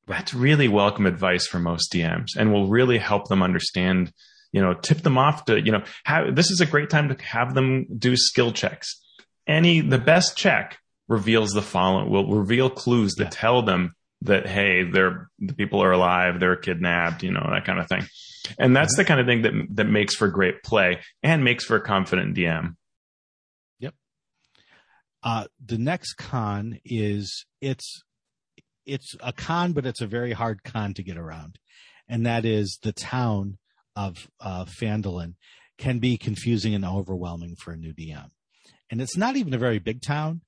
That's 0.07 0.33
really 0.33 0.67
welcome 0.67 1.05
advice 1.05 1.47
for 1.47 1.59
most 1.59 1.91
DMs 1.93 2.35
and 2.37 2.51
will 2.51 2.67
really 2.67 2.97
help 2.97 3.29
them 3.29 3.41
understand, 3.41 4.11
you 4.51 4.61
know, 4.61 4.73
tip 4.73 4.99
them 4.99 5.17
off 5.17 5.45
to, 5.45 5.61
you 5.61 5.71
know, 5.71 5.83
have, 6.03 6.35
this 6.35 6.51
is 6.51 6.59
a 6.59 6.65
great 6.65 6.89
time 6.89 7.07
to 7.09 7.23
have 7.23 7.53
them 7.53 7.85
do 7.97 8.17
skill 8.17 8.51
checks. 8.51 8.99
Any, 9.47 9.79
the 9.81 9.97
best 9.97 10.37
check 10.37 10.77
reveals 11.07 11.51
the 11.51 11.61
following, 11.61 12.09
will 12.09 12.27
reveal 12.35 12.69
clues 12.69 13.15
that 13.15 13.31
tell 13.31 13.61
them 13.61 13.93
that, 14.21 14.47
hey, 14.47 14.83
they're, 14.83 15.29
the 15.39 15.53
people 15.53 15.81
are 15.83 15.91
alive, 15.91 16.39
they're 16.39 16.55
kidnapped, 16.55 17.23
you 17.23 17.31
know, 17.31 17.45
that 17.51 17.65
kind 17.65 17.79
of 17.79 17.87
thing. 17.87 18.05
And 18.59 18.75
that's 18.75 18.95
the 18.97 19.05
kind 19.05 19.19
of 19.19 19.25
thing 19.25 19.41
that, 19.43 19.53
that 19.75 19.87
makes 19.89 20.15
for 20.15 20.27
great 20.27 20.63
play 20.63 20.99
and 21.21 21.43
makes 21.43 21.63
for 21.65 21.75
a 21.75 21.81
confident 21.81 22.35
DM. 22.35 22.75
Uh, 25.23 25.45
the 25.63 25.77
next 25.77 26.15
con 26.15 26.79
is 26.83 27.45
it's 27.61 28.03
it's 28.85 29.15
a 29.21 29.31
con, 29.31 29.71
but 29.71 29.85
it's 29.85 30.01
a 30.01 30.07
very 30.07 30.33
hard 30.33 30.63
con 30.63 30.93
to 30.93 31.03
get 31.03 31.17
around, 31.17 31.57
and 32.07 32.25
that 32.25 32.45
is 32.45 32.79
the 32.83 32.91
town 32.91 33.57
of 33.95 34.27
uh, 34.41 34.65
Phandalin 34.65 35.35
can 35.77 35.99
be 35.99 36.17
confusing 36.17 36.75
and 36.75 36.85
overwhelming 36.85 37.55
for 37.55 37.71
a 37.71 37.77
new 37.77 37.93
DM, 37.93 38.29
and 38.89 39.01
it's 39.01 39.17
not 39.17 39.37
even 39.37 39.53
a 39.53 39.57
very 39.57 39.79
big 39.79 40.01
town, 40.01 40.41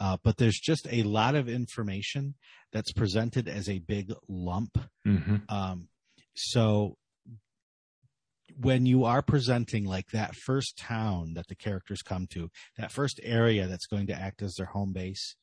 uh, 0.00 0.16
but 0.24 0.38
there's 0.38 0.58
just 0.58 0.88
a 0.90 1.04
lot 1.04 1.34
of 1.34 1.48
information 1.48 2.34
that's 2.72 2.92
presented 2.92 3.48
as 3.48 3.68
a 3.68 3.78
big 3.78 4.12
lump. 4.28 4.76
Mm-hmm. 5.06 5.36
um, 5.48 5.88
so 6.34 6.96
when 8.58 8.86
you 8.86 9.04
are 9.04 9.22
presenting 9.22 9.84
like 9.84 10.10
that 10.12 10.34
first 10.34 10.78
town 10.78 11.34
that 11.34 11.48
the 11.48 11.54
characters 11.54 12.02
come 12.02 12.26
to, 12.28 12.50
that 12.78 12.92
first 12.92 13.20
area 13.22 13.66
that's 13.66 13.86
going 13.86 14.06
to 14.06 14.14
act 14.14 14.42
as 14.42 14.54
their 14.54 14.66
home 14.66 14.92
base, 14.92 15.36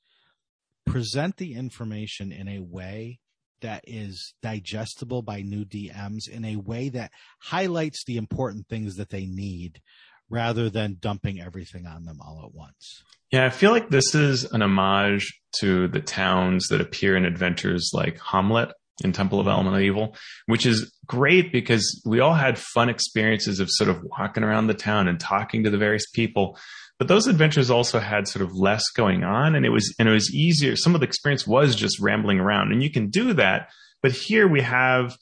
present 0.86 1.38
the 1.38 1.54
information 1.54 2.32
in 2.32 2.48
a 2.48 2.60
way 2.60 3.20
that 3.62 3.84
is 3.88 4.34
digestible 4.42 5.22
by 5.22 5.42
new 5.42 5.64
DMs 5.64 6.28
in 6.30 6.44
a 6.44 6.58
way 6.58 6.90
that 6.90 7.12
highlights 7.40 8.04
the 8.04 8.18
important 8.18 8.68
things 8.68 8.98
that 8.98 9.10
they 9.10 9.26
need 9.26 9.82
rather 10.30 10.70
than 10.70 10.98
dumping 11.00 11.40
everything 11.40 11.86
on 11.86 12.04
them 12.04 12.20
all 12.20 12.44
at 12.46 12.54
once. 12.54 13.04
Yeah, 13.32 13.46
I 13.46 13.50
feel 13.50 13.72
like 13.72 13.90
this 13.90 14.14
is 14.14 14.44
an 14.52 14.62
homage 14.62 15.40
to 15.60 15.88
the 15.88 16.02
towns 16.02 16.68
that 16.68 16.82
appear 16.82 17.16
in 17.16 17.26
adventures 17.26 17.92
like 17.94 18.20
Hamlet 18.20 18.72
in 19.04 19.12
Temple 19.12 19.40
of 19.40 19.48
Elemental 19.48 19.80
Evil, 19.80 20.16
which 20.46 20.66
is 20.66 20.94
great 21.06 21.52
because 21.52 22.02
we 22.06 22.20
all 22.20 22.34
had 22.34 22.60
fun 22.60 22.90
experiences 22.90 23.60
of 23.60 23.70
sort 23.72 23.90
of 23.90 24.04
walking 24.04 24.44
around 24.44 24.68
the 24.68 24.74
town 24.74 25.08
and 25.08 25.20
talking 25.20 25.64
to 25.64 25.70
the 25.70 25.78
various 25.78 26.06
people. 26.12 26.58
But 27.00 27.08
those 27.08 27.28
adventures 27.28 27.72
also 27.72 28.00
had 28.00 28.28
sort 28.28 28.44
of 28.44 28.56
less 28.56 28.84
going 28.96 29.24
on 29.24 29.56
and 29.56 29.66
it 29.66 29.70
was, 29.70 29.94
and 29.98 30.08
it 30.08 30.12
was 30.12 30.34
easier. 30.34 30.76
Some 30.76 30.94
of 30.94 31.02
the 31.02 31.08
experience 31.08 31.48
was 31.48 31.76
just 31.76 32.00
rambling 32.00 32.40
around 32.40 32.72
and 32.72 32.84
you 32.84 32.92
can 32.92 33.10
do 33.10 33.34
that. 33.34 33.70
But 34.02 34.12
here 34.12 34.48
we 34.48 34.62
have 34.62 35.18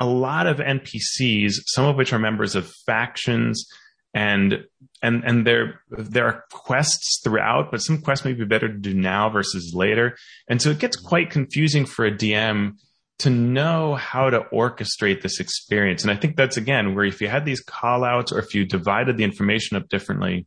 a 0.00 0.06
lot 0.06 0.46
of 0.46 0.56
NPCs, 0.56 1.54
some 1.66 1.84
of 1.84 1.96
which 1.96 2.12
are 2.12 2.18
members 2.18 2.56
of 2.56 2.72
factions 2.86 3.66
and 4.14 4.64
and 5.02 5.22
and 5.24 5.46
there 5.46 5.80
there 5.90 6.26
are 6.26 6.44
quests 6.50 7.20
throughout, 7.22 7.70
but 7.70 7.78
some 7.78 8.00
quests 8.00 8.24
may 8.24 8.32
be 8.32 8.44
better 8.44 8.68
to 8.68 8.78
do 8.78 8.94
now 8.94 9.30
versus 9.30 9.72
later, 9.74 10.16
and 10.48 10.60
so 10.60 10.70
it 10.70 10.78
gets 10.78 10.96
quite 10.96 11.30
confusing 11.30 11.86
for 11.86 12.04
a 12.04 12.10
DM 12.10 12.72
to 13.18 13.30
know 13.30 13.94
how 13.94 14.30
to 14.30 14.40
orchestrate 14.52 15.20
this 15.20 15.40
experience. 15.40 16.02
And 16.02 16.10
I 16.10 16.16
think 16.16 16.36
that's 16.36 16.56
again 16.56 16.94
where 16.94 17.04
if 17.04 17.20
you 17.20 17.28
had 17.28 17.44
these 17.44 17.60
call 17.60 18.02
outs 18.02 18.32
or 18.32 18.38
if 18.38 18.54
you 18.54 18.64
divided 18.64 19.18
the 19.18 19.24
information 19.24 19.76
up 19.76 19.88
differently, 19.88 20.46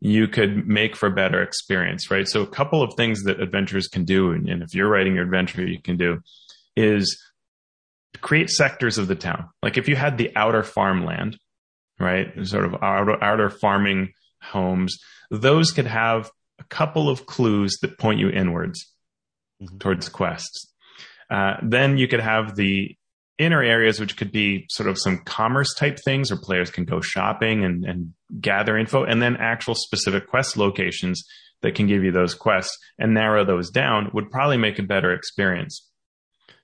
you 0.00 0.26
could 0.26 0.66
make 0.66 0.96
for 0.96 1.06
a 1.06 1.12
better 1.12 1.40
experience, 1.40 2.10
right? 2.10 2.26
So 2.26 2.42
a 2.42 2.46
couple 2.46 2.82
of 2.82 2.94
things 2.96 3.22
that 3.22 3.40
adventurers 3.40 3.86
can 3.86 4.04
do, 4.04 4.32
and, 4.32 4.48
and 4.48 4.62
if 4.62 4.74
you're 4.74 4.88
writing 4.88 5.14
your 5.14 5.24
adventure, 5.24 5.64
you 5.64 5.80
can 5.80 5.96
do 5.96 6.18
is 6.76 7.22
create 8.20 8.50
sectors 8.50 8.98
of 8.98 9.06
the 9.06 9.14
town. 9.14 9.48
Like 9.62 9.78
if 9.78 9.88
you 9.88 9.94
had 9.94 10.18
the 10.18 10.32
outer 10.34 10.64
farmland, 10.64 11.38
right? 12.02 12.28
Sort 12.46 12.64
of 12.64 12.74
outer, 12.82 13.22
outer 13.22 13.48
farming 13.50 14.12
homes. 14.42 14.98
Those 15.30 15.70
could 15.70 15.86
have 15.86 16.30
a 16.58 16.64
couple 16.64 17.08
of 17.08 17.26
clues 17.26 17.78
that 17.82 17.98
point 17.98 18.20
you 18.20 18.28
inwards 18.28 18.84
Mhm. 19.62 19.80
towards 19.80 20.08
quests. 20.08 20.72
Uh, 21.30 21.54
then 21.62 21.96
you 21.96 22.08
could 22.08 22.20
have 22.20 22.56
the 22.56 22.96
inner 23.38 23.62
areas, 23.62 23.98
which 23.98 24.16
could 24.16 24.30
be 24.30 24.66
sort 24.68 24.88
of 24.88 24.98
some 24.98 25.18
commerce 25.24 25.72
type 25.74 25.98
things 26.04 26.30
where 26.30 26.40
players 26.40 26.70
can 26.70 26.84
go 26.84 27.00
shopping 27.00 27.64
and, 27.64 27.84
and 27.84 28.12
gather 28.40 28.76
info, 28.76 29.04
and 29.04 29.22
then 29.22 29.36
actual 29.36 29.74
specific 29.74 30.26
quest 30.28 30.56
locations 30.56 31.24
that 31.62 31.74
can 31.74 31.86
give 31.86 32.04
you 32.04 32.10
those 32.12 32.34
quests 32.34 32.76
and 32.98 33.14
narrow 33.14 33.44
those 33.44 33.70
down 33.70 34.10
would 34.12 34.30
probably 34.30 34.56
make 34.58 34.78
a 34.78 34.82
better 34.82 35.12
experience. 35.12 35.88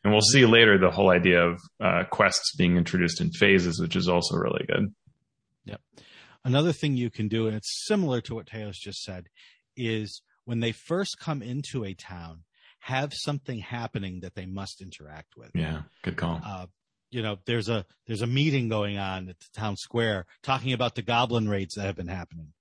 And 0.05 0.13
we'll 0.13 0.21
see 0.23 0.45
later 0.47 0.77
the 0.79 0.91
whole 0.91 1.11
idea 1.11 1.43
of 1.43 1.61
uh, 1.81 2.05
quests 2.11 2.55
being 2.57 2.77
introduced 2.77 3.21
in 3.21 3.31
phases, 3.31 3.81
which 3.81 3.97
is 3.97 4.09
also 4.09 4.37
really 4.37 4.65
good. 4.69 4.93
Another 6.45 6.73
thing 6.73 6.97
you 6.97 7.11
can 7.11 7.29
do, 7.29 7.47
and 7.47 7.57
it's 7.57 7.85
similar 7.87 8.21
to 8.23 8.35
what 8.35 8.47
Teos 8.47 8.79
just 8.79 9.03
said, 9.03 9.29
is 9.77 10.23
when 10.45 10.61
they 10.61 10.73
first 10.73 11.19
come 11.19 11.43
into 11.43 11.85
a 11.85 11.95
town, 11.95 12.45
have 12.81 13.13
something 13.13 13.59
happening 13.59 14.21
that 14.21 14.35
they 14.35 14.47
must 14.47 14.81
interact 14.81 15.35
with. 15.37 15.51
Yeah, 15.55 15.83
good 16.03 16.17
call. 16.17 16.41
Uh, 16.45 16.67
you 17.11 17.23
know, 17.23 17.39
there's 17.47 17.69
a 17.69 17.85
there's 18.07 18.23
a 18.23 18.27
meeting 18.27 18.69
going 18.69 18.99
on 18.99 19.29
at 19.29 19.39
the 19.41 19.47
town 19.55 19.77
square 19.77 20.27
talking 20.43 20.73
about 20.73 20.95
the 20.95 21.03
goblin 21.03 21.49
raids 21.49 21.75
that 21.75 21.87
have 21.87 21.97
been 21.97 22.09
happening, 22.09 22.53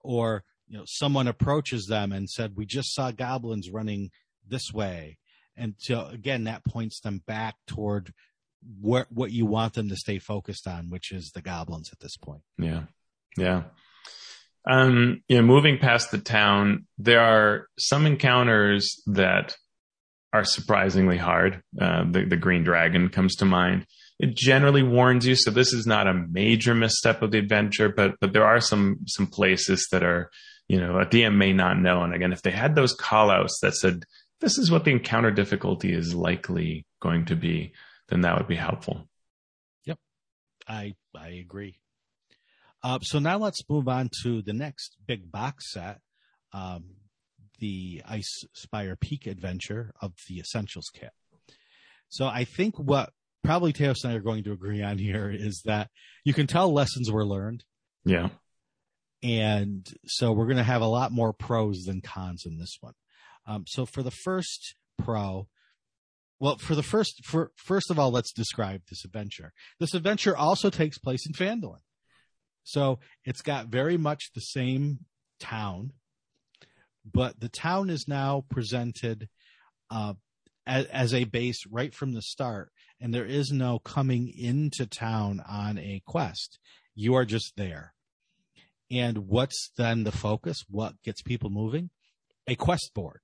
or 0.00 0.44
you 0.68 0.78
know, 0.78 0.84
someone 0.86 1.28
approaches 1.28 1.86
them 1.86 2.12
and 2.12 2.28
said, 2.28 2.56
"We 2.56 2.66
just 2.66 2.94
saw 2.94 3.10
goblins 3.10 3.70
running 3.70 4.10
this 4.46 4.72
way," 4.72 5.18
and 5.56 5.74
so 5.78 6.06
again, 6.06 6.44
that 6.44 6.64
points 6.64 7.00
them 7.00 7.22
back 7.26 7.56
toward 7.66 8.12
what 8.80 9.10
what 9.10 9.30
you 9.30 9.46
want 9.46 9.74
them 9.74 9.88
to 9.88 9.96
stay 9.96 10.18
focused 10.18 10.66
on, 10.66 10.90
which 10.90 11.12
is 11.12 11.30
the 11.34 11.42
goblins 11.42 11.90
at 11.92 12.00
this 12.00 12.16
point. 12.16 12.42
Yeah. 12.58 12.84
Yeah. 13.36 13.62
Um, 14.68 15.22
you 15.28 15.36
know, 15.36 15.42
moving 15.42 15.78
past 15.78 16.10
the 16.10 16.18
town, 16.18 16.86
there 16.98 17.20
are 17.20 17.66
some 17.78 18.06
encounters 18.06 19.02
that 19.06 19.56
are 20.32 20.44
surprisingly 20.44 21.16
hard. 21.16 21.62
Uh, 21.80 22.04
the, 22.08 22.24
the 22.24 22.36
green 22.36 22.62
dragon 22.62 23.08
comes 23.08 23.36
to 23.36 23.44
mind. 23.44 23.86
It 24.18 24.36
generally 24.36 24.82
warns 24.82 25.26
you, 25.26 25.34
so 25.34 25.50
this 25.50 25.72
is 25.72 25.86
not 25.86 26.06
a 26.06 26.26
major 26.30 26.74
misstep 26.74 27.22
of 27.22 27.30
the 27.30 27.38
adventure, 27.38 27.88
but 27.88 28.16
but 28.20 28.32
there 28.32 28.44
are 28.44 28.60
some 28.60 28.98
some 29.06 29.26
places 29.26 29.88
that 29.92 30.04
are, 30.04 30.30
you 30.68 30.78
know, 30.78 30.98
a 30.98 31.06
DM 31.06 31.36
may 31.36 31.54
not 31.54 31.78
know. 31.78 32.02
And 32.02 32.14
again, 32.14 32.32
if 32.32 32.42
they 32.42 32.50
had 32.50 32.74
those 32.74 32.92
call 32.92 33.30
outs 33.30 33.58
that 33.62 33.74
said, 33.74 34.04
this 34.40 34.58
is 34.58 34.70
what 34.70 34.84
the 34.84 34.90
encounter 34.90 35.30
difficulty 35.30 35.92
is 35.92 36.14
likely 36.14 36.86
going 37.00 37.24
to 37.26 37.36
be, 37.36 37.72
then 38.10 38.20
that 38.22 38.36
would 38.36 38.48
be 38.48 38.56
helpful. 38.56 39.08
Yep. 39.86 39.98
I 40.68 40.94
I 41.16 41.28
agree. 41.28 41.78
Uh, 42.82 42.98
so 43.00 43.18
now 43.18 43.38
let's 43.38 43.62
move 43.68 43.88
on 43.88 44.10
to 44.22 44.42
the 44.42 44.52
next 44.52 44.96
big 45.06 45.30
box 45.30 45.70
set, 45.72 46.00
um, 46.52 46.96
the 47.58 48.02
Ice 48.08 48.44
Spire 48.54 48.96
Peak 48.96 49.26
Adventure 49.26 49.92
of 50.00 50.12
the 50.28 50.40
Essentials 50.40 50.90
Kit. 50.92 51.10
So 52.08 52.26
I 52.26 52.44
think 52.44 52.78
what 52.78 53.10
probably 53.44 53.72
Teos 53.72 54.02
and 54.02 54.12
I 54.12 54.16
are 54.16 54.20
going 54.20 54.44
to 54.44 54.52
agree 54.52 54.82
on 54.82 54.98
here 54.98 55.30
is 55.30 55.62
that 55.66 55.90
you 56.24 56.32
can 56.32 56.46
tell 56.46 56.72
lessons 56.72 57.10
were 57.10 57.26
learned. 57.26 57.64
Yeah. 58.04 58.30
And 59.22 59.86
so 60.06 60.32
we're 60.32 60.46
going 60.46 60.56
to 60.56 60.62
have 60.62 60.82
a 60.82 60.86
lot 60.86 61.12
more 61.12 61.32
pros 61.32 61.84
than 61.84 62.00
cons 62.00 62.44
in 62.46 62.58
this 62.58 62.78
one. 62.80 62.94
Um, 63.46 63.64
so 63.66 63.84
for 63.84 64.02
the 64.02 64.10
first 64.10 64.74
pro, 64.98 65.48
well, 66.40 66.56
for 66.56 66.74
the 66.74 66.82
first, 66.82 67.22
for 67.24 67.52
first 67.56 67.90
of 67.90 67.98
all, 67.98 68.10
let's 68.10 68.32
describe 68.32 68.82
this 68.88 69.04
adventure. 69.04 69.52
This 69.78 69.94
adventure 69.94 70.34
also 70.36 70.70
takes 70.70 70.98
place 70.98 71.26
in 71.26 71.34
Phandalin. 71.34 71.82
So 72.64 72.98
it's 73.24 73.42
got 73.42 73.66
very 73.66 73.98
much 73.98 74.30
the 74.34 74.40
same 74.40 75.00
town, 75.38 75.92
but 77.10 77.40
the 77.40 77.48
town 77.48 77.90
is 77.90 78.06
now 78.08 78.44
presented 78.48 79.28
uh, 79.90 80.14
as, 80.66 80.86
as 80.86 81.14
a 81.14 81.24
base 81.24 81.64
right 81.70 81.94
from 81.94 82.14
the 82.14 82.22
start, 82.22 82.70
and 83.00 83.12
there 83.12 83.26
is 83.26 83.50
no 83.50 83.78
coming 83.78 84.32
into 84.34 84.86
town 84.86 85.42
on 85.46 85.78
a 85.78 86.02
quest. 86.06 86.58
You 86.94 87.14
are 87.14 87.24
just 87.24 87.52
there. 87.56 87.92
And 88.90 89.28
what's 89.28 89.70
then 89.76 90.04
the 90.04 90.12
focus? 90.12 90.64
What 90.68 90.94
gets 91.04 91.22
people 91.22 91.50
moving? 91.50 91.90
A 92.46 92.56
quest 92.56 92.90
board. 92.94 93.20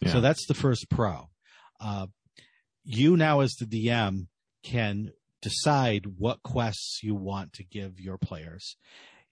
Yeah. 0.00 0.12
So 0.12 0.20
that's 0.20 0.46
the 0.46 0.54
first 0.54 0.90
pro. 0.90 1.30
Uh, 1.80 2.06
you 2.84 3.16
now, 3.16 3.40
as 3.40 3.54
the 3.54 3.66
DM, 3.66 4.26
can 4.62 5.12
decide 5.40 6.06
what 6.18 6.42
quests 6.42 7.00
you 7.02 7.14
want 7.14 7.52
to 7.54 7.64
give 7.64 8.00
your 8.00 8.16
players. 8.16 8.76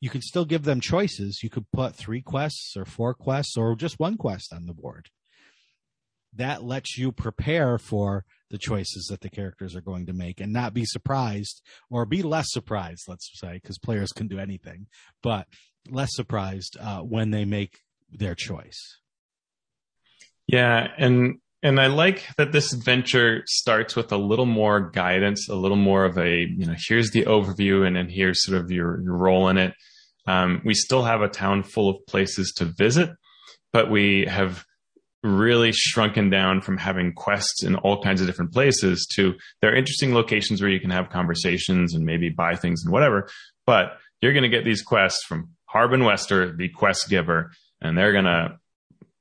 You 0.00 0.10
can 0.10 0.22
still 0.22 0.44
give 0.44 0.64
them 0.64 0.80
choices. 0.80 1.42
You 1.42 1.50
could 1.50 1.70
put 1.72 1.94
three 1.94 2.22
quests 2.22 2.76
or 2.76 2.84
four 2.84 3.14
quests 3.14 3.56
or 3.56 3.76
just 3.76 4.00
one 4.00 4.16
quest 4.16 4.52
on 4.52 4.66
the 4.66 4.74
board. 4.74 5.08
That 6.34 6.62
lets 6.62 6.96
you 6.96 7.12
prepare 7.12 7.76
for 7.76 8.24
the 8.50 8.58
choices 8.58 9.06
that 9.10 9.20
the 9.20 9.28
characters 9.28 9.76
are 9.76 9.80
going 9.80 10.06
to 10.06 10.12
make 10.12 10.40
and 10.40 10.52
not 10.52 10.74
be 10.74 10.84
surprised 10.84 11.62
or 11.90 12.06
be 12.06 12.22
less 12.22 12.46
surprised, 12.50 13.04
let's 13.08 13.30
say, 13.34 13.54
because 13.54 13.78
players 13.78 14.12
can 14.12 14.28
do 14.28 14.38
anything, 14.38 14.86
but 15.22 15.46
less 15.88 16.10
surprised 16.12 16.76
uh, 16.80 17.00
when 17.00 17.30
they 17.30 17.44
make 17.44 17.80
their 18.10 18.34
choice. 18.34 18.98
Yeah, 20.46 20.88
and 20.98 21.38
and 21.62 21.78
I 21.78 21.88
like 21.88 22.26
that 22.36 22.52
this 22.52 22.72
adventure 22.72 23.42
starts 23.46 23.94
with 23.94 24.12
a 24.12 24.16
little 24.16 24.46
more 24.46 24.90
guidance, 24.90 25.48
a 25.48 25.54
little 25.54 25.76
more 25.76 26.04
of 26.04 26.18
a 26.18 26.40
you 26.40 26.66
know 26.66 26.74
here's 26.88 27.10
the 27.10 27.24
overview, 27.24 27.86
and 27.86 27.96
then 27.96 28.08
here's 28.08 28.44
sort 28.44 28.58
of 28.58 28.70
your, 28.70 29.00
your 29.02 29.16
role 29.16 29.48
in 29.48 29.58
it. 29.58 29.74
Um, 30.26 30.62
we 30.64 30.74
still 30.74 31.02
have 31.02 31.22
a 31.22 31.28
town 31.28 31.62
full 31.62 31.90
of 31.90 32.06
places 32.06 32.52
to 32.56 32.64
visit, 32.64 33.10
but 33.72 33.90
we 33.90 34.26
have 34.26 34.64
really 35.22 35.70
shrunken 35.72 36.30
down 36.30 36.62
from 36.62 36.78
having 36.78 37.12
quests 37.12 37.62
in 37.62 37.76
all 37.76 38.02
kinds 38.02 38.22
of 38.22 38.26
different 38.26 38.52
places 38.52 39.06
to 39.14 39.34
there 39.60 39.70
are 39.70 39.76
interesting 39.76 40.14
locations 40.14 40.62
where 40.62 40.70
you 40.70 40.80
can 40.80 40.88
have 40.88 41.10
conversations 41.10 41.94
and 41.94 42.06
maybe 42.06 42.30
buy 42.30 42.56
things 42.56 42.82
and 42.84 42.92
whatever. 42.92 43.28
But 43.66 43.98
you're 44.22 44.32
going 44.32 44.44
to 44.44 44.48
get 44.48 44.64
these 44.64 44.82
quests 44.82 45.24
from 45.26 45.50
Harbin 45.66 46.04
Wester, 46.04 46.56
the 46.56 46.68
quest 46.70 47.08
giver, 47.10 47.50
and 47.82 47.96
they're 47.96 48.12
going 48.12 48.24
to 48.24 48.58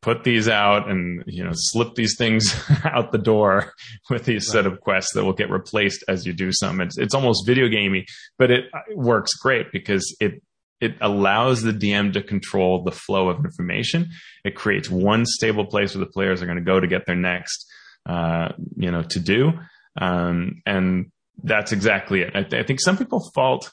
put 0.02 0.24
these 0.24 0.48
out 0.48 0.90
and 0.90 1.24
you 1.28 1.44
know 1.44 1.52
slip 1.54 1.96
these 1.96 2.16
things 2.18 2.56
out 2.86 3.12
the 3.12 3.18
door 3.18 3.74
with 4.10 4.26
these 4.26 4.48
right. 4.48 4.54
set 4.54 4.66
of 4.66 4.80
quests 4.80 5.14
that 5.14 5.24
will 5.24 5.34
get 5.34 5.50
replaced 5.50 6.04
as 6.08 6.26
you 6.26 6.34
do 6.34 6.52
some. 6.52 6.82
It's 6.82 6.98
it's 6.98 7.14
almost 7.14 7.46
video 7.46 7.68
gamey, 7.68 8.06
but 8.38 8.52
it, 8.52 8.66
it 8.90 8.98
works 8.98 9.34
great 9.34 9.72
because 9.72 10.16
it 10.20 10.42
it 10.82 10.96
allows 11.02 11.62
the 11.62 11.74
DM 11.74 12.14
to 12.14 12.24
control 12.24 12.84
the 12.84 12.92
flow 12.92 13.30
of 13.30 13.44
information. 13.44 14.10
It 14.46 14.56
creates 14.56 14.90
one 14.90 15.26
stable 15.26 15.66
place 15.66 15.94
where 15.94 16.06
the 16.06 16.12
players 16.12 16.42
are 16.42 16.46
going 16.46 16.58
to 16.58 16.64
go 16.64 16.80
to 16.80 16.88
get 16.88 17.06
their 17.06 17.16
next, 17.16 17.66
uh, 18.06 18.54
you 18.78 18.90
know, 18.90 19.04
to 19.04 19.20
do. 19.20 19.52
Um, 20.00 20.62
and 20.66 21.12
that's 21.44 21.74
exactly 21.74 22.22
it. 22.22 22.34
I, 22.34 22.44
th- 22.44 22.64
I, 22.64 22.66
think 22.66 22.80
some 22.80 22.98
people 22.98 23.30
fault. 23.36 23.72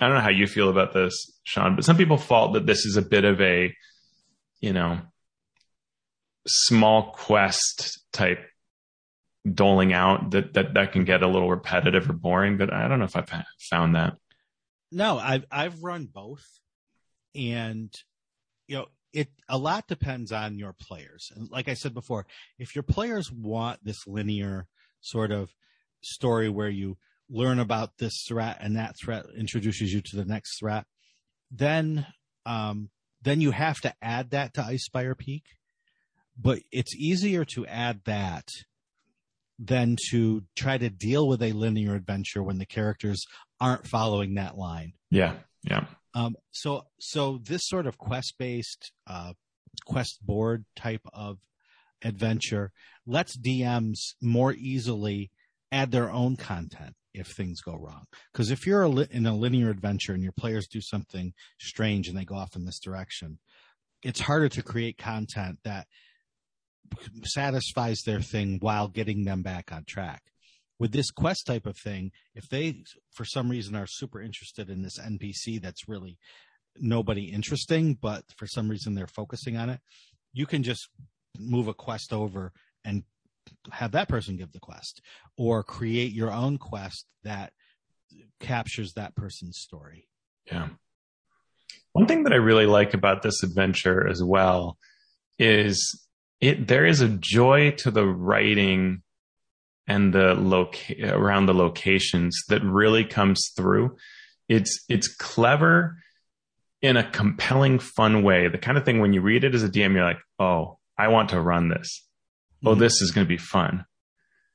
I 0.00 0.06
don't 0.06 0.16
know 0.16 0.22
how 0.22 0.30
you 0.30 0.46
feel 0.46 0.70
about 0.70 0.92
this, 0.92 1.12
Shawn, 1.44 1.76
but 1.76 1.84
some 1.84 1.96
people 1.96 2.16
fault 2.16 2.54
that 2.54 2.66
this 2.66 2.84
is 2.84 2.96
a 2.96 3.02
bit 3.02 3.24
of 3.24 3.40
a, 3.40 3.72
you 4.60 4.72
know, 4.72 4.98
small 6.46 7.12
quest 7.12 8.00
type 8.12 8.40
doling 9.50 9.92
out 9.92 10.32
that 10.32 10.52
that 10.54 10.74
that 10.74 10.92
can 10.92 11.04
get 11.04 11.22
a 11.22 11.28
little 11.28 11.50
repetitive 11.50 12.08
or 12.08 12.12
boring. 12.12 12.56
But 12.56 12.72
I 12.72 12.88
don't 12.88 12.98
know 12.98 13.04
if 13.04 13.16
I've 13.16 13.30
found 13.70 13.94
that. 13.94 14.14
No, 14.92 15.18
I've 15.18 15.44
I've 15.50 15.82
run 15.82 16.06
both, 16.06 16.44
and 17.34 17.92
you 18.66 18.76
know 18.76 18.86
it 19.12 19.28
a 19.48 19.58
lot 19.58 19.88
depends 19.88 20.32
on 20.32 20.58
your 20.58 20.72
players. 20.72 21.32
And 21.34 21.50
like 21.50 21.68
I 21.68 21.74
said 21.74 21.94
before, 21.94 22.26
if 22.58 22.74
your 22.74 22.82
players 22.82 23.30
want 23.30 23.84
this 23.84 24.06
linear 24.06 24.66
sort 25.00 25.32
of 25.32 25.50
story 26.02 26.48
where 26.48 26.68
you 26.68 26.96
learn 27.28 27.58
about 27.58 27.98
this 27.98 28.24
threat 28.26 28.58
and 28.60 28.76
that 28.76 28.96
threat 28.98 29.26
introduces 29.36 29.92
you 29.92 30.00
to 30.00 30.16
the 30.16 30.24
next 30.24 30.58
threat, 30.58 30.84
then 31.50 32.06
um, 32.46 32.90
then 33.22 33.40
you 33.40 33.50
have 33.50 33.80
to 33.80 33.94
add 34.02 34.30
that 34.30 34.54
to 34.54 34.62
Icespire 34.62 35.16
Peak. 35.16 35.44
But 36.38 36.60
it's 36.72 36.94
easier 36.94 37.44
to 37.46 37.66
add 37.66 38.00
that 38.04 38.48
than 39.58 39.96
to 40.10 40.42
try 40.56 40.78
to 40.78 40.88
deal 40.88 41.28
with 41.28 41.42
a 41.42 41.52
linear 41.52 41.94
adventure 41.94 42.42
when 42.42 42.58
the 42.58 42.66
characters 42.66 43.26
aren't 43.60 43.86
following 43.86 44.34
that 44.34 44.56
line. 44.56 44.94
Yeah, 45.10 45.34
yeah. 45.62 45.84
Um, 46.14 46.36
so, 46.50 46.86
so 46.98 47.38
this 47.42 47.68
sort 47.68 47.86
of 47.86 47.98
quest 47.98 48.34
based, 48.38 48.92
uh, 49.06 49.34
quest 49.84 50.24
board 50.24 50.64
type 50.74 51.02
of 51.12 51.38
adventure 52.02 52.72
lets 53.06 53.36
DMs 53.36 54.14
more 54.22 54.52
easily 54.54 55.30
add 55.70 55.92
their 55.92 56.10
own 56.10 56.36
content 56.36 56.94
if 57.12 57.28
things 57.28 57.60
go 57.60 57.76
wrong. 57.76 58.04
Because 58.32 58.50
if 58.50 58.66
you're 58.66 58.82
a 58.82 58.88
li- 58.88 59.06
in 59.10 59.26
a 59.26 59.36
linear 59.36 59.70
adventure 59.70 60.14
and 60.14 60.22
your 60.22 60.32
players 60.32 60.66
do 60.68 60.80
something 60.80 61.32
strange 61.58 62.08
and 62.08 62.16
they 62.16 62.24
go 62.24 62.36
off 62.36 62.56
in 62.56 62.64
this 62.64 62.78
direction, 62.78 63.38
it's 64.02 64.20
harder 64.20 64.48
to 64.48 64.62
create 64.62 64.96
content 64.96 65.58
that 65.64 65.86
satisfies 67.24 68.02
their 68.04 68.20
thing 68.20 68.58
while 68.60 68.88
getting 68.88 69.24
them 69.24 69.42
back 69.42 69.72
on 69.72 69.84
track. 69.86 70.22
With 70.78 70.92
this 70.92 71.10
quest 71.10 71.46
type 71.46 71.66
of 71.66 71.76
thing, 71.76 72.10
if 72.34 72.48
they 72.48 72.82
for 73.12 73.24
some 73.24 73.50
reason 73.50 73.76
are 73.76 73.86
super 73.86 74.20
interested 74.20 74.70
in 74.70 74.82
this 74.82 74.98
NPC 74.98 75.60
that's 75.60 75.88
really 75.88 76.18
nobody 76.78 77.24
interesting, 77.24 77.98
but 78.00 78.24
for 78.36 78.46
some 78.46 78.68
reason 78.68 78.94
they're 78.94 79.06
focusing 79.06 79.56
on 79.56 79.68
it, 79.68 79.80
you 80.32 80.46
can 80.46 80.62
just 80.62 80.88
move 81.38 81.68
a 81.68 81.74
quest 81.74 82.12
over 82.12 82.52
and 82.84 83.04
have 83.70 83.92
that 83.92 84.08
person 84.08 84.36
give 84.36 84.52
the 84.52 84.60
quest 84.60 85.00
or 85.36 85.62
create 85.62 86.12
your 86.12 86.30
own 86.30 86.56
quest 86.56 87.06
that 87.24 87.52
captures 88.40 88.94
that 88.94 89.14
person's 89.14 89.58
story. 89.58 90.08
Yeah. 90.46 90.68
One 91.92 92.06
thing 92.06 92.24
that 92.24 92.32
I 92.32 92.36
really 92.36 92.66
like 92.66 92.94
about 92.94 93.22
this 93.22 93.42
adventure 93.42 94.08
as 94.08 94.22
well 94.22 94.78
is 95.38 96.06
it 96.40 96.68
there 96.68 96.86
is 96.86 97.00
a 97.00 97.08
joy 97.08 97.72
to 97.78 97.90
the 97.90 98.06
writing 98.06 99.02
and 99.86 100.12
the 100.12 100.34
loca- 100.34 101.14
around 101.14 101.46
the 101.46 101.54
locations 101.54 102.40
that 102.48 102.62
really 102.62 103.04
comes 103.04 103.52
through. 103.56 103.96
It's 104.48 104.84
it's 104.88 105.08
clever 105.08 105.96
in 106.82 106.96
a 106.96 107.10
compelling, 107.10 107.78
fun 107.78 108.22
way. 108.22 108.48
The 108.48 108.58
kind 108.58 108.78
of 108.78 108.84
thing 108.84 109.00
when 109.00 109.12
you 109.12 109.20
read 109.20 109.44
it 109.44 109.54
as 109.54 109.62
a 109.62 109.68
DM, 109.68 109.94
you're 109.94 110.04
like, 110.04 110.20
oh, 110.38 110.78
I 110.96 111.08
want 111.08 111.30
to 111.30 111.40
run 111.40 111.68
this. 111.68 112.06
Oh, 112.64 112.70
mm-hmm. 112.70 112.80
this 112.80 113.02
is 113.02 113.10
going 113.10 113.26
to 113.26 113.28
be 113.28 113.36
fun. 113.36 113.84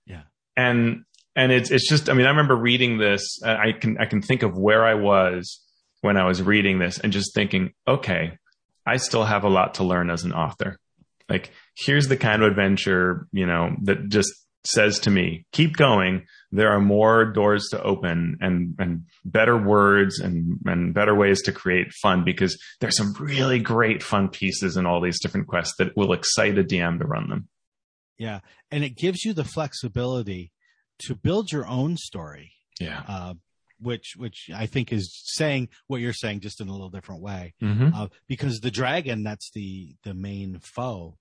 Yeah. 0.05 0.23
And 0.55 1.03
and 1.36 1.51
it's 1.51 1.69
it's 1.69 1.89
just 1.89 2.09
I 2.09 2.13
mean 2.13 2.25
I 2.25 2.29
remember 2.29 2.55
reading 2.55 2.97
this. 2.97 3.41
I 3.43 3.73
can 3.73 3.97
I 3.97 4.05
can 4.05 4.21
think 4.21 4.41
of 4.43 4.57
where 4.57 4.86
I 4.86 4.95
was 4.95 5.61
when 6.01 6.17
I 6.17 6.25
was 6.25 6.41
reading 6.41 6.79
this 6.79 6.99
and 6.99 7.11
just 7.11 7.33
thinking, 7.33 7.73
okay, 7.88 8.38
I 8.86 8.97
still 8.97 9.23
have 9.23 9.43
a 9.43 9.49
lot 9.49 9.75
to 9.75 9.83
learn 9.83 10.09
as 10.09 10.23
an 10.23 10.33
author. 10.33 10.79
Like 11.30 11.51
here's 11.76 12.07
the 12.07 12.17
kind 12.17 12.43
of 12.43 12.49
adventure, 12.49 13.28
you 13.32 13.45
know, 13.45 13.76
that 13.84 14.09
just 14.09 14.32
says 14.65 14.99
to 14.99 15.11
me, 15.11 15.45
keep 15.51 15.76
going. 15.76 16.26
There 16.51 16.71
are 16.71 16.80
more 16.80 17.26
doors 17.26 17.67
to 17.71 17.82
open 17.82 18.38
and, 18.41 18.76
and 18.80 19.05
better 19.23 19.57
words 19.57 20.19
and, 20.19 20.59
and 20.65 20.93
better 20.93 21.13
ways 21.13 21.41
to 21.43 21.51
create 21.51 21.93
fun 21.93 22.23
because 22.23 22.57
there's 22.80 22.97
some 22.97 23.13
really 23.19 23.59
great 23.59 24.01
fun 24.01 24.30
pieces 24.30 24.78
in 24.78 24.86
all 24.86 25.01
these 25.01 25.19
different 25.21 25.47
quests 25.47 25.76
that 25.78 25.95
will 25.95 26.13
excite 26.13 26.57
a 26.57 26.63
DM 26.63 26.99
to 26.99 27.05
run 27.05 27.30
them. 27.30 27.47
Yeah. 28.17 28.39
And 28.71 28.84
it 28.84 28.95
gives 28.95 29.23
you 29.23 29.34
the 29.34 29.43
flexibility 29.43 30.51
to 31.05 31.15
build 31.15 31.51
your 31.51 31.67
own 31.67 31.97
story. 31.97 32.53
Yeah. 32.80 33.03
Uh, 33.07 33.34
which 33.80 34.15
which 34.17 34.49
I 34.53 34.65
think 34.65 34.91
is 34.91 35.21
saying 35.26 35.69
what 35.88 36.01
you're 36.01 36.13
saying 36.13 36.41
just 36.41 36.61
in 36.61 36.67
a 36.67 36.71
little 36.71 36.89
different 36.89 37.21
way. 37.21 37.53
Mm-hmm. 37.61 37.89
Uh, 37.93 38.07
because 38.28 38.59
the 38.59 38.71
dragon, 38.71 39.23
that's 39.23 39.51
the 39.51 39.95
the 40.03 40.13
main 40.13 40.59
foe, 40.59 41.17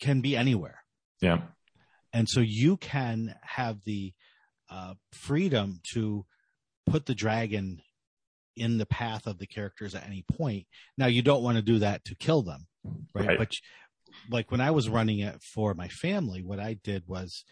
can 0.00 0.20
be 0.20 0.36
anywhere. 0.36 0.80
Yeah. 1.20 1.38
And 2.12 2.28
so 2.28 2.40
you 2.40 2.76
can 2.76 3.34
have 3.42 3.84
the 3.84 4.12
uh, 4.70 4.94
freedom 5.12 5.80
to 5.92 6.24
put 6.86 7.06
the 7.06 7.14
dragon 7.14 7.82
in 8.56 8.78
the 8.78 8.86
path 8.86 9.26
of 9.26 9.38
the 9.38 9.46
characters 9.46 9.94
at 9.94 10.06
any 10.06 10.24
point. 10.32 10.66
Now 10.96 11.06
you 11.06 11.22
don't 11.22 11.42
want 11.42 11.56
to 11.56 11.62
do 11.62 11.78
that 11.80 12.04
to 12.06 12.14
kill 12.14 12.42
them, 12.42 12.66
right? 13.14 13.28
right. 13.28 13.38
But 13.38 13.52
like 14.30 14.50
when 14.50 14.60
I 14.60 14.70
was 14.70 14.88
running 14.88 15.18
it 15.18 15.42
for 15.42 15.74
my 15.74 15.88
family, 15.88 16.42
what 16.42 16.58
I 16.58 16.78
did 16.82 17.04
was 17.06 17.44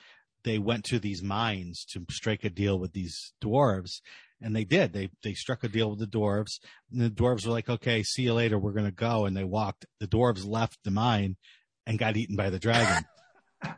they 0.44 0.58
went 0.58 0.84
to 0.84 0.98
these 0.98 1.22
mines 1.22 1.84
to 1.92 2.04
strike 2.10 2.44
a 2.44 2.50
deal 2.50 2.78
with 2.78 2.92
these 2.92 3.32
dwarves 3.42 4.00
And 4.40 4.54
they 4.54 4.64
did. 4.64 4.92
They 4.92 5.08
they 5.22 5.32
struck 5.34 5.64
a 5.64 5.68
deal 5.68 5.90
with 5.90 6.00
the 6.00 6.06
dwarves. 6.18 6.60
And 6.92 7.00
the 7.00 7.08
dwarves 7.10 7.46
were 7.46 7.52
like, 7.52 7.68
"Okay, 7.70 8.02
see 8.02 8.22
you 8.24 8.34
later. 8.34 8.58
We're 8.58 8.72
gonna 8.78 8.90
go." 9.08 9.24
And 9.26 9.34
they 9.36 9.44
walked. 9.44 9.86
The 10.00 10.06
dwarves 10.08 10.44
left 10.46 10.78
the 10.84 10.90
mine 10.90 11.36
and 11.86 11.98
got 11.98 12.16
eaten 12.18 12.36
by 12.36 12.50
the 12.50 12.58
dragon, 12.58 13.04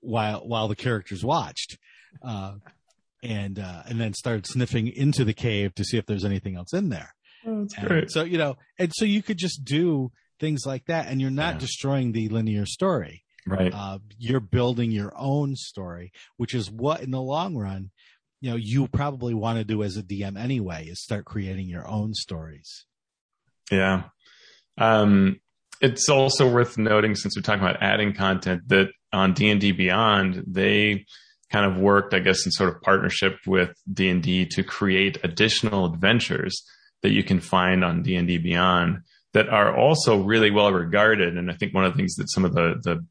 while 0.00 0.46
while 0.46 0.68
the 0.68 0.76
characters 0.76 1.24
watched, 1.24 1.78
uh, 2.22 2.54
and 3.22 3.58
uh, 3.58 3.82
and 3.88 4.00
then 4.00 4.12
started 4.14 4.46
sniffing 4.46 4.88
into 4.88 5.24
the 5.24 5.32
cave 5.34 5.74
to 5.76 5.84
see 5.84 5.96
if 5.96 6.06
there's 6.06 6.24
anything 6.24 6.56
else 6.56 6.72
in 6.72 6.88
there. 6.90 7.14
Oh, 7.46 7.60
that's 7.62 7.74
And 7.78 7.86
great. 7.88 8.10
so 8.10 8.22
you 8.24 8.38
know, 8.38 8.56
and 8.78 8.92
so 8.94 9.04
you 9.04 9.22
could 9.22 9.38
just 9.38 9.64
do 9.64 10.10
things 10.40 10.66
like 10.66 10.86
that, 10.86 11.06
and 11.08 11.20
you're 11.20 11.30
not 11.30 11.54
Yeah. 11.54 11.60
destroying 11.60 12.12
the 12.12 12.28
linear 12.28 12.66
story. 12.66 13.22
Right. 13.46 13.72
Uh, 13.72 13.98
you're 14.18 14.40
building 14.40 14.90
your 14.90 15.12
own 15.16 15.54
story, 15.54 16.12
which 16.36 16.54
is 16.54 16.70
what, 16.70 17.00
in 17.00 17.12
the 17.12 17.20
long 17.20 17.56
run, 17.56 17.90
you 18.40 18.50
know, 18.50 18.56
you 18.56 18.88
probably 18.88 19.34
want 19.34 19.58
to 19.58 19.64
do 19.64 19.82
as 19.82 19.96
a 19.96 20.02
DM 20.02 20.38
anyway, 20.38 20.86
is 20.86 21.00
start 21.00 21.24
creating 21.24 21.68
your 21.68 21.86
own 21.86 22.12
stories. 22.12 22.86
Yeah. 23.70 24.04
Um, 24.78 25.40
it's 25.80 26.08
also 26.08 26.50
worth 26.50 26.76
noting 26.76 27.14
since 27.14 27.36
we're 27.36 27.42
talking 27.42 27.62
about 27.62 27.82
adding 27.82 28.14
content 28.14 28.62
that 28.68 28.88
on 29.12 29.32
D&D 29.32 29.72
Beyond, 29.72 30.44
they 30.46 31.06
kind 31.50 31.70
of 31.70 31.80
worked, 31.80 32.14
I 32.14 32.18
guess, 32.18 32.44
in 32.44 32.52
sort 32.52 32.74
of 32.74 32.82
partnership 32.82 33.38
with 33.46 33.70
D&D 33.92 34.46
to 34.46 34.62
create 34.62 35.18
additional 35.22 35.86
adventures 35.86 36.62
that 37.02 37.12
you 37.12 37.22
can 37.22 37.40
find 37.40 37.84
on 37.84 38.02
D&D 38.02 38.38
Beyond 38.38 38.98
that 39.32 39.48
are 39.48 39.76
also 39.76 40.22
really 40.22 40.50
well 40.50 40.72
regarded. 40.72 41.36
And 41.36 41.50
I 41.50 41.54
think 41.54 41.74
one 41.74 41.84
of 41.84 41.92
the 41.92 41.96
things 41.96 42.14
that 42.16 42.30
some 42.30 42.44
of 42.44 42.54
the, 42.54 42.74
the 42.82 43.04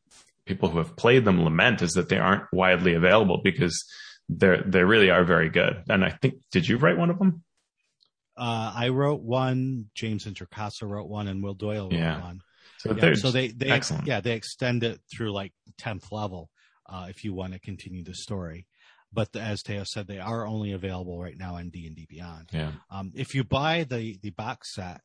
people 0.45 0.69
who 0.69 0.77
have 0.77 0.95
played 0.95 1.25
them 1.25 1.43
lament 1.43 1.81
is 1.81 1.91
that 1.93 2.09
they 2.09 2.17
aren't 2.17 2.43
widely 2.53 2.93
available 2.93 3.41
because 3.43 3.83
they're, 4.29 4.63
they 4.65 4.83
really 4.83 5.09
are 5.09 5.23
very 5.23 5.49
good. 5.49 5.83
And 5.89 6.03
I 6.03 6.09
think, 6.09 6.35
did 6.51 6.67
you 6.67 6.77
write 6.77 6.97
one 6.97 7.09
of 7.09 7.17
them? 7.19 7.43
Uh, 8.37 8.71
I 8.75 8.89
wrote 8.89 9.21
one, 9.21 9.85
James 9.95 10.25
Introcaso 10.25 10.87
wrote 10.89 11.07
one, 11.07 11.27
and 11.27 11.41
Will 11.43 11.53
Doyle 11.53 11.85
wrote 11.89 11.93
Yeah. 11.93 12.21
one. 12.21 12.41
So, 12.79 12.93
Yeah, 12.95 13.13
so 13.15 13.31
they, 13.31 13.47
they, 13.47 13.69
excellent. 13.69 14.05
yeah, 14.07 14.19
they 14.21 14.33
extend 14.33 14.83
it 14.83 14.99
through 15.13 15.31
like 15.31 15.53
10th 15.79 16.11
level, 16.11 16.49
uh, 16.89 17.07
if 17.09 17.23
you 17.23 17.33
want 17.33 17.53
to 17.53 17.59
continue 17.59 18.03
the 18.03 18.13
story. 18.13 18.67
But 19.13 19.31
the, 19.31 19.39
as 19.41 19.63
Teo 19.63 19.83
said, 19.85 20.07
they 20.07 20.19
are 20.19 20.45
only 20.45 20.73
available 20.73 21.19
right 21.21 21.37
now 21.37 21.55
on 21.55 21.69
D 21.69 21.87
and 21.87 21.95
D 21.95 22.05
Beyond. 22.09 22.49
yeah. 22.51 22.71
Um, 22.91 23.13
if 23.15 23.33
you 23.33 23.45
buy 23.45 23.85
the 23.85 24.17
the 24.21 24.31
box 24.31 24.75
set, 24.75 24.99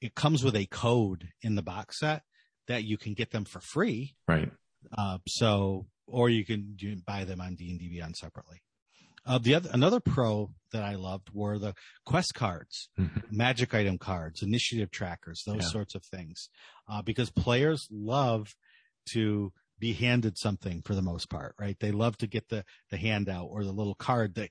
it 0.00 0.14
comes 0.14 0.44
with 0.44 0.54
a 0.54 0.66
code 0.66 1.30
in 1.42 1.56
the 1.56 1.62
box 1.62 1.98
set 1.98 2.22
that 2.68 2.84
you 2.84 2.96
can 2.96 3.14
get 3.14 3.32
them 3.32 3.44
for 3.44 3.58
free. 3.60 4.14
Right. 4.28 4.52
Uh, 4.96 5.18
so, 5.26 5.86
or 6.06 6.30
you 6.30 6.44
can 6.44 6.76
you 6.78 6.90
can 6.92 7.02
buy 7.06 7.24
them 7.24 7.40
on 7.40 7.54
D 7.54 7.70
and 7.70 7.78
D 7.78 7.88
Beyond 7.88 8.16
separately. 8.16 8.62
Uh, 9.26 9.38
the 9.38 9.54
other 9.54 9.68
another 9.72 10.00
pro 10.00 10.50
that 10.72 10.82
I 10.82 10.94
loved 10.94 11.30
were 11.34 11.58
the 11.58 11.74
quest 12.06 12.34
cards, 12.34 12.88
Mhm. 12.98 13.30
magic 13.30 13.74
item 13.74 13.98
cards, 13.98 14.42
initiative 14.42 14.90
trackers, 14.90 15.42
those 15.44 15.62
Yeah. 15.62 15.68
sorts 15.68 15.94
of 15.94 16.04
things, 16.04 16.48
uh, 16.88 17.02
because 17.02 17.30
players 17.30 17.86
love 17.90 18.54
to 19.10 19.52
be 19.78 19.92
handed 19.92 20.36
something 20.38 20.82
for 20.82 20.94
the 20.94 21.02
most 21.02 21.28
part, 21.28 21.54
right? 21.58 21.78
They 21.78 21.92
love 21.92 22.16
to 22.18 22.26
get 22.26 22.48
the 22.48 22.64
the 22.90 22.96
handout 22.96 23.46
or 23.46 23.64
the 23.64 23.72
little 23.72 23.94
card 23.94 24.34
that 24.34 24.50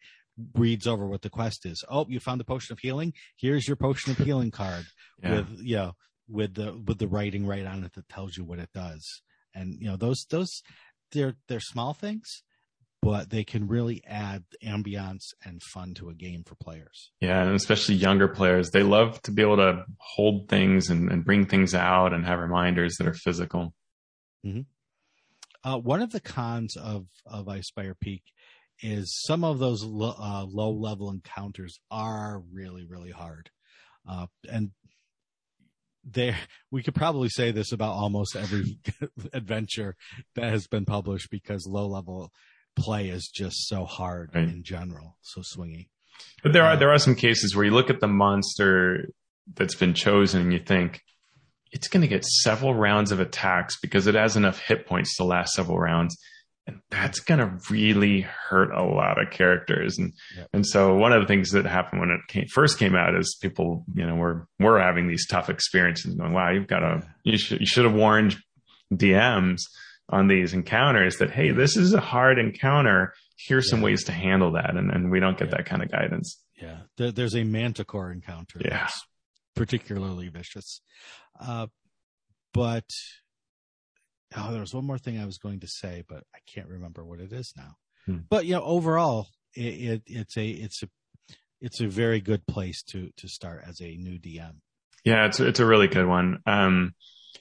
reads 0.54 0.86
over 0.86 1.08
what 1.08 1.24
the 1.24 1.30
quest 1.32 1.66
is. 1.66 1.84
Oh, 1.90 2.06
you 2.08 2.20
found 2.20 2.40
the 2.40 2.46
potion 2.46 2.74
of 2.74 2.80
healing. 2.80 3.14
Here's 3.38 3.68
your 3.68 3.76
potion 3.78 4.12
of 4.12 4.18
healing 4.20 4.52
card 4.52 4.86
Yeah. 5.24 5.32
with 5.42 5.60
you 5.60 5.76
know 5.78 5.96
with 6.28 6.54
the 6.54 6.78
with 6.78 7.00
the 7.00 7.08
writing 7.08 7.46
right 7.48 7.66
on 7.66 7.84
it 7.84 7.94
that 7.94 8.08
tells 8.10 8.38
you 8.38 8.44
what 8.44 8.60
it 8.60 8.70
does. 8.74 9.24
And 9.58 9.78
you 9.82 9.88
know 9.88 9.98
those 9.98 10.26
those 10.30 10.62
they're 11.12 11.36
they're 11.48 11.60
small 11.60 11.94
things, 11.94 12.44
but 13.02 13.30
they 13.30 13.44
can 13.44 13.68
really 13.68 14.04
add 14.06 14.44
ambiance 14.64 15.34
and 15.44 15.62
fun 15.62 15.94
to 15.96 16.10
a 16.10 16.14
game 16.14 16.44
for 16.46 16.56
players. 16.56 17.12
Yeah, 17.22 17.42
and 17.44 17.56
especially 17.56 17.96
younger 17.96 18.28
players, 18.28 18.72
they 18.72 18.84
love 18.84 19.22
to 19.24 19.32
be 19.32 19.42
able 19.42 19.58
to 19.58 19.86
hold 20.00 20.50
things 20.50 20.90
and, 20.90 21.12
and 21.12 21.26
bring 21.26 21.46
things 21.46 21.74
out 21.74 22.14
and 22.14 22.26
have 22.26 22.40
reminders 22.40 22.98
that 22.98 23.08
are 23.08 23.14
physical. 23.14 23.74
Uh, 25.64 25.78
one 25.78 26.02
of 26.02 26.12
the 26.12 26.20
cons 26.20 26.78
of 26.78 27.08
of 27.26 27.48
Icespire 27.48 28.00
Peak 28.00 28.24
is 28.82 29.22
some 29.26 29.44
of 29.44 29.60
those 29.60 29.84
lo- 29.84 30.16
uh, 30.18 30.46
low 30.48 30.72
level 30.72 31.10
encounters 31.10 31.80
are 31.92 32.42
really 32.54 32.86
really 32.86 33.12
hard, 33.12 33.50
uh, 34.08 34.28
and 34.50 34.72
there 36.10 36.38
we 36.72 36.82
could 36.84 36.96
probably 36.96 37.30
say 37.30 37.52
this 37.52 37.72
about 37.72 37.94
almost 37.94 38.36
every 38.36 38.80
adventure 39.34 39.96
that 40.36 40.50
has 40.52 40.68
been 40.68 40.86
published 40.86 41.30
because 41.30 41.68
low 41.68 41.88
level 41.88 42.32
play 42.76 43.10
is 43.10 43.28
just 43.34 43.68
so 43.68 43.86
hard 43.86 44.32
Right. 44.34 44.44
in 44.44 44.64
general, 44.64 45.18
so 45.22 45.42
swingy. 45.42 45.88
But 46.44 46.54
there 46.54 46.64
are 46.64 46.74
uh, 46.74 46.76
there 46.78 46.92
are 46.92 47.00
some 47.00 47.16
cases 47.16 47.56
where 47.56 47.66
you 47.66 47.72
look 47.72 47.90
at 47.90 48.00
the 48.00 48.08
monster 48.08 49.10
that's 49.56 49.76
been 49.76 49.94
chosen 49.94 50.42
and 50.44 50.54
you 50.54 50.60
think 50.60 51.02
it's 51.72 51.88
going 51.88 52.02
to 52.02 52.08
get 52.08 52.24
several 52.26 52.74
rounds 52.74 53.12
of 53.12 53.20
attacks 53.20 53.78
because 53.82 54.08
it 54.08 54.16
has 54.16 54.36
enough 54.38 54.60
hit 54.60 54.86
points 54.88 55.16
to 55.18 55.24
last 55.24 55.54
several 55.54 55.78
rounds. 55.78 56.18
And 56.68 56.82
that's 56.90 57.22
going 57.22 57.40
to 57.40 57.58
really 57.72 58.22
hurt 58.22 58.72
a 58.74 58.84
lot 58.84 59.22
of 59.22 59.32
characters. 59.32 59.98
And, 59.98 60.12
Yep. 60.36 60.50
and 60.54 60.68
so 60.68 60.96
one 60.96 61.14
of 61.14 61.22
the 61.22 61.28
things 61.28 61.52
that 61.52 61.66
happened 61.66 62.02
when 62.02 62.10
it 62.10 62.20
came, 62.28 62.46
first 62.54 62.78
came 62.78 62.94
out 62.94 63.16
is 63.16 63.38
people, 63.42 63.86
you 63.96 64.06
know, 64.06 64.16
were, 64.16 64.48
were 64.60 64.78
having 64.80 65.08
these 65.08 65.26
tough 65.28 65.50
experiences 65.50 66.14
going, 66.16 66.34
wow, 66.34 66.52
you've 66.52 66.68
got 66.68 66.80
to, 66.80 67.02
you 67.24 67.38
should, 67.38 67.62
you 67.62 67.66
should 67.66 67.86
have 67.86 67.94
warned 67.94 68.36
DMs 68.94 69.62
on 70.10 70.28
these 70.28 70.54
encounters 70.54 71.18
that, 71.18 71.32
Hey, 71.32 71.52
this 71.52 71.78
is 71.78 71.94
a 71.94 72.02
hard 72.02 72.38
encounter. 72.38 73.14
Here's 73.38 73.70
some 73.70 73.82
ways 73.82 74.04
to 74.06 74.12
handle 74.12 74.52
that. 74.54 74.76
And, 74.76 74.92
and 74.92 75.10
we 75.12 75.20
don't 75.20 75.38
get 75.38 75.48
Yeah. 75.50 75.58
that 75.58 75.66
kind 75.66 75.82
of 75.84 75.92
guidance. 75.92 76.38
Yeah, 76.62 76.80
there, 76.98 77.12
there's 77.12 77.36
a 77.36 77.44
manticore 77.44 78.12
encounter. 78.12 78.60
Yeah. 78.64 78.72
that's 78.80 79.02
particularly 79.56 80.28
vicious. 80.30 80.82
Uh, 81.40 81.68
but 82.54 82.90
oh, 84.36 84.52
there 84.52 84.62
was 84.62 84.74
one 84.74 84.86
more 84.86 84.98
thing 84.98 85.20
I 85.20 85.26
was 85.26 85.38
going 85.38 85.62
to 85.62 85.68
say, 85.68 86.04
but 86.08 86.24
I 86.36 86.40
can't 86.54 86.68
remember 86.68 87.04
what 87.06 87.20
it 87.20 87.32
is 87.32 87.54
now. 87.56 87.76
Hmm. 88.06 88.18
But 88.30 88.46
you 88.46 88.56
know, 88.56 88.64
overall, 88.64 89.28
it, 89.54 89.62
it 89.62 90.02
it's 90.08 90.38
a 90.38 90.48
it's 90.48 90.84
a 90.84 90.90
it's 91.62 91.82
a 91.82 91.88
very 91.88 92.22
good 92.22 92.46
place 92.46 92.84
to 92.84 93.10
to 93.18 93.28
start 93.28 93.64
as 93.68 93.82
a 93.82 93.96
new 93.96 94.20
DM. 94.20 94.56
Yeah, 95.04 95.26
it's 95.26 95.40
it's 95.40 95.60
a 95.60 95.66
really 95.66 95.88
good 95.88 96.08
one. 96.08 96.40
Um, 96.46 96.94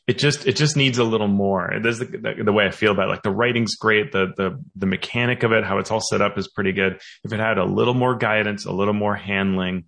it 0.06 0.18
just 0.18 0.46
it 0.46 0.56
just 0.56 0.76
needs 0.76 0.98
a 0.98 1.04
little 1.04 1.28
more. 1.28 1.72
There's 1.82 1.98
the, 1.98 2.04
the 2.04 2.44
the 2.44 2.52
way 2.52 2.66
I 2.66 2.70
feel 2.70 2.92
about 2.92 3.08
it. 3.08 3.10
like 3.10 3.22
the 3.22 3.30
writing's 3.30 3.74
great, 3.74 4.12
the 4.12 4.32
the 4.36 4.62
the 4.76 4.86
mechanic 4.86 5.42
of 5.42 5.52
it, 5.52 5.64
how 5.64 5.78
it's 5.78 5.90
all 5.90 6.00
set 6.00 6.20
up 6.20 6.38
is 6.38 6.48
pretty 6.48 6.72
good. 6.72 7.00
If 7.24 7.32
it 7.32 7.40
had 7.40 7.58
a 7.58 7.64
little 7.64 7.94
more 7.94 8.16
guidance, 8.16 8.66
a 8.66 8.72
little 8.72 8.94
more 8.94 9.16
handling, 9.16 9.86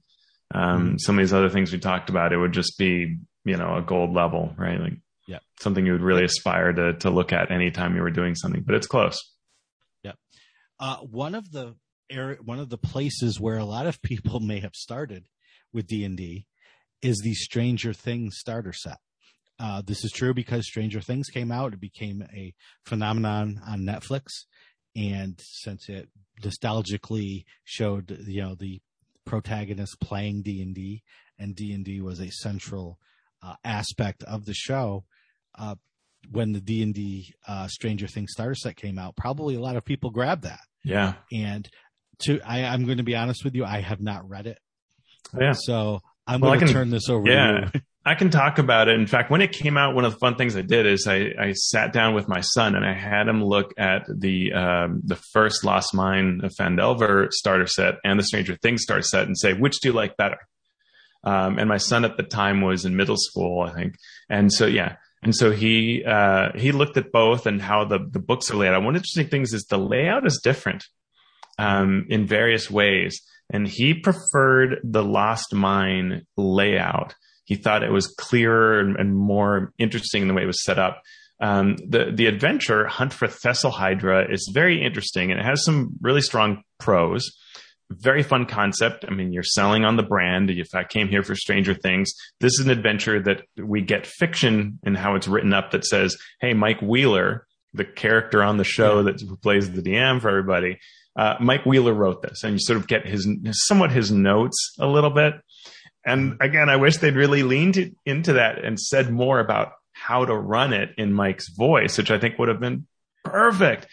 um, 0.54 0.98
some 0.98 1.18
of 1.18 1.22
these 1.22 1.32
other 1.32 1.50
things 1.50 1.72
we 1.72 1.78
talked 1.78 2.10
about, 2.10 2.32
it 2.32 2.38
would 2.38 2.52
just 2.52 2.78
be 2.78 3.18
you 3.44 3.56
know 3.56 3.76
a 3.76 3.82
gold 3.82 4.12
level, 4.12 4.52
right? 4.56 4.80
Like 4.80 4.98
Yeah. 5.28 5.40
something 5.60 5.84
you 5.84 5.92
would 5.92 6.02
really 6.02 6.24
aspire 6.24 6.72
to 6.72 6.94
to 6.94 7.10
look 7.10 7.32
at 7.32 7.50
anytime 7.50 7.94
you 7.94 8.02
were 8.02 8.10
doing 8.10 8.34
something. 8.34 8.62
But 8.66 8.76
it's 8.76 8.86
close. 8.86 9.20
Uh, 10.80 10.98
one 10.98 11.34
of 11.34 11.50
the 11.50 11.74
area, 12.10 12.38
one 12.42 12.60
of 12.60 12.68
the 12.68 12.78
places 12.78 13.40
where 13.40 13.58
a 13.58 13.64
lot 13.64 13.86
of 13.86 14.00
people 14.02 14.40
may 14.40 14.60
have 14.60 14.74
started 14.74 15.26
with 15.72 15.86
D 15.86 16.04
and 16.04 16.16
D 16.16 16.46
is 17.02 17.20
the 17.22 17.34
Stranger 17.34 17.92
Things 17.92 18.36
starter 18.38 18.72
set. 18.72 18.98
Uh, 19.60 19.82
this 19.84 20.04
is 20.04 20.12
true 20.12 20.32
because 20.32 20.66
Stranger 20.66 21.00
Things 21.00 21.28
came 21.28 21.50
out; 21.50 21.72
it 21.72 21.80
became 21.80 22.22
a 22.32 22.54
phenomenon 22.84 23.60
on 23.66 23.80
Netflix, 23.80 24.26
and 24.94 25.40
since 25.40 25.88
it 25.88 26.08
nostalgically 26.42 27.44
showed, 27.64 28.16
you 28.26 28.42
know, 28.42 28.54
the 28.54 28.80
protagonist 29.24 29.98
playing 30.00 30.42
D 30.42 30.62
and 30.62 30.74
D, 30.74 31.02
and 31.38 31.56
D 31.56 31.72
and 31.72 31.84
D 31.84 32.00
was 32.00 32.20
a 32.20 32.30
central 32.30 33.00
uh, 33.42 33.54
aspect 33.64 34.22
of 34.22 34.44
the 34.44 34.54
show. 34.54 35.04
Uh, 35.58 35.74
when 36.30 36.52
the 36.52 36.60
D 36.60 36.82
and 36.82 36.94
D 36.94 37.32
uh, 37.46 37.68
Stranger 37.68 38.06
Things 38.06 38.32
starter 38.32 38.54
set 38.54 38.76
came 38.76 38.98
out, 38.98 39.16
probably 39.16 39.54
a 39.54 39.60
lot 39.60 39.76
of 39.76 39.84
people 39.84 40.10
grabbed 40.10 40.44
that. 40.44 40.60
Yeah, 40.84 41.14
And 41.32 41.68
to 42.20 42.40
I, 42.42 42.64
I'm 42.64 42.84
going 42.84 42.98
to 42.98 43.02
be 43.04 43.16
honest 43.16 43.44
with 43.44 43.54
you, 43.54 43.64
I 43.64 43.80
have 43.80 44.00
not 44.00 44.28
read 44.28 44.46
it, 44.46 44.58
yeah. 45.38 45.52
so 45.52 46.00
I'm 46.26 46.40
Well, 46.40 46.54
going 46.54 46.66
to 46.66 46.72
turn 46.72 46.90
this 46.90 47.08
over 47.08 47.28
yeah. 47.28 47.52
to 47.52 47.70
you. 47.74 47.80
I 48.04 48.14
can 48.14 48.30
talk 48.30 48.58
about 48.58 48.88
it. 48.88 48.98
In 48.98 49.06
fact, 49.06 49.30
when 49.30 49.42
it 49.42 49.52
came 49.52 49.76
out, 49.76 49.94
one 49.94 50.06
of 50.06 50.12
the 50.12 50.18
fun 50.18 50.36
things 50.36 50.56
I 50.56 50.62
did 50.62 50.86
is 50.86 51.06
I, 51.06 51.32
I 51.38 51.52
sat 51.52 51.92
down 51.92 52.14
with 52.14 52.26
my 52.26 52.40
son 52.40 52.74
and 52.74 52.84
I 52.86 52.94
had 52.94 53.28
him 53.28 53.44
look 53.44 53.74
at 53.76 54.02
the 54.08 54.52
um, 54.54 55.02
the 55.04 55.16
first 55.16 55.62
Lost 55.64 55.92
Mine 55.94 56.40
of 56.42 56.52
Phandelver 56.58 57.30
starter 57.32 57.66
set 57.66 57.96
and 58.04 58.18
the 58.18 58.24
Stranger 58.24 58.56
Things 58.62 58.82
starter 58.82 59.02
set 59.02 59.26
and 59.26 59.36
say, 59.36 59.52
which 59.52 59.80
do 59.80 59.88
you 59.88 59.92
like 59.92 60.16
better? 60.16 60.38
Um, 61.24 61.58
and 61.58 61.68
my 61.68 61.76
son 61.76 62.04
at 62.04 62.16
the 62.16 62.22
time 62.22 62.62
was 62.62 62.84
in 62.84 62.96
middle 62.96 63.16
school, 63.18 63.62
I 63.62 63.74
think, 63.74 63.96
and 64.30 64.50
so 64.52 64.64
yeah, 64.66 64.96
and 65.22 65.34
so 65.34 65.50
he 65.50 66.04
uh, 66.04 66.50
he 66.56 66.72
looked 66.72 66.96
at 66.96 67.12
both 67.12 67.46
and 67.46 67.60
how 67.60 67.84
the 67.84 67.98
the 68.10 68.20
books 68.20 68.50
are 68.50 68.56
laid 68.56 68.72
out. 68.72 68.82
One 68.82 68.96
interesting 68.96 69.28
thing 69.28 69.42
is 69.42 69.66
the 69.68 69.78
layout 69.78 70.26
is 70.26 70.40
different 70.42 70.84
um, 71.58 72.06
in 72.08 72.26
various 72.26 72.70
ways, 72.70 73.20
and 73.50 73.66
he 73.66 73.94
preferred 73.94 74.80
the 74.84 75.04
Lost 75.04 75.54
Mine 75.54 76.26
layout 76.36 77.14
he 77.48 77.56
thought 77.56 77.82
it 77.82 77.90
was 77.90 78.14
clearer 78.18 78.78
and, 78.78 78.96
and 78.96 79.16
more 79.16 79.72
interesting 79.78 80.20
in 80.20 80.28
the 80.28 80.34
way 80.34 80.42
it 80.42 80.46
was 80.46 80.62
set 80.62 80.78
up. 80.78 81.00
Um, 81.40 81.76
the 81.76 82.12
the 82.14 82.26
adventure 82.26 82.86
Hunt 82.86 83.14
for 83.14 83.26
Thessalhydra 83.26 84.30
is 84.30 84.50
very 84.52 84.84
interesting 84.84 85.30
and 85.30 85.40
it 85.40 85.46
has 85.46 85.64
some 85.64 85.92
really 86.02 86.20
strong 86.20 86.62
pros, 86.78 87.30
very 87.90 88.22
fun 88.22 88.46
concept. 88.46 89.04
I 89.06 89.10
mean, 89.10 89.32
you're 89.32 89.42
selling 89.42 89.84
on 89.84 89.96
the 89.96 90.02
brand. 90.02 90.50
If 90.50 90.74
I 90.74 90.84
came 90.84 91.08
here 91.08 91.22
for 91.22 91.34
Stranger 91.34 91.74
Things, 91.74 92.12
this 92.40 92.58
is 92.58 92.66
an 92.66 92.70
adventure 92.70 93.20
that 93.22 93.42
we 93.56 93.80
get 93.80 94.06
fiction 94.06 94.78
and 94.84 94.96
how 94.96 95.14
it's 95.14 95.28
written 95.28 95.52
up 95.52 95.70
that 95.70 95.84
says, 95.84 96.16
Hey, 96.40 96.54
Mike 96.54 96.80
Wheeler, 96.82 97.46
the 97.72 97.84
character 97.84 98.42
on 98.42 98.56
the 98.56 98.64
show 98.64 99.02
that 99.04 99.22
plays 99.42 99.70
the 99.70 99.82
DM 99.82 100.20
for 100.20 100.28
everybody, 100.28 100.78
uh, 101.16 101.34
Mike 101.40 101.66
Wheeler 101.66 101.92
wrote 101.92 102.22
this 102.22 102.44
and 102.44 102.52
you 102.54 102.58
sort 102.58 102.78
of 102.78 102.86
get 102.86 103.06
his, 103.06 103.28
somewhat 103.66 103.90
his 103.90 104.12
notes 104.12 104.74
a 104.78 104.86
little 104.86 105.10
bit. 105.10 105.34
And 106.04 106.36
again, 106.40 106.68
I 106.68 106.76
wish 106.76 106.98
they'd 106.98 107.16
really 107.16 107.42
leaned 107.42 107.94
into 108.06 108.34
that 108.34 108.64
and 108.64 108.78
said 108.78 109.10
more 109.10 109.40
about 109.40 109.72
how 109.92 110.24
to 110.24 110.34
run 110.34 110.72
it 110.72 110.90
in 110.96 111.12
Mike's 111.12 111.48
voice, 111.48 111.98
which 111.98 112.10
I 112.10 112.18
think 112.18 112.38
would 112.38 112.48
have 112.48 112.60
been 112.60 112.86
perfect. 113.24 113.86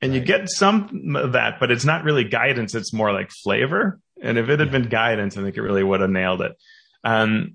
And 0.00 0.12
right. 0.12 0.20
you 0.20 0.24
get 0.24 0.48
some 0.48 1.16
of 1.16 1.32
that, 1.32 1.58
but 1.60 1.70
it's 1.70 1.84
not 1.84 2.04
really 2.04 2.24
guidance. 2.24 2.74
It's 2.74 2.92
more 2.92 3.12
like 3.12 3.30
flavor. 3.30 4.00
And 4.22 4.38
if 4.38 4.48
it 4.48 4.60
had 4.60 4.68
yeah. 4.68 4.72
been 4.72 4.88
guidance, 4.88 5.36
I 5.36 5.42
think 5.42 5.56
it 5.56 5.62
really 5.62 5.82
would 5.82 6.00
have 6.00 6.10
nailed 6.10 6.42
it. 6.42 6.52
Um, 7.04 7.54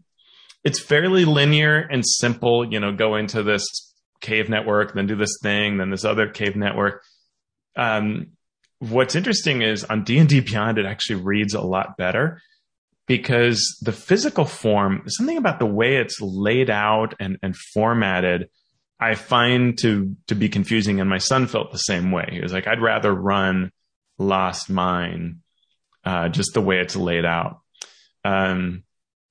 it's 0.64 0.80
fairly 0.80 1.26
linear 1.26 1.78
and 1.78 2.06
simple, 2.06 2.72
you 2.72 2.80
know, 2.80 2.94
go 2.94 3.16
into 3.16 3.44
this 3.44 3.94
cave 4.22 4.50
network, 4.50 4.94
then 4.94 5.08
do 5.08 5.16
this 5.16 5.40
thing, 5.42 5.78
then 5.78 5.90
this 5.90 6.06
other 6.06 6.30
cave 6.30 6.56
network. 6.56 7.04
Um, 7.76 8.34
what's 8.80 9.16
interesting 9.16 9.62
is 9.62 9.84
on 9.84 10.04
D&D 10.04 10.42
Beyond, 10.42 10.78
it 10.78 10.86
actually 10.86 11.22
reads 11.22 11.54
a 11.54 11.62
lot 11.62 11.98
better 11.98 12.42
because 13.08 13.78
the 13.82 13.92
physical 13.92 14.46
form, 14.46 15.04
something 15.08 15.38
about 15.38 15.60
the 15.60 15.66
way 15.66 15.98
it's 15.98 16.22
laid 16.22 16.70
out 16.70 17.16
and, 17.20 17.38
and 17.42 17.56
formatted, 17.56 18.50
I 19.02 19.16
find 19.16 19.78
to 19.80 20.16
to 20.28 20.36
be 20.36 20.48
confusing. 20.48 21.00
And 21.00 21.10
my 21.10 21.18
son 21.18 21.48
felt 21.48 21.72
the 21.72 21.80
same 21.80 22.12
way. 22.12 22.30
He 22.32 22.42
was 22.42 22.54
like, 22.54 22.68
I'd 22.68 22.82
rather 22.82 23.12
run 23.12 23.72
Lost 24.20 24.70
Mine, 24.70 25.40
uh, 26.06 26.30
just 26.30 26.54
the 26.54 26.62
way 26.62 26.78
it's 26.80 26.96
laid 26.96 27.26
out. 27.26 27.62
Um, 28.24 28.84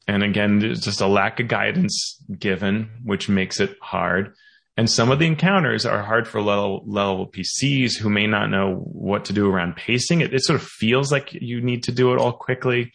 and 0.08 0.24
again, 0.24 0.58
there's 0.58 0.80
just 0.80 1.00
a 1.00 1.06
lack 1.06 1.38
of 1.38 1.46
guidance 1.46 2.20
given, 2.36 2.90
which 3.04 3.28
makes 3.28 3.60
it 3.60 3.76
hard. 3.80 4.34
And 4.76 4.90
some 4.90 5.10
of 5.10 5.18
the 5.18 5.26
encounters 5.26 5.86
are 5.86 6.02
hard 6.02 6.26
for 6.26 6.40
level, 6.40 6.82
level 6.86 7.30
PCs 7.30 7.96
who 7.96 8.08
may 8.08 8.26
not 8.26 8.50
know 8.50 8.74
what 8.74 9.26
to 9.26 9.32
do 9.32 9.48
around 9.48 9.76
pacing. 9.76 10.20
It, 10.20 10.34
it 10.34 10.42
sort 10.42 10.60
of 10.60 10.66
feels 10.66 11.12
like 11.12 11.32
you 11.32 11.60
need 11.60 11.84
to 11.84 11.92
do 11.92 12.12
it 12.12 12.18
all 12.18 12.32
quickly. 12.32 12.92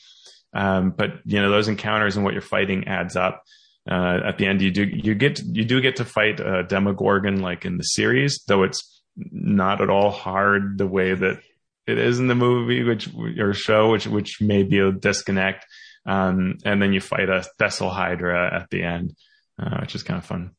Um, 0.53 0.91
but 0.91 1.19
you 1.26 1.41
know, 1.41 1.49
those 1.49 1.67
encounters 1.67 2.15
and 2.15 2.26
what 2.26 2.34
you're 2.34 2.41
fighting 2.41 2.88
adds 2.88 3.15
up. 3.15 3.43
Uh, 3.89 4.19
at 4.25 4.38
the 4.38 4.47
end, 4.47 4.61
you 4.61 4.71
do 4.71 4.83
you 4.83 5.13
get 5.13 5.39
you 5.43 5.63
do 5.63 5.79
get 5.79 5.97
to 5.97 6.05
fight 6.05 6.39
a 6.39 6.63
Demogorgon 6.63 7.41
like 7.41 7.65
in 7.65 7.77
the 7.77 7.83
series, 7.83 8.43
though 8.47 8.63
it's 8.63 9.01
not 9.15 9.81
at 9.81 9.89
all 9.89 10.11
hard 10.11 10.77
the 10.77 10.88
way 10.88 11.13
that 11.13 11.39
it 11.86 11.99
is 11.99 12.19
in 12.19 12.27
the 12.27 12.36
movie, 12.36 12.83
which 12.83 13.09
or 13.39 13.53
show, 13.53 13.91
which 13.91 14.07
which 14.07 14.41
may 14.41 14.63
be 14.63 14.79
a 14.79 14.91
disconnect. 14.91 15.65
Um, 16.05 16.57
and 16.65 16.81
then 16.81 16.93
you 16.93 17.01
fight 17.01 17.29
a 17.29 17.45
Thessalhydra 17.59 18.53
at 18.53 18.69
the 18.69 18.83
end, 18.83 19.15
uh, 19.59 19.79
which 19.81 19.95
is 19.95 20.03
kind 20.03 20.17
of 20.17 20.25
fun. 20.25 20.51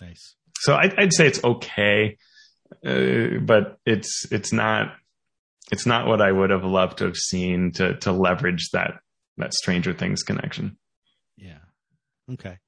Nice. 0.00 0.34
So 0.60 0.74
I, 0.74 0.92
would 0.98 1.12
say 1.12 1.26
it's 1.26 1.42
okay, 1.42 2.18
uh, 2.84 3.40
but 3.42 3.78
it's 3.84 4.26
it's 4.30 4.52
not 4.52 4.94
it's 5.70 5.86
not 5.86 6.06
what 6.06 6.22
I 6.22 6.32
would 6.32 6.50
have 6.50 6.64
loved 6.64 6.98
to 6.98 7.04
have 7.04 7.16
seen 7.16 7.72
to 7.72 7.96
to 7.98 8.12
leverage 8.12 8.70
that 8.72 9.00
that 9.36 9.54
Stranger 9.54 9.92
Things 9.92 10.22
connection. 10.22 10.78
Okay. 12.32 12.58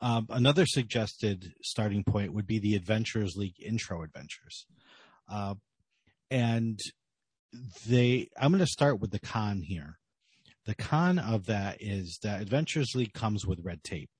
Um, 0.00 0.26
another 0.30 0.64
suggested 0.66 1.52
starting 1.62 2.04
point 2.04 2.32
would 2.32 2.46
be 2.46 2.58
the 2.58 2.76
Adventurers 2.76 3.36
League 3.36 3.60
intro 3.60 4.02
adventures. 4.02 4.66
Uh, 5.30 5.54
and 6.30 6.78
they, 7.86 8.28
I'm 8.38 8.52
going 8.52 8.60
to 8.60 8.66
start 8.66 9.00
with 9.00 9.10
the 9.10 9.18
con 9.18 9.62
here. 9.62 9.98
The 10.66 10.74
con 10.74 11.18
of 11.18 11.46
that 11.46 11.78
is 11.80 12.18
that 12.22 12.42
Adventurers 12.42 12.94
League 12.94 13.14
comes 13.14 13.46
with 13.46 13.64
red 13.64 13.82
tape. 13.82 14.10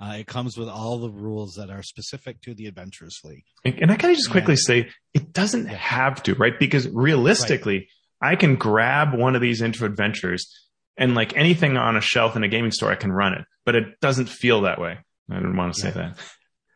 Uh, 0.00 0.14
it 0.20 0.26
comes 0.26 0.56
with 0.56 0.68
all 0.68 0.98
the 0.98 1.10
rules 1.10 1.54
that 1.56 1.68
are 1.68 1.82
specific 1.82 2.40
to 2.40 2.54
the 2.54 2.66
Adventurers 2.66 3.20
League. 3.22 3.44
And 3.64 3.90
I 3.90 3.96
kind 3.96 4.12
of 4.12 4.16
just 4.16 4.30
quickly 4.30 4.52
and, 4.52 4.58
say, 4.58 4.88
it 5.12 5.34
doesn't 5.34 5.66
yeah. 5.66 5.74
have 5.74 6.22
to, 6.22 6.34
right? 6.36 6.58
Because 6.58 6.88
realistically, 6.88 7.88
right. 8.22 8.32
I 8.32 8.36
can 8.36 8.56
grab 8.56 9.12
one 9.12 9.34
of 9.34 9.42
these 9.42 9.60
intro 9.60 9.86
adventures 9.86 10.69
and 11.00 11.14
like 11.14 11.36
anything 11.36 11.76
on 11.76 11.96
a 11.96 12.00
shelf 12.00 12.36
in 12.36 12.44
a 12.44 12.48
gaming 12.48 12.70
store, 12.70 12.92
I 12.92 12.94
can 12.94 13.10
run 13.10 13.32
it, 13.32 13.44
but 13.64 13.74
it 13.74 13.98
doesn't 14.00 14.28
feel 14.28 14.60
that 14.60 14.80
way. 14.80 14.98
I 15.30 15.34
didn't 15.34 15.56
want 15.56 15.74
to 15.74 15.80
say 15.80 15.88
yeah. 15.88 15.94
that. 15.94 16.18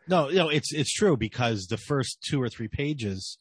No, 0.09 0.29
no, 0.29 0.49
it's 0.49 0.73
it's 0.73 0.93
true 0.93 1.17
because 1.17 1.67
the 1.67 1.77
first 1.77 2.23
two 2.27 2.43
or 2.43 2.49
three 2.49 2.69
pages 2.69 3.39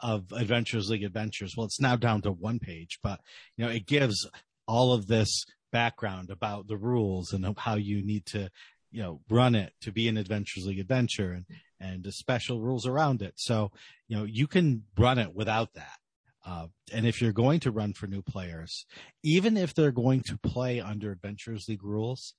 of 0.00 0.32
Adventures 0.32 0.90
League 0.90 1.04
Adventures, 1.04 1.54
well, 1.56 1.66
it's 1.66 1.80
now 1.80 1.96
down 1.96 2.20
to 2.22 2.32
one 2.32 2.58
page, 2.58 2.98
but 3.02 3.20
you 3.56 3.64
know, 3.64 3.70
it 3.70 3.86
gives 3.86 4.28
all 4.66 4.92
of 4.92 5.06
this 5.06 5.44
background 5.72 6.30
about 6.30 6.66
the 6.66 6.76
rules 6.76 7.32
and 7.32 7.56
how 7.58 7.76
you 7.76 8.04
need 8.04 8.26
to, 8.26 8.48
you 8.90 9.02
know, 9.02 9.20
run 9.28 9.54
it 9.54 9.72
to 9.82 9.92
be 9.92 10.08
an 10.08 10.16
Adventures 10.16 10.66
League 10.66 10.80
adventure 10.80 11.32
and 11.32 11.46
and 11.80 12.02
the 12.02 12.12
special 12.12 12.60
rules 12.60 12.86
around 12.86 13.22
it. 13.22 13.34
So, 13.36 13.70
you 14.08 14.16
know, 14.16 14.24
you 14.24 14.46
can 14.46 14.84
run 14.98 15.18
it 15.18 15.34
without 15.34 15.74
that. 15.74 15.98
Uh, 16.44 16.66
and 16.92 17.06
if 17.06 17.22
you're 17.22 17.32
going 17.32 17.60
to 17.60 17.70
run 17.70 17.92
for 17.94 18.06
new 18.06 18.22
players, 18.22 18.84
even 19.22 19.56
if 19.56 19.74
they're 19.74 19.90
going 19.90 20.20
to 20.20 20.36
play 20.38 20.80
under 20.80 21.10
Adventures 21.10 21.66
League 21.68 21.82
rules, 21.84 22.34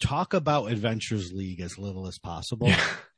talk 0.00 0.34
about 0.34 0.70
Adventures 0.70 1.32
League 1.32 1.60
as 1.60 1.78
little 1.78 2.06
as 2.06 2.18
possible 2.18 2.70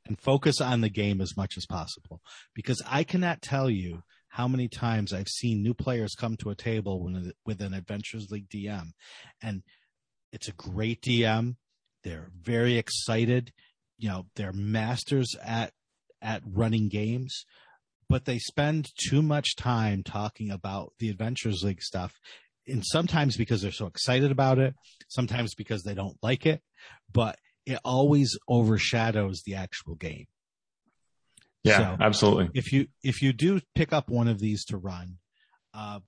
and 0.06 0.20
focus 0.20 0.60
on 0.60 0.82
the 0.82 0.88
game 0.88 1.20
as 1.20 1.36
much 1.36 1.56
as 1.56 1.66
possible. 1.66 2.20
Because 2.54 2.80
I 2.88 3.02
cannot 3.02 3.42
tell 3.42 3.68
you 3.68 4.02
how 4.28 4.46
many 4.46 4.68
times 4.68 5.12
I've 5.12 5.28
seen 5.28 5.62
new 5.62 5.74
players 5.74 6.14
come 6.14 6.36
to 6.38 6.50
a 6.50 6.56
table 6.56 7.08
with 7.44 7.60
an 7.60 7.74
Adventures 7.74 8.30
League 8.30 8.48
DM, 8.48 8.88
and 9.42 9.62
it's 10.32 10.48
a 10.48 10.52
great 10.52 11.02
DM. 11.02 11.56
They're 12.02 12.30
very 12.36 12.76
excited. 12.76 13.52
You 13.98 14.08
know, 14.08 14.26
they're 14.36 14.52
masters 14.52 15.34
at 15.42 15.72
at 16.20 16.42
running 16.46 16.88
games 16.88 17.44
but 18.08 18.24
they 18.24 18.38
spend 18.38 18.88
too 18.96 19.22
much 19.22 19.56
time 19.56 20.02
talking 20.02 20.50
about 20.50 20.92
the 20.98 21.08
Adventures 21.08 21.62
League 21.62 21.82
stuff. 21.82 22.18
And 22.66 22.84
sometimes 22.84 23.36
because 23.36 23.62
they're 23.62 23.72
so 23.72 23.86
excited 23.86 24.30
about 24.30 24.58
it, 24.58 24.74
sometimes 25.08 25.54
because 25.54 25.82
they 25.82 25.94
don't 25.94 26.16
like 26.22 26.46
it, 26.46 26.62
but 27.12 27.38
it 27.66 27.78
always 27.84 28.38
overshadows 28.48 29.42
the 29.44 29.54
actual 29.54 29.94
game. 29.94 30.26
Yeah, 31.62 31.78
so 31.78 31.96
absolutely. 32.00 32.50
If 32.54 32.72
you 32.72 32.88
if 33.02 33.22
you 33.22 33.32
do 33.32 33.60
pick 33.74 33.92
up 33.92 34.10
one 34.10 34.28
of 34.28 34.38
these 34.38 34.66
to 34.66 34.76
run, 34.76 35.16
uh, 35.72 36.00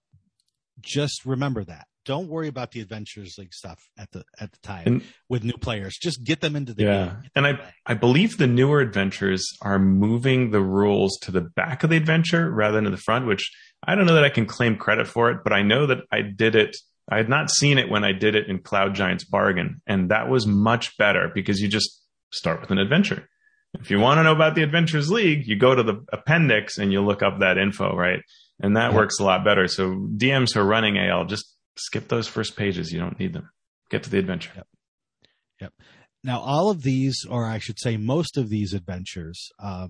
just 0.80 1.24
remember 1.24 1.64
that 1.64 1.86
don't 2.06 2.28
worry 2.28 2.48
about 2.48 2.70
the 2.70 2.80
Adventures 2.80 3.36
League 3.36 3.52
stuff 3.52 3.90
at 3.98 4.10
the 4.12 4.24
at 4.40 4.52
the 4.52 4.58
time 4.58 4.86
and, 4.86 5.02
with 5.28 5.44
new 5.44 5.58
players. 5.58 5.98
Just 6.00 6.24
get 6.24 6.40
them 6.40 6.56
into 6.56 6.72
the 6.72 6.84
yeah. 6.84 7.04
game. 7.04 7.30
And 7.34 7.46
I 7.46 7.52
play. 7.54 7.74
I 7.84 7.94
believe 7.94 8.38
the 8.38 8.46
newer 8.46 8.80
adventures 8.80 9.46
are 9.60 9.78
moving 9.78 10.52
the 10.52 10.62
rules 10.62 11.18
to 11.22 11.32
the 11.32 11.42
back 11.42 11.84
of 11.84 11.90
the 11.90 11.96
adventure 11.96 12.50
rather 12.50 12.76
than 12.76 12.84
to 12.84 12.90
the 12.90 12.96
front, 12.96 13.26
which 13.26 13.50
I 13.84 13.94
don't 13.94 14.06
know 14.06 14.14
that 14.14 14.24
I 14.24 14.30
can 14.30 14.46
claim 14.46 14.76
credit 14.76 15.06
for 15.06 15.30
it, 15.30 15.40
but 15.44 15.52
I 15.52 15.62
know 15.62 15.86
that 15.86 15.98
I 16.10 16.22
did 16.22 16.54
it. 16.54 16.76
I 17.10 17.18
had 17.18 17.28
not 17.28 17.50
seen 17.50 17.78
it 17.78 17.90
when 17.90 18.04
I 18.04 18.12
did 18.12 18.34
it 18.34 18.48
in 18.48 18.60
Cloud 18.60 18.94
Giants 18.94 19.24
Bargain, 19.24 19.82
and 19.86 20.10
that 20.10 20.28
was 20.28 20.46
much 20.46 20.96
better 20.96 21.30
because 21.34 21.60
you 21.60 21.68
just 21.68 22.02
start 22.32 22.60
with 22.60 22.70
an 22.70 22.78
adventure. 22.78 23.28
If 23.80 23.90
you 23.90 24.00
want 24.00 24.18
to 24.18 24.22
know 24.22 24.32
about 24.32 24.54
the 24.54 24.62
Adventures 24.62 25.10
League, 25.10 25.46
you 25.46 25.56
go 25.56 25.74
to 25.74 25.82
the 25.82 26.04
appendix 26.12 26.78
and 26.78 26.92
you 26.92 27.02
look 27.02 27.22
up 27.22 27.40
that 27.40 27.58
info, 27.58 27.94
right? 27.94 28.20
And 28.60 28.76
that 28.76 28.94
works 28.94 29.18
a 29.20 29.24
lot 29.24 29.44
better. 29.44 29.68
So 29.68 29.90
DMs 29.90 30.54
who 30.54 30.60
are 30.60 30.64
running 30.64 30.96
AL, 30.98 31.26
just 31.26 31.55
skip 31.76 32.08
those 32.08 32.28
first 32.28 32.56
pages. 32.56 32.92
You 32.92 33.00
don't 33.00 33.18
need 33.18 33.32
them. 33.32 33.50
Get 33.90 34.02
to 34.04 34.10
the 34.10 34.18
adventure. 34.18 34.52
Yep. 34.56 34.66
Yep. 35.60 35.72
Now, 36.24 36.40
all 36.40 36.70
of 36.70 36.82
these, 36.82 37.24
or 37.28 37.46
I 37.46 37.58
should 37.58 37.78
say, 37.78 37.96
most 37.96 38.36
of 38.36 38.48
these 38.48 38.72
adventures, 38.72 39.50
uh, 39.62 39.88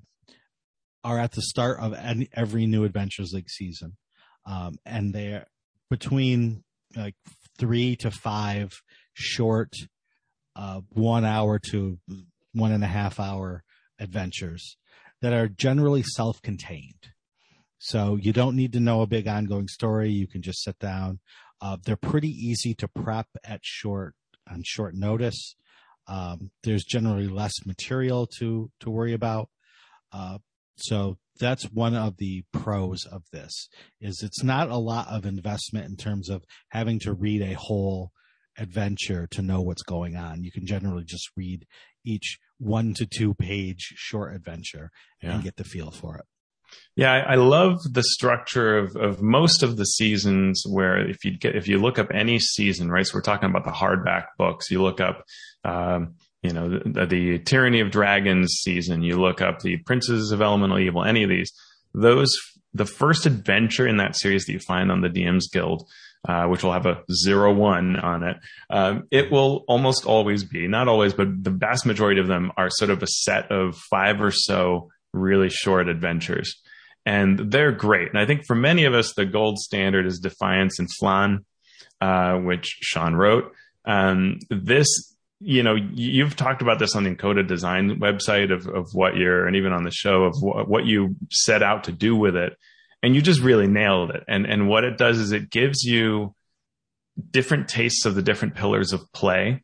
are 1.03 1.19
at 1.19 1.33
the 1.33 1.43
start 1.43 1.79
of 1.81 1.95
any, 1.95 2.29
every 2.35 2.67
new 2.67 2.85
Adventures 2.85 3.33
League 3.33 3.49
season, 3.49 3.97
um, 4.45 4.75
and 4.85 5.15
they're 5.15 5.47
between 5.89 6.65
like 6.97 7.15
three 7.59 7.95
to 7.97 8.11
five 8.11 8.73
short, 9.15 9.73
uh, 10.57 10.81
one 10.91 11.25
hour 11.25 11.61
to 11.71 11.99
one 12.53 12.73
and 12.73 12.83
a 12.83 12.89
half 12.89 13.21
hour 13.21 13.63
adventures 14.01 14.77
that 15.23 15.33
are 15.33 15.49
generally 15.49 16.03
self-contained. 16.03 17.13
So 17.79 18.19
you 18.21 18.33
don't 18.33 18.57
need 18.57 18.73
to 18.73 18.81
know 18.81 19.03
a 19.03 19.07
big 19.07 19.29
ongoing 19.29 19.69
story. 19.69 20.11
You 20.11 20.27
can 20.27 20.43
just 20.43 20.63
sit 20.63 20.79
down, 20.79 21.21
uh, 21.61 21.77
they're 21.85 21.97
pretty 21.97 22.31
easy 22.31 22.75
to 22.75 22.89
prep 22.89 23.29
at 23.45 23.61
short 23.63 24.15
on 24.51 24.63
short 24.65 24.95
notice. 24.95 25.57
Um, 26.09 26.51
there's 26.63 26.85
generally 26.85 27.27
less 27.27 27.65
material 27.65 28.27
to 28.39 28.71
to 28.81 28.91
worry 28.91 29.13
about. 29.13 29.49
Uh, 30.13 30.39
so 30.77 31.19
that's 31.39 31.65
one 31.65 31.95
of 31.95 32.17
the 32.19 32.45
pros 32.53 33.05
of 33.05 33.23
this 33.33 33.69
is 34.01 34.23
it's 34.23 34.43
not 34.43 34.71
a 34.71 34.77
lot 34.77 35.09
of 35.09 35.27
investment 35.27 35.87
in 35.87 35.97
terms 35.97 36.29
of 36.29 36.45
having 36.71 36.99
to 37.01 37.13
read 37.13 37.43
a 37.43 37.55
whole 37.55 38.13
adventure 38.59 39.27
to 39.31 39.43
know 39.43 39.61
what's 39.61 39.83
going 39.83 40.17
on. 40.17 40.43
You 40.43 40.51
can 40.51 40.67
generally 40.67 41.05
just 41.05 41.31
read 41.37 41.67
each 42.05 42.39
one 42.59 42.95
to 42.95 43.07
two 43.07 43.35
page 43.35 43.93
short 43.97 44.35
adventure 44.35 44.91
yeah. 45.23 45.35
and 45.35 45.43
get 45.43 45.57
the 45.57 45.65
feel 45.65 45.91
for 45.91 46.17
it. 46.17 46.25
Yeah, 46.97 47.13
I, 47.13 47.33
I 47.33 47.35
love 47.35 47.79
the 47.91 48.03
structure 48.03 48.79
of, 48.79 48.97
of 48.97 49.21
most 49.21 49.63
of 49.63 49.77
the 49.77 49.85
seasons 49.85 50.63
where 50.67 50.99
if 50.99 51.25
you 51.25 51.37
get 51.37 51.55
if 51.55 51.69
you 51.69 51.79
look 51.79 51.99
up 51.99 52.09
any 52.13 52.39
season, 52.39 52.91
right? 52.91 53.07
So 53.07 53.17
we're 53.17 53.23
talking 53.23 53.51
about 53.51 53.65
the 53.65 53.71
hardback 53.71 54.27
books. 54.39 54.71
You 54.71 54.83
look 54.83 55.01
up 55.01 55.25
um, 55.65 56.15
you 56.47 56.53
know, 56.53 56.69
the, 56.69 57.07
the, 57.07 57.39
Tyranny 57.41 57.81
of 57.81 57.91
Dragons 57.91 58.61
season, 58.63 59.03
you 59.03 59.21
look 59.21 59.41
up 59.41 59.61
the 59.61 59.79
Princes 59.79 60.31
of 60.31 60.41
Elemental 60.41 60.79
Evil, 60.79 61.05
any 61.05 61.25
of 61.25 61.29
these, 61.29 61.53
those, 61.93 62.31
the 62.73 62.87
first 62.87 63.27
adventure 63.27 63.87
in 63.87 63.97
that 63.97 64.17
series 64.17 64.45
that 64.45 64.53
you 64.53 64.61
find 64.61 64.93
on 64.93 65.01
the 65.01 65.09
DM's 65.09 65.49
Guild, 65.49 65.89
uh, 66.29 66.45
which 66.47 66.63
will 66.63 66.73
have 66.73 66.87
a 66.87 67.03
zero 67.13 67.53
one 67.53 67.97
on 67.97 68.23
it, 68.23 68.37
um, 68.71 69.05
it 69.11 69.31
will 69.31 69.65
almost 69.67 70.07
always 70.07 70.45
be, 70.45 70.69
not 70.69 70.89
always, 70.89 71.15
but 71.15 71.29
the 71.43 71.51
vast 71.51 71.87
majority 71.87 72.21
of 72.21 72.29
them 72.29 72.53
are 72.57 72.71
sort 72.71 72.91
of 72.91 73.03
a 73.03 73.07
set 73.07 73.51
of 73.51 73.77
five 73.91 74.21
or 74.21 74.31
so 74.31 74.89
really 75.13 75.49
short 75.49 75.89
adventures. 75.89 76.63
And 77.07 77.53
they're 77.53 77.73
great. 77.73 78.09
And 78.09 78.19
I 78.19 78.27
think 78.27 78.45
for 78.45 78.57
many 78.57 78.85
of 78.85 78.93
us, 78.93 79.15
the 79.15 79.25
gold 79.25 79.59
standard 79.59 80.07
is 80.07 80.19
Defiance 80.19 80.79
and 80.79 80.89
Phlan, 81.01 81.45
uh, 82.01 82.35
which 82.39 82.67
Shawn 82.83 83.15
wrote. 83.15 83.53
Um, 83.87 84.41
this 84.51 85.17
you 85.41 85.63
know, 85.63 85.75
you've 85.75 86.35
talked 86.35 86.63
about 86.63 86.79
this 86.79 86.97
on 86.97 87.05
the 87.05 87.15
Encoded 87.15 87.47
Design 87.47 88.01
website 88.01 88.53
of, 88.53 88.67
of 88.67 88.89
what 88.95 89.17
you're, 89.17 89.47
and 89.47 89.57
even 89.57 89.73
on 89.73 89.85
the 89.85 89.91
show 89.91 90.25
of 90.25 90.35
what, 90.41 90.69
what 90.69 90.87
you 90.87 91.17
set 91.31 91.63
out 91.63 91.85
to 91.85 91.93
do 91.93 92.17
with 92.17 92.37
it. 92.37 92.57
And 93.03 93.15
you 93.15 93.21
just 93.21 93.41
really 93.41 93.67
nailed 93.67 94.11
it. 94.11 94.25
And, 94.27 94.47
and 94.47 94.69
what 94.69 94.85
it 94.85 94.97
does 94.97 95.19
is 95.19 95.33
it 95.33 95.51
gives 95.51 95.83
you 95.83 96.35
different 97.31 97.69
tastes 97.69 98.07
of 98.07 98.15
the 98.15 98.23
different 98.23 98.55
pillars 98.55 98.93
of 98.93 99.13
play, 99.13 99.63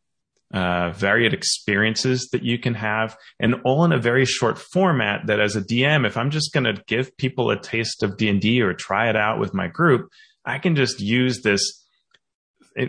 uh, 0.53 0.91
varied 0.91 1.33
experiences 1.33 2.29
that 2.31 2.43
you 2.43 2.59
can 2.59 2.75
have, 2.75 3.17
and 3.39 3.55
all 3.65 3.83
in 3.85 3.91
a 3.91 3.97
very 3.97 4.25
short 4.25 4.57
format 4.57 5.25
that 5.27 5.39
as 5.39 5.55
a 5.55 5.61
DM, 5.61 6.05
if 6.05 6.15
I'm 6.15 6.29
just 6.29 6.53
going 6.53 6.63
to 6.65 6.81
give 6.87 7.15
people 7.17 7.49
a 7.49 7.59
taste 7.59 8.03
of 8.03 8.17
D&D 8.17 8.61
or 8.61 8.73
try 8.73 9.09
it 9.09 9.15
out 9.15 9.39
with 9.39 9.53
my 9.53 9.67
group, 9.67 10.09
I 10.45 10.59
can 10.59 10.75
just 10.75 10.99
use 10.99 11.41
this. 11.41 11.83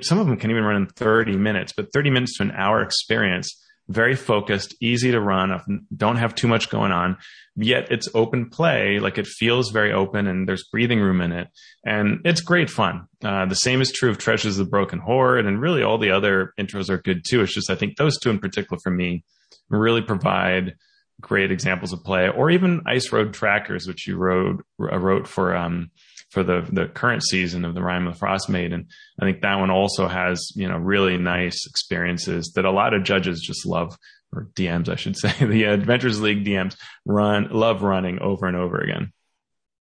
Some 0.02 0.18
of 0.18 0.26
them 0.26 0.36
can 0.36 0.50
even 0.50 0.64
run 0.64 0.76
in 0.76 0.86
30 0.88 1.36
minutes, 1.36 1.72
but 1.74 1.92
30 1.92 2.10
minutes 2.10 2.36
to 2.38 2.44
an 2.44 2.52
hour 2.52 2.82
experience, 2.82 3.63
very 3.88 4.16
focused, 4.16 4.74
easy 4.80 5.10
to 5.10 5.20
run, 5.20 5.86
don't 5.94 6.16
have 6.16 6.34
too 6.34 6.48
much 6.48 6.70
going 6.70 6.92
on, 6.92 7.18
yet 7.54 7.90
it's 7.90 8.08
open 8.14 8.48
play. 8.48 8.98
Like 8.98 9.18
it 9.18 9.26
feels 9.26 9.70
very 9.70 9.92
open 9.92 10.26
and 10.26 10.48
there's 10.48 10.66
breathing 10.70 11.00
room 11.00 11.20
in 11.20 11.32
it. 11.32 11.48
And 11.84 12.20
it's 12.24 12.40
great 12.40 12.70
fun. 12.70 13.06
Uh, 13.22 13.46
the 13.46 13.54
same 13.54 13.82
is 13.82 13.92
true 13.92 14.10
of 14.10 14.18
Treasures 14.18 14.58
of 14.58 14.66
the 14.66 14.70
Broken 14.70 15.00
Hoard 15.00 15.46
and 15.46 15.60
really 15.60 15.82
all 15.82 15.98
the 15.98 16.10
other 16.10 16.54
intros 16.58 16.88
are 16.88 16.98
good 16.98 17.24
too. 17.26 17.42
It's 17.42 17.54
just, 17.54 17.70
I 17.70 17.74
think 17.74 17.96
those 17.96 18.18
two 18.18 18.30
in 18.30 18.38
particular 18.38 18.80
for 18.82 18.90
me 18.90 19.24
really 19.68 20.02
provide 20.02 20.74
great 21.20 21.52
examples 21.52 21.92
of 21.92 22.02
play 22.04 22.28
or 22.28 22.50
even 22.50 22.82
Ice 22.86 23.12
Road 23.12 23.34
Trackers, 23.34 23.86
which 23.86 24.06
you 24.06 24.16
wrote, 24.16 24.64
uh, 24.80 24.98
wrote 24.98 25.28
for, 25.28 25.54
um, 25.54 25.90
for 26.34 26.42
the 26.42 26.66
the 26.70 26.86
current 26.86 27.22
season 27.22 27.64
of 27.64 27.74
the 27.74 27.82
Rime 27.82 28.08
of 28.08 28.18
the 28.18 28.26
Frostmaiden. 28.26 28.86
I 29.20 29.24
think 29.24 29.40
that 29.42 29.60
one 29.60 29.70
also 29.70 30.08
has 30.08 30.50
you 30.56 30.68
know 30.68 30.76
really 30.76 31.16
nice 31.16 31.66
experiences 31.66 32.52
that 32.56 32.64
a 32.64 32.72
lot 32.72 32.92
of 32.92 33.04
judges 33.04 33.40
just 33.40 33.64
love 33.64 33.96
or 34.32 34.50
DMs 34.54 34.88
I 34.88 34.96
should 34.96 35.16
say 35.16 35.32
the 35.46 35.64
Adventures 35.64 36.20
League 36.20 36.44
DMs 36.44 36.76
run 37.06 37.48
love 37.50 37.82
running 37.82 38.18
over 38.18 38.46
and 38.46 38.56
over 38.56 38.78
again. 38.78 39.12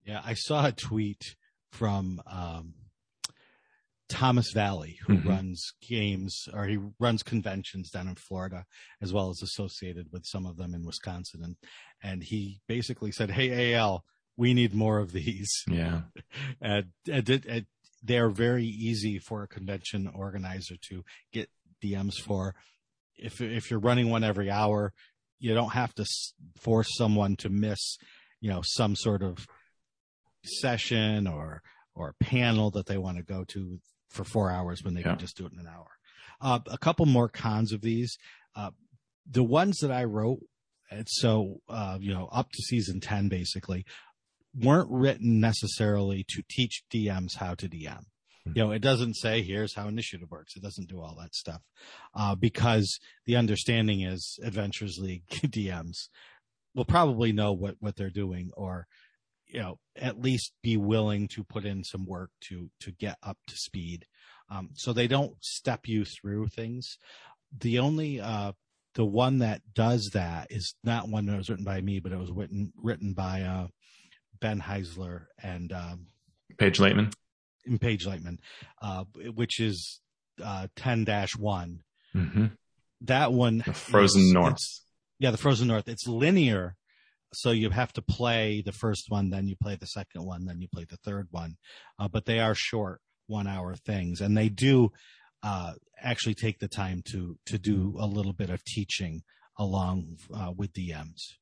Yeah, 0.04 0.22
I 0.24 0.32
saw 0.32 0.66
a 0.66 0.72
tweet 0.72 1.36
from 1.70 2.22
um, 2.26 2.72
Thomas 4.08 4.52
Valley, 4.52 4.98
who 5.06 5.14
mm-hmm. 5.16 5.28
runs 5.28 5.74
games 5.86 6.48
or 6.54 6.64
he 6.64 6.78
runs 6.98 7.22
conventions 7.22 7.90
down 7.90 8.08
in 8.08 8.14
Florida, 8.14 8.64
as 9.02 9.12
well 9.12 9.28
as 9.28 9.42
associated 9.42 10.06
with 10.10 10.24
some 10.24 10.46
of 10.46 10.56
them 10.56 10.74
in 10.74 10.86
Wisconsin. 10.86 11.42
And, 11.44 11.56
and 12.02 12.22
he 12.22 12.62
basically 12.66 13.12
said, 13.12 13.30
Hey, 13.30 13.74
AL, 13.74 14.02
we 14.38 14.54
need 14.54 14.72
more 14.72 14.98
of 14.98 15.12
these. 15.12 15.64
Yeah. 15.68 16.02
and, 16.62 16.86
and, 17.10 17.28
and 17.28 17.66
they're 18.02 18.30
very 18.30 18.64
easy 18.64 19.18
for 19.18 19.42
a 19.42 19.48
convention 19.48 20.10
organizer 20.14 20.76
to 20.88 21.04
get 21.32 21.50
DMs 21.84 22.14
for. 22.14 22.54
If, 23.16 23.40
if 23.40 23.70
you're 23.70 23.80
running 23.80 24.08
one 24.08 24.22
every 24.22 24.48
hour, 24.48 24.92
you 25.40 25.52
don't 25.54 25.72
have 25.72 25.92
to 25.96 26.06
force 26.56 26.96
someone 26.96 27.36
to 27.36 27.48
miss, 27.48 27.98
you 28.40 28.48
know, 28.48 28.62
some 28.64 28.94
sort 28.94 29.22
of 29.22 29.46
session 30.44 31.26
or, 31.26 31.60
or 31.94 32.14
panel 32.20 32.70
that 32.70 32.86
they 32.86 32.96
want 32.96 33.16
to 33.18 33.24
go 33.24 33.44
to 33.48 33.80
for 34.08 34.22
four 34.22 34.50
hours 34.50 34.84
when 34.84 34.94
they 34.94 35.00
yeah. 35.00 35.10
can 35.10 35.18
just 35.18 35.36
do 35.36 35.46
it 35.46 35.52
in 35.52 35.58
an 35.58 35.66
hour. 35.66 35.88
Uh, 36.40 36.60
a 36.70 36.78
couple 36.78 37.06
more 37.06 37.28
cons 37.28 37.72
of 37.72 37.80
these. 37.80 38.16
Uh, 38.54 38.70
the 39.28 39.42
ones 39.42 39.78
that 39.78 39.90
I 39.90 40.04
wrote, 40.04 40.38
and 40.90 41.06
so, 41.08 41.60
uh, 41.68 41.98
you 42.00 42.14
know, 42.14 42.28
up 42.32 42.50
to 42.52 42.62
season 42.62 43.00
10, 43.00 43.28
basically, 43.28 43.84
weren't 44.62 44.90
written 44.90 45.40
necessarily 45.40 46.24
to 46.28 46.42
teach 46.48 46.84
DMs 46.92 47.36
how 47.36 47.54
to 47.54 47.68
DM. 47.68 48.04
Mm-hmm. 48.48 48.52
You 48.54 48.64
know, 48.64 48.70
it 48.72 48.80
doesn't 48.80 49.14
say 49.14 49.42
here's 49.42 49.74
how 49.74 49.88
initiative 49.88 50.30
works. 50.30 50.56
It 50.56 50.62
doesn't 50.62 50.88
do 50.88 51.00
all 51.00 51.16
that 51.20 51.34
stuff 51.34 51.62
uh, 52.14 52.34
because 52.34 52.98
the 53.26 53.36
understanding 53.36 54.02
is 54.02 54.38
Adventures 54.42 54.98
League 54.98 55.26
DMs 55.30 56.08
will 56.74 56.84
probably 56.84 57.32
know 57.32 57.52
what 57.52 57.76
what 57.80 57.96
they're 57.96 58.10
doing, 58.10 58.50
or 58.56 58.86
you 59.46 59.60
know, 59.60 59.78
at 59.96 60.20
least 60.20 60.52
be 60.62 60.76
willing 60.76 61.26
to 61.28 61.42
put 61.42 61.64
in 61.64 61.84
some 61.84 62.06
work 62.06 62.30
to 62.42 62.70
to 62.80 62.92
get 62.92 63.16
up 63.22 63.38
to 63.46 63.56
speed. 63.56 64.06
Um, 64.50 64.70
so 64.74 64.92
they 64.92 65.08
don't 65.08 65.34
step 65.40 65.86
you 65.86 66.04
through 66.04 66.48
things. 66.48 66.96
The 67.56 67.78
only 67.78 68.20
uh, 68.20 68.52
the 68.94 69.04
one 69.04 69.38
that 69.38 69.62
does 69.74 70.10
that 70.14 70.48
is 70.50 70.74
not 70.84 71.08
one 71.08 71.26
that 71.26 71.36
was 71.36 71.50
written 71.50 71.64
by 71.64 71.80
me, 71.80 72.00
but 72.00 72.12
it 72.12 72.18
was 72.18 72.30
written 72.30 72.72
written 72.76 73.12
by 73.12 73.42
uh, 73.42 73.68
Ben 74.40 74.60
Heisler 74.60 75.26
and 75.42 75.72
um, 75.72 76.06
Paige 76.58 76.78
Leitman. 76.78 77.12
In 77.64 77.78
Paige 77.78 78.06
Leitman, 78.06 78.38
uh, 78.80 79.04
which 79.34 79.60
is 79.60 80.00
uh, 80.42 80.68
10 80.76 81.06
one. 81.38 81.82
Mm-hmm. 82.14 82.46
That 83.02 83.32
one. 83.32 83.62
The 83.64 83.72
Frozen 83.72 84.32
North. 84.32 84.80
Yeah, 85.18 85.30
the 85.30 85.36
Frozen 85.36 85.68
North. 85.68 85.88
It's 85.88 86.06
linear. 86.06 86.76
So 87.34 87.50
you 87.50 87.70
have 87.70 87.92
to 87.92 88.02
play 88.02 88.62
the 88.64 88.72
first 88.72 89.06
one, 89.10 89.28
then 89.28 89.48
you 89.48 89.56
play 89.56 89.76
the 89.76 89.86
second 89.86 90.24
one, 90.24 90.46
then 90.46 90.62
you 90.62 90.68
play 90.68 90.86
the 90.88 90.96
third 90.96 91.28
one. 91.30 91.56
Uh, 91.98 92.08
but 92.08 92.24
they 92.24 92.40
are 92.40 92.54
short 92.54 93.02
one 93.26 93.46
hour 93.46 93.74
things 93.74 94.22
and 94.22 94.34
they 94.34 94.48
do, 94.48 94.90
uh, 95.42 95.74
actually 96.00 96.34
take 96.34 96.58
the 96.58 96.68
time 96.68 97.02
to, 97.10 97.36
to 97.44 97.58
do 97.58 97.96
a 98.00 98.06
little 98.06 98.32
bit 98.32 98.48
of 98.48 98.64
teaching 98.64 99.22
along, 99.58 100.16
uh, 100.34 100.52
with 100.56 100.72
DMs 100.72 101.34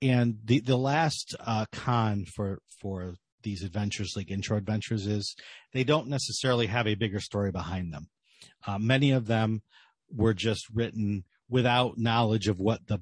and 0.00 0.38
the 0.44 0.60
the 0.60 0.76
last 0.76 1.34
uh, 1.40 1.66
con 1.72 2.24
for 2.24 2.60
for 2.80 3.14
these 3.42 3.62
adventures 3.62 4.14
like 4.16 4.30
intro 4.30 4.56
adventures 4.56 5.06
is 5.06 5.36
they 5.72 5.84
don't 5.84 6.08
necessarily 6.08 6.66
have 6.66 6.86
a 6.86 6.94
bigger 6.94 7.20
story 7.20 7.50
behind 7.50 7.92
them. 7.92 8.08
Uh, 8.66 8.78
many 8.78 9.10
of 9.10 9.26
them 9.26 9.62
were 10.10 10.34
just 10.34 10.66
written 10.72 11.24
without 11.48 11.98
knowledge 11.98 12.48
of 12.48 12.58
what 12.58 12.86
the 12.86 13.00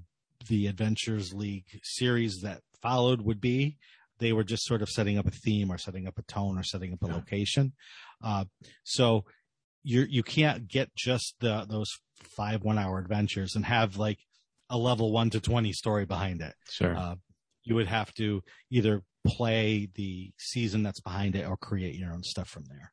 the 0.49 0.67
adventures 0.67 1.35
league 1.35 1.65
series 1.83 2.41
that 2.43 2.63
followed 2.81 3.23
would 3.23 3.41
be. 3.41 3.77
They 4.19 4.33
were 4.33 4.45
just 4.45 4.65
sort 4.65 4.83
of 4.83 4.89
setting 4.89 5.19
up 5.19 5.27
a 5.27 5.31
theme 5.31 5.71
or 5.71 5.79
setting 5.79 6.07
up 6.07 6.19
a 6.19 6.23
tone 6.23 6.59
or 6.59 6.63
setting 6.63 6.93
up 6.93 7.03
a 7.03 7.09
yeah. 7.09 7.15
location. 7.15 7.73
Uh, 8.23 8.45
so 8.85 9.25
you 9.83 10.07
you 10.09 10.23
can't 10.23 10.69
get 10.69 10.95
just 10.95 11.35
the 11.41 11.67
those 11.69 11.99
five 12.23 12.63
one 12.63 12.79
hour 12.79 12.99
adventures 12.99 13.55
and 13.55 13.65
have 13.67 13.97
like 13.97 14.19
a 14.71 14.79
level 14.79 15.13
one 15.13 15.31
to 15.31 15.41
20 15.41 15.73
story 15.73 16.07
behind 16.07 16.41
it. 16.41 16.55
Sure. 16.71 16.97
Uh, 16.97 17.15
you 17.65 17.75
would 17.75 17.87
have 17.89 18.13
to 18.15 18.43
either 18.71 19.03
play 19.27 19.89
the 19.95 20.31
season 20.39 20.83
that's 20.83 21.01
behind 21.01 21.35
it 21.35 21.47
or 21.47 21.57
create 21.57 21.97
your 21.97 22.13
own 22.13 22.23
stuff 22.23 22.49
from 22.49 22.65
there. 22.69 22.93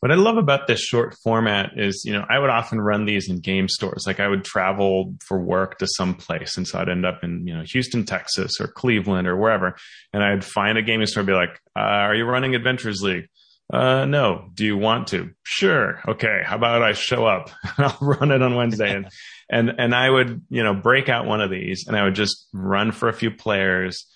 What 0.00 0.12
I 0.12 0.14
love 0.14 0.36
about 0.36 0.68
this 0.68 0.80
short 0.80 1.16
format 1.24 1.72
is, 1.76 2.04
you 2.04 2.12
know, 2.12 2.24
I 2.28 2.38
would 2.38 2.50
often 2.50 2.80
run 2.80 3.04
these 3.04 3.28
in 3.28 3.40
game 3.40 3.68
stores. 3.68 4.04
Like 4.06 4.20
I 4.20 4.28
would 4.28 4.44
travel 4.44 5.14
for 5.26 5.40
work 5.40 5.78
to 5.78 5.88
some 5.88 6.14
place. 6.14 6.56
And 6.56 6.68
so 6.68 6.78
I'd 6.78 6.88
end 6.88 7.04
up 7.04 7.24
in, 7.24 7.46
you 7.48 7.54
know, 7.56 7.64
Houston, 7.64 8.04
Texas 8.04 8.60
or 8.60 8.68
Cleveland 8.68 9.26
or 9.26 9.36
wherever. 9.36 9.76
And 10.12 10.22
I'd 10.22 10.44
find 10.44 10.78
a 10.78 10.82
gaming 10.82 11.08
store 11.08 11.22
and 11.22 11.26
be 11.26 11.32
like, 11.32 11.60
uh, 11.76 11.80
are 11.80 12.14
you 12.14 12.26
running 12.26 12.54
Adventures 12.54 13.02
League? 13.02 13.28
Uh, 13.72 14.04
no. 14.04 14.50
Do 14.54 14.64
you 14.64 14.76
want 14.76 15.08
to? 15.08 15.30
Sure. 15.42 16.00
Okay. 16.06 16.42
How 16.44 16.56
about 16.56 16.82
I 16.82 16.92
show 16.92 17.26
up? 17.26 17.50
I'll 17.78 17.98
run 18.00 18.30
it 18.30 18.40
on 18.40 18.54
Wednesday. 18.54 18.94
And 18.94 19.08
and 19.50 19.70
and 19.78 19.94
I 19.94 20.08
would 20.08 20.42
you 20.48 20.62
know 20.62 20.74
break 20.74 21.08
out 21.08 21.26
one 21.26 21.40
of 21.40 21.50
these 21.50 21.86
and 21.86 21.96
I 21.96 22.04
would 22.04 22.14
just 22.14 22.48
run 22.52 22.92
for 22.92 23.08
a 23.08 23.12
few 23.12 23.30
players 23.30 24.06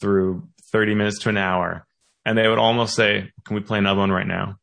through 0.00 0.48
30 0.72 0.94
minutes 0.94 1.20
to 1.20 1.28
an 1.28 1.36
hour 1.36 1.86
and 2.24 2.36
they 2.36 2.48
would 2.48 2.58
almost 2.58 2.94
say 2.94 3.30
can 3.44 3.56
we 3.56 3.62
play 3.62 3.78
another 3.78 4.00
one 4.00 4.10
right 4.10 4.26
now 4.26 4.56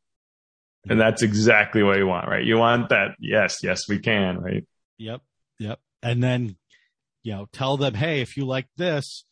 and 0.87 0.99
that's 0.99 1.23
exactly 1.23 1.83
what 1.83 1.97
you 1.97 2.07
want 2.07 2.27
right 2.27 2.43
you 2.43 2.57
want 2.57 2.89
that 2.89 3.15
yes 3.19 3.59
yes 3.63 3.87
we 3.89 3.99
can 3.99 4.39
right 4.39 4.65
yep 4.97 5.21
yep 5.59 5.79
and 6.01 6.23
then 6.23 6.55
you 7.23 7.33
know 7.33 7.47
tell 7.51 7.77
them 7.77 7.93
hey 7.93 8.21
if 8.21 8.37
you 8.37 8.45
like 8.45 8.67
this 8.77 9.25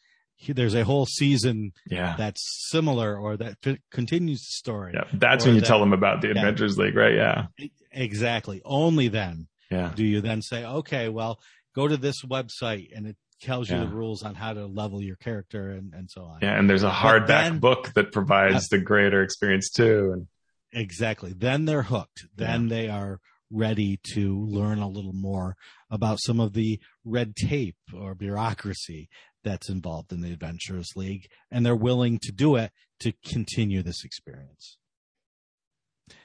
there's 0.48 0.76
a 0.76 0.84
whole 0.84 1.06
season 1.06 1.72
yeah. 1.90 2.16
that's 2.18 2.68
similar 2.70 3.18
or 3.18 3.38
that 3.38 3.56
f- 3.66 3.78
continues 3.92 4.42
the 4.42 4.52
story. 4.52 4.92
Yeah, 4.94 5.06
that's 5.14 5.46
when 5.46 5.56
you 5.56 5.62
that, 5.62 5.68
tell 5.68 5.80
them 5.80 5.94
about 5.94 6.22
the 6.22 6.32
Adventures 6.32 6.78
yeah, 6.78 6.84
League, 6.84 6.96
right? 6.96 7.16
Yeah, 7.16 7.46
exactly. 7.92 8.62
Only 8.66 9.08
then 9.08 9.48
yeah. 9.74 9.92
Do 9.96 10.06
you 10.06 10.22
then 10.22 10.42
say, 10.42 10.64
okay, 10.66 11.10
well, 11.10 11.40
go 11.76 11.88
to 11.88 11.98
this 11.98 12.24
website 12.24 12.88
and 12.96 13.08
it 13.08 13.18
tells 13.42 13.70
you 13.70 13.76
Yeah. 13.78 13.86
the 13.86 13.90
rules 13.96 14.24
on 14.24 14.36
how 14.36 14.54
to 14.54 14.66
level 14.68 15.02
your 15.02 15.18
character 15.18 15.70
and, 15.72 15.94
and 15.94 16.10
so 16.10 16.22
on. 16.24 16.40
Yeah, 16.42 16.58
and 16.58 16.70
there's 16.70 16.84
a 16.84 16.90
hardback 16.92 17.28
then- 17.28 17.60
book 17.60 17.94
that 17.96 18.12
provides 18.12 18.68
the 18.70 18.78
greater 18.78 19.22
experience 19.24 19.70
too. 19.70 20.12
And 20.14 20.28
Exactly. 20.76 21.34
Then 21.34 21.66
they're 21.66 21.84
hooked. 21.84 22.26
Then 22.36 22.68
they 22.68 22.90
are 22.90 23.20
ready 23.52 24.00
to 24.16 24.44
learn 24.46 24.80
a 24.80 24.88
little 24.90 25.14
more 25.14 25.56
about 25.92 26.18
some 26.20 26.40
of 26.40 26.54
the 26.54 26.80
red 27.06 27.36
tape 27.36 27.76
or 27.96 28.16
bureaucracy 28.16 29.08
that's 29.44 29.70
involved 29.70 30.12
in 30.12 30.22
the 30.22 30.32
Adventurers 30.32 30.90
League, 30.96 31.28
and 31.52 31.64
they're 31.64 31.76
willing 31.76 32.18
to 32.24 32.32
do 32.32 32.56
it 32.56 32.72
to 33.02 33.14
continue 33.24 33.84
this 33.84 34.04
experience. 34.04 34.78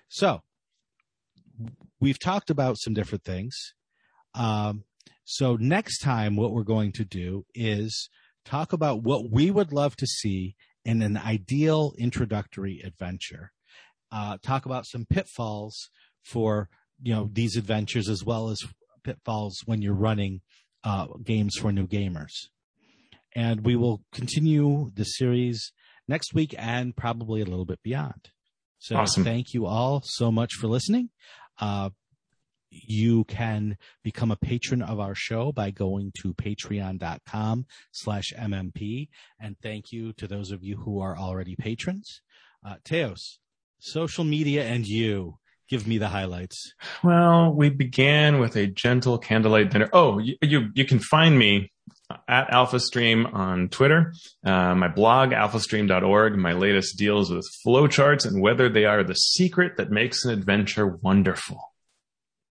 So, 0.08 0.40
we've 2.00 2.18
talked 2.18 2.50
about 2.50 2.78
some 2.78 2.94
different 2.94 3.24
things. 3.24 3.74
Um, 4.34 4.84
so, 5.24 5.56
next 5.56 5.98
time, 5.98 6.36
what 6.36 6.52
we're 6.52 6.62
going 6.62 6.92
to 6.92 7.04
do 7.04 7.44
is 7.54 8.08
talk 8.44 8.72
about 8.72 9.02
what 9.02 9.30
we 9.30 9.50
would 9.50 9.72
love 9.72 9.96
to 9.96 10.06
see 10.06 10.56
in 10.84 11.02
an 11.02 11.16
ideal 11.16 11.92
introductory 11.98 12.80
adventure 12.84 13.52
uh, 14.10 14.38
talk 14.42 14.66
about 14.66 14.86
some 14.86 15.04
pitfalls 15.04 15.90
for 16.22 16.68
you 17.02 17.14
know 17.14 17.28
these 17.32 17.56
adventures 17.56 18.08
as 18.08 18.24
well 18.24 18.50
as 18.50 18.58
pitfalls 19.04 19.62
when 19.66 19.82
you're 19.82 19.94
running 19.94 20.40
uh, 20.84 21.06
games 21.24 21.56
for 21.56 21.72
new 21.72 21.86
gamers. 21.86 22.48
And 23.34 23.64
we 23.64 23.76
will 23.76 24.02
continue 24.12 24.90
the 24.94 25.04
series 25.04 25.72
next 26.08 26.34
week 26.34 26.54
and 26.58 26.96
probably 26.96 27.40
a 27.40 27.44
little 27.44 27.66
bit 27.66 27.82
beyond. 27.82 28.30
So 28.78 28.96
Awesome. 28.96 29.24
thank 29.24 29.52
you 29.52 29.66
all 29.66 30.02
so 30.04 30.32
much 30.32 30.54
for 30.54 30.66
listening. 30.66 31.10
Uh, 31.60 31.90
you 32.70 33.24
can 33.24 33.76
become 34.04 34.30
a 34.30 34.36
patron 34.36 34.82
of 34.82 35.00
our 35.00 35.14
show 35.14 35.52
by 35.52 35.70
going 35.70 36.12
to 36.18 36.34
patreon.com 36.34 37.64
slash 37.92 38.32
mmp 38.38 39.08
and 39.40 39.56
thank 39.62 39.90
you 39.90 40.12
to 40.12 40.26
those 40.26 40.50
of 40.50 40.62
you 40.62 40.76
who 40.76 41.00
are 41.00 41.16
already 41.16 41.56
patrons. 41.56 42.20
Uh, 42.66 42.74
teos 42.84 43.38
social 43.78 44.24
media 44.24 44.64
and 44.64 44.86
you 44.86 45.38
give 45.68 45.86
me 45.86 45.98
the 45.98 46.08
highlights. 46.08 46.74
Well, 47.02 47.52
we 47.52 47.70
began 47.70 48.38
with 48.40 48.56
a 48.56 48.66
gentle 48.66 49.18
candlelight 49.18 49.70
dinner. 49.70 49.88
Oh, 49.92 50.18
you 50.18 50.36
you, 50.42 50.70
you 50.74 50.84
can 50.84 50.98
find 50.98 51.38
me 51.38 51.70
at 52.26 52.48
AlphaStream 52.50 53.32
on 53.34 53.68
Twitter, 53.68 54.14
uh, 54.44 54.74
my 54.74 54.88
blog 54.88 55.30
alphastream.org. 55.30 56.36
My 56.36 56.52
latest 56.52 56.96
deals 56.96 57.30
with 57.30 57.46
flowcharts 57.66 58.26
and 58.26 58.40
whether 58.40 58.68
they 58.68 58.84
are 58.84 59.04
the 59.04 59.14
secret 59.14 59.76
that 59.76 59.90
makes 59.90 60.24
an 60.24 60.32
adventure 60.32 60.86
wonderful. 60.86 61.60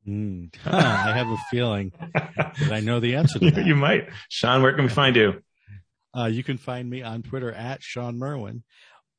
Mm. 0.06 0.54
Huh, 0.62 0.76
i 0.76 1.12
have 1.16 1.26
a 1.26 1.36
feeling 1.50 1.90
that 2.14 2.70
i 2.70 2.78
know 2.78 3.00
the 3.00 3.16
answer 3.16 3.40
to 3.40 3.44
you, 3.46 3.50
that 3.50 3.66
you 3.66 3.74
might, 3.74 4.08
Shawn. 4.28 4.62
Where 4.62 4.72
can 4.72 4.84
we 4.84 4.90
find 4.90 5.16
you? 5.16 5.42
Uh, 6.16 6.26
you 6.26 6.44
can 6.44 6.58
find 6.58 6.88
me 6.88 7.02
on 7.02 7.22
Twitter 7.22 7.52
at 7.52 7.82
Shawn 7.82 8.16
Merwin. 8.16 8.62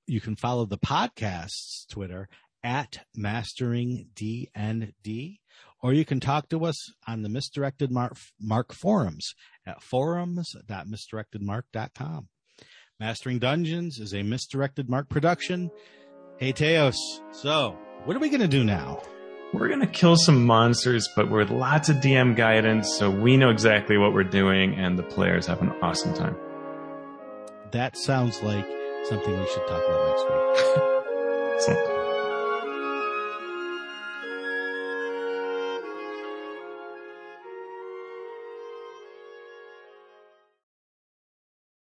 You 0.05 0.21
can 0.21 0.37
follow 0.37 0.65
the 0.65 0.77
podcast's 0.77 1.85
Twitter 1.91 2.29
at 2.63 3.05
Mastering 3.13 4.07
DND, 4.15 5.39
or 5.83 5.93
you 5.93 6.05
can 6.05 6.21
talk 6.21 6.47
to 6.49 6.63
us 6.63 6.91
on 7.05 7.21
the 7.21 7.29
Misdirected 7.29 7.91
Mark, 7.91 8.15
Mark 8.39 8.73
forums 8.73 9.33
at 9.67 9.83
forums.misdirectedmark.com. 9.83 12.27
Mastering 12.99 13.37
Dungeons 13.37 13.99
is 13.99 14.15
a 14.15 14.23
Misdirected 14.23 14.89
Mark 14.89 15.07
production. 15.09 15.69
Hey, 16.37 16.51
Teos. 16.51 16.97
So, 17.31 17.77
what 18.05 18.17
are 18.17 18.19
we 18.19 18.29
going 18.29 18.41
to 18.41 18.47
do 18.47 18.63
now? 18.63 19.03
We're 19.53 19.67
going 19.67 19.81
to 19.81 19.87
kill 19.87 20.15
some 20.17 20.43
monsters, 20.45 21.07
but 21.15 21.29
with 21.29 21.51
lots 21.51 21.89
of 21.89 21.97
DM 21.97 22.35
guidance, 22.35 22.91
so 22.97 23.11
we 23.11 23.37
know 23.37 23.49
exactly 23.49 23.97
what 23.97 24.13
we're 24.13 24.23
doing, 24.23 24.73
and 24.75 24.97
the 24.97 25.03
players 25.03 25.45
have 25.45 25.61
an 25.61 25.69
awesome 25.81 26.13
time. 26.13 26.35
That 27.71 27.97
sounds 27.97 28.41
like 28.41 28.65
something 29.05 29.39
we 29.39 29.47
should 29.47 29.67
talk 29.67 29.83
about 29.85 30.07
next 30.09 30.25
week. 31.69 31.77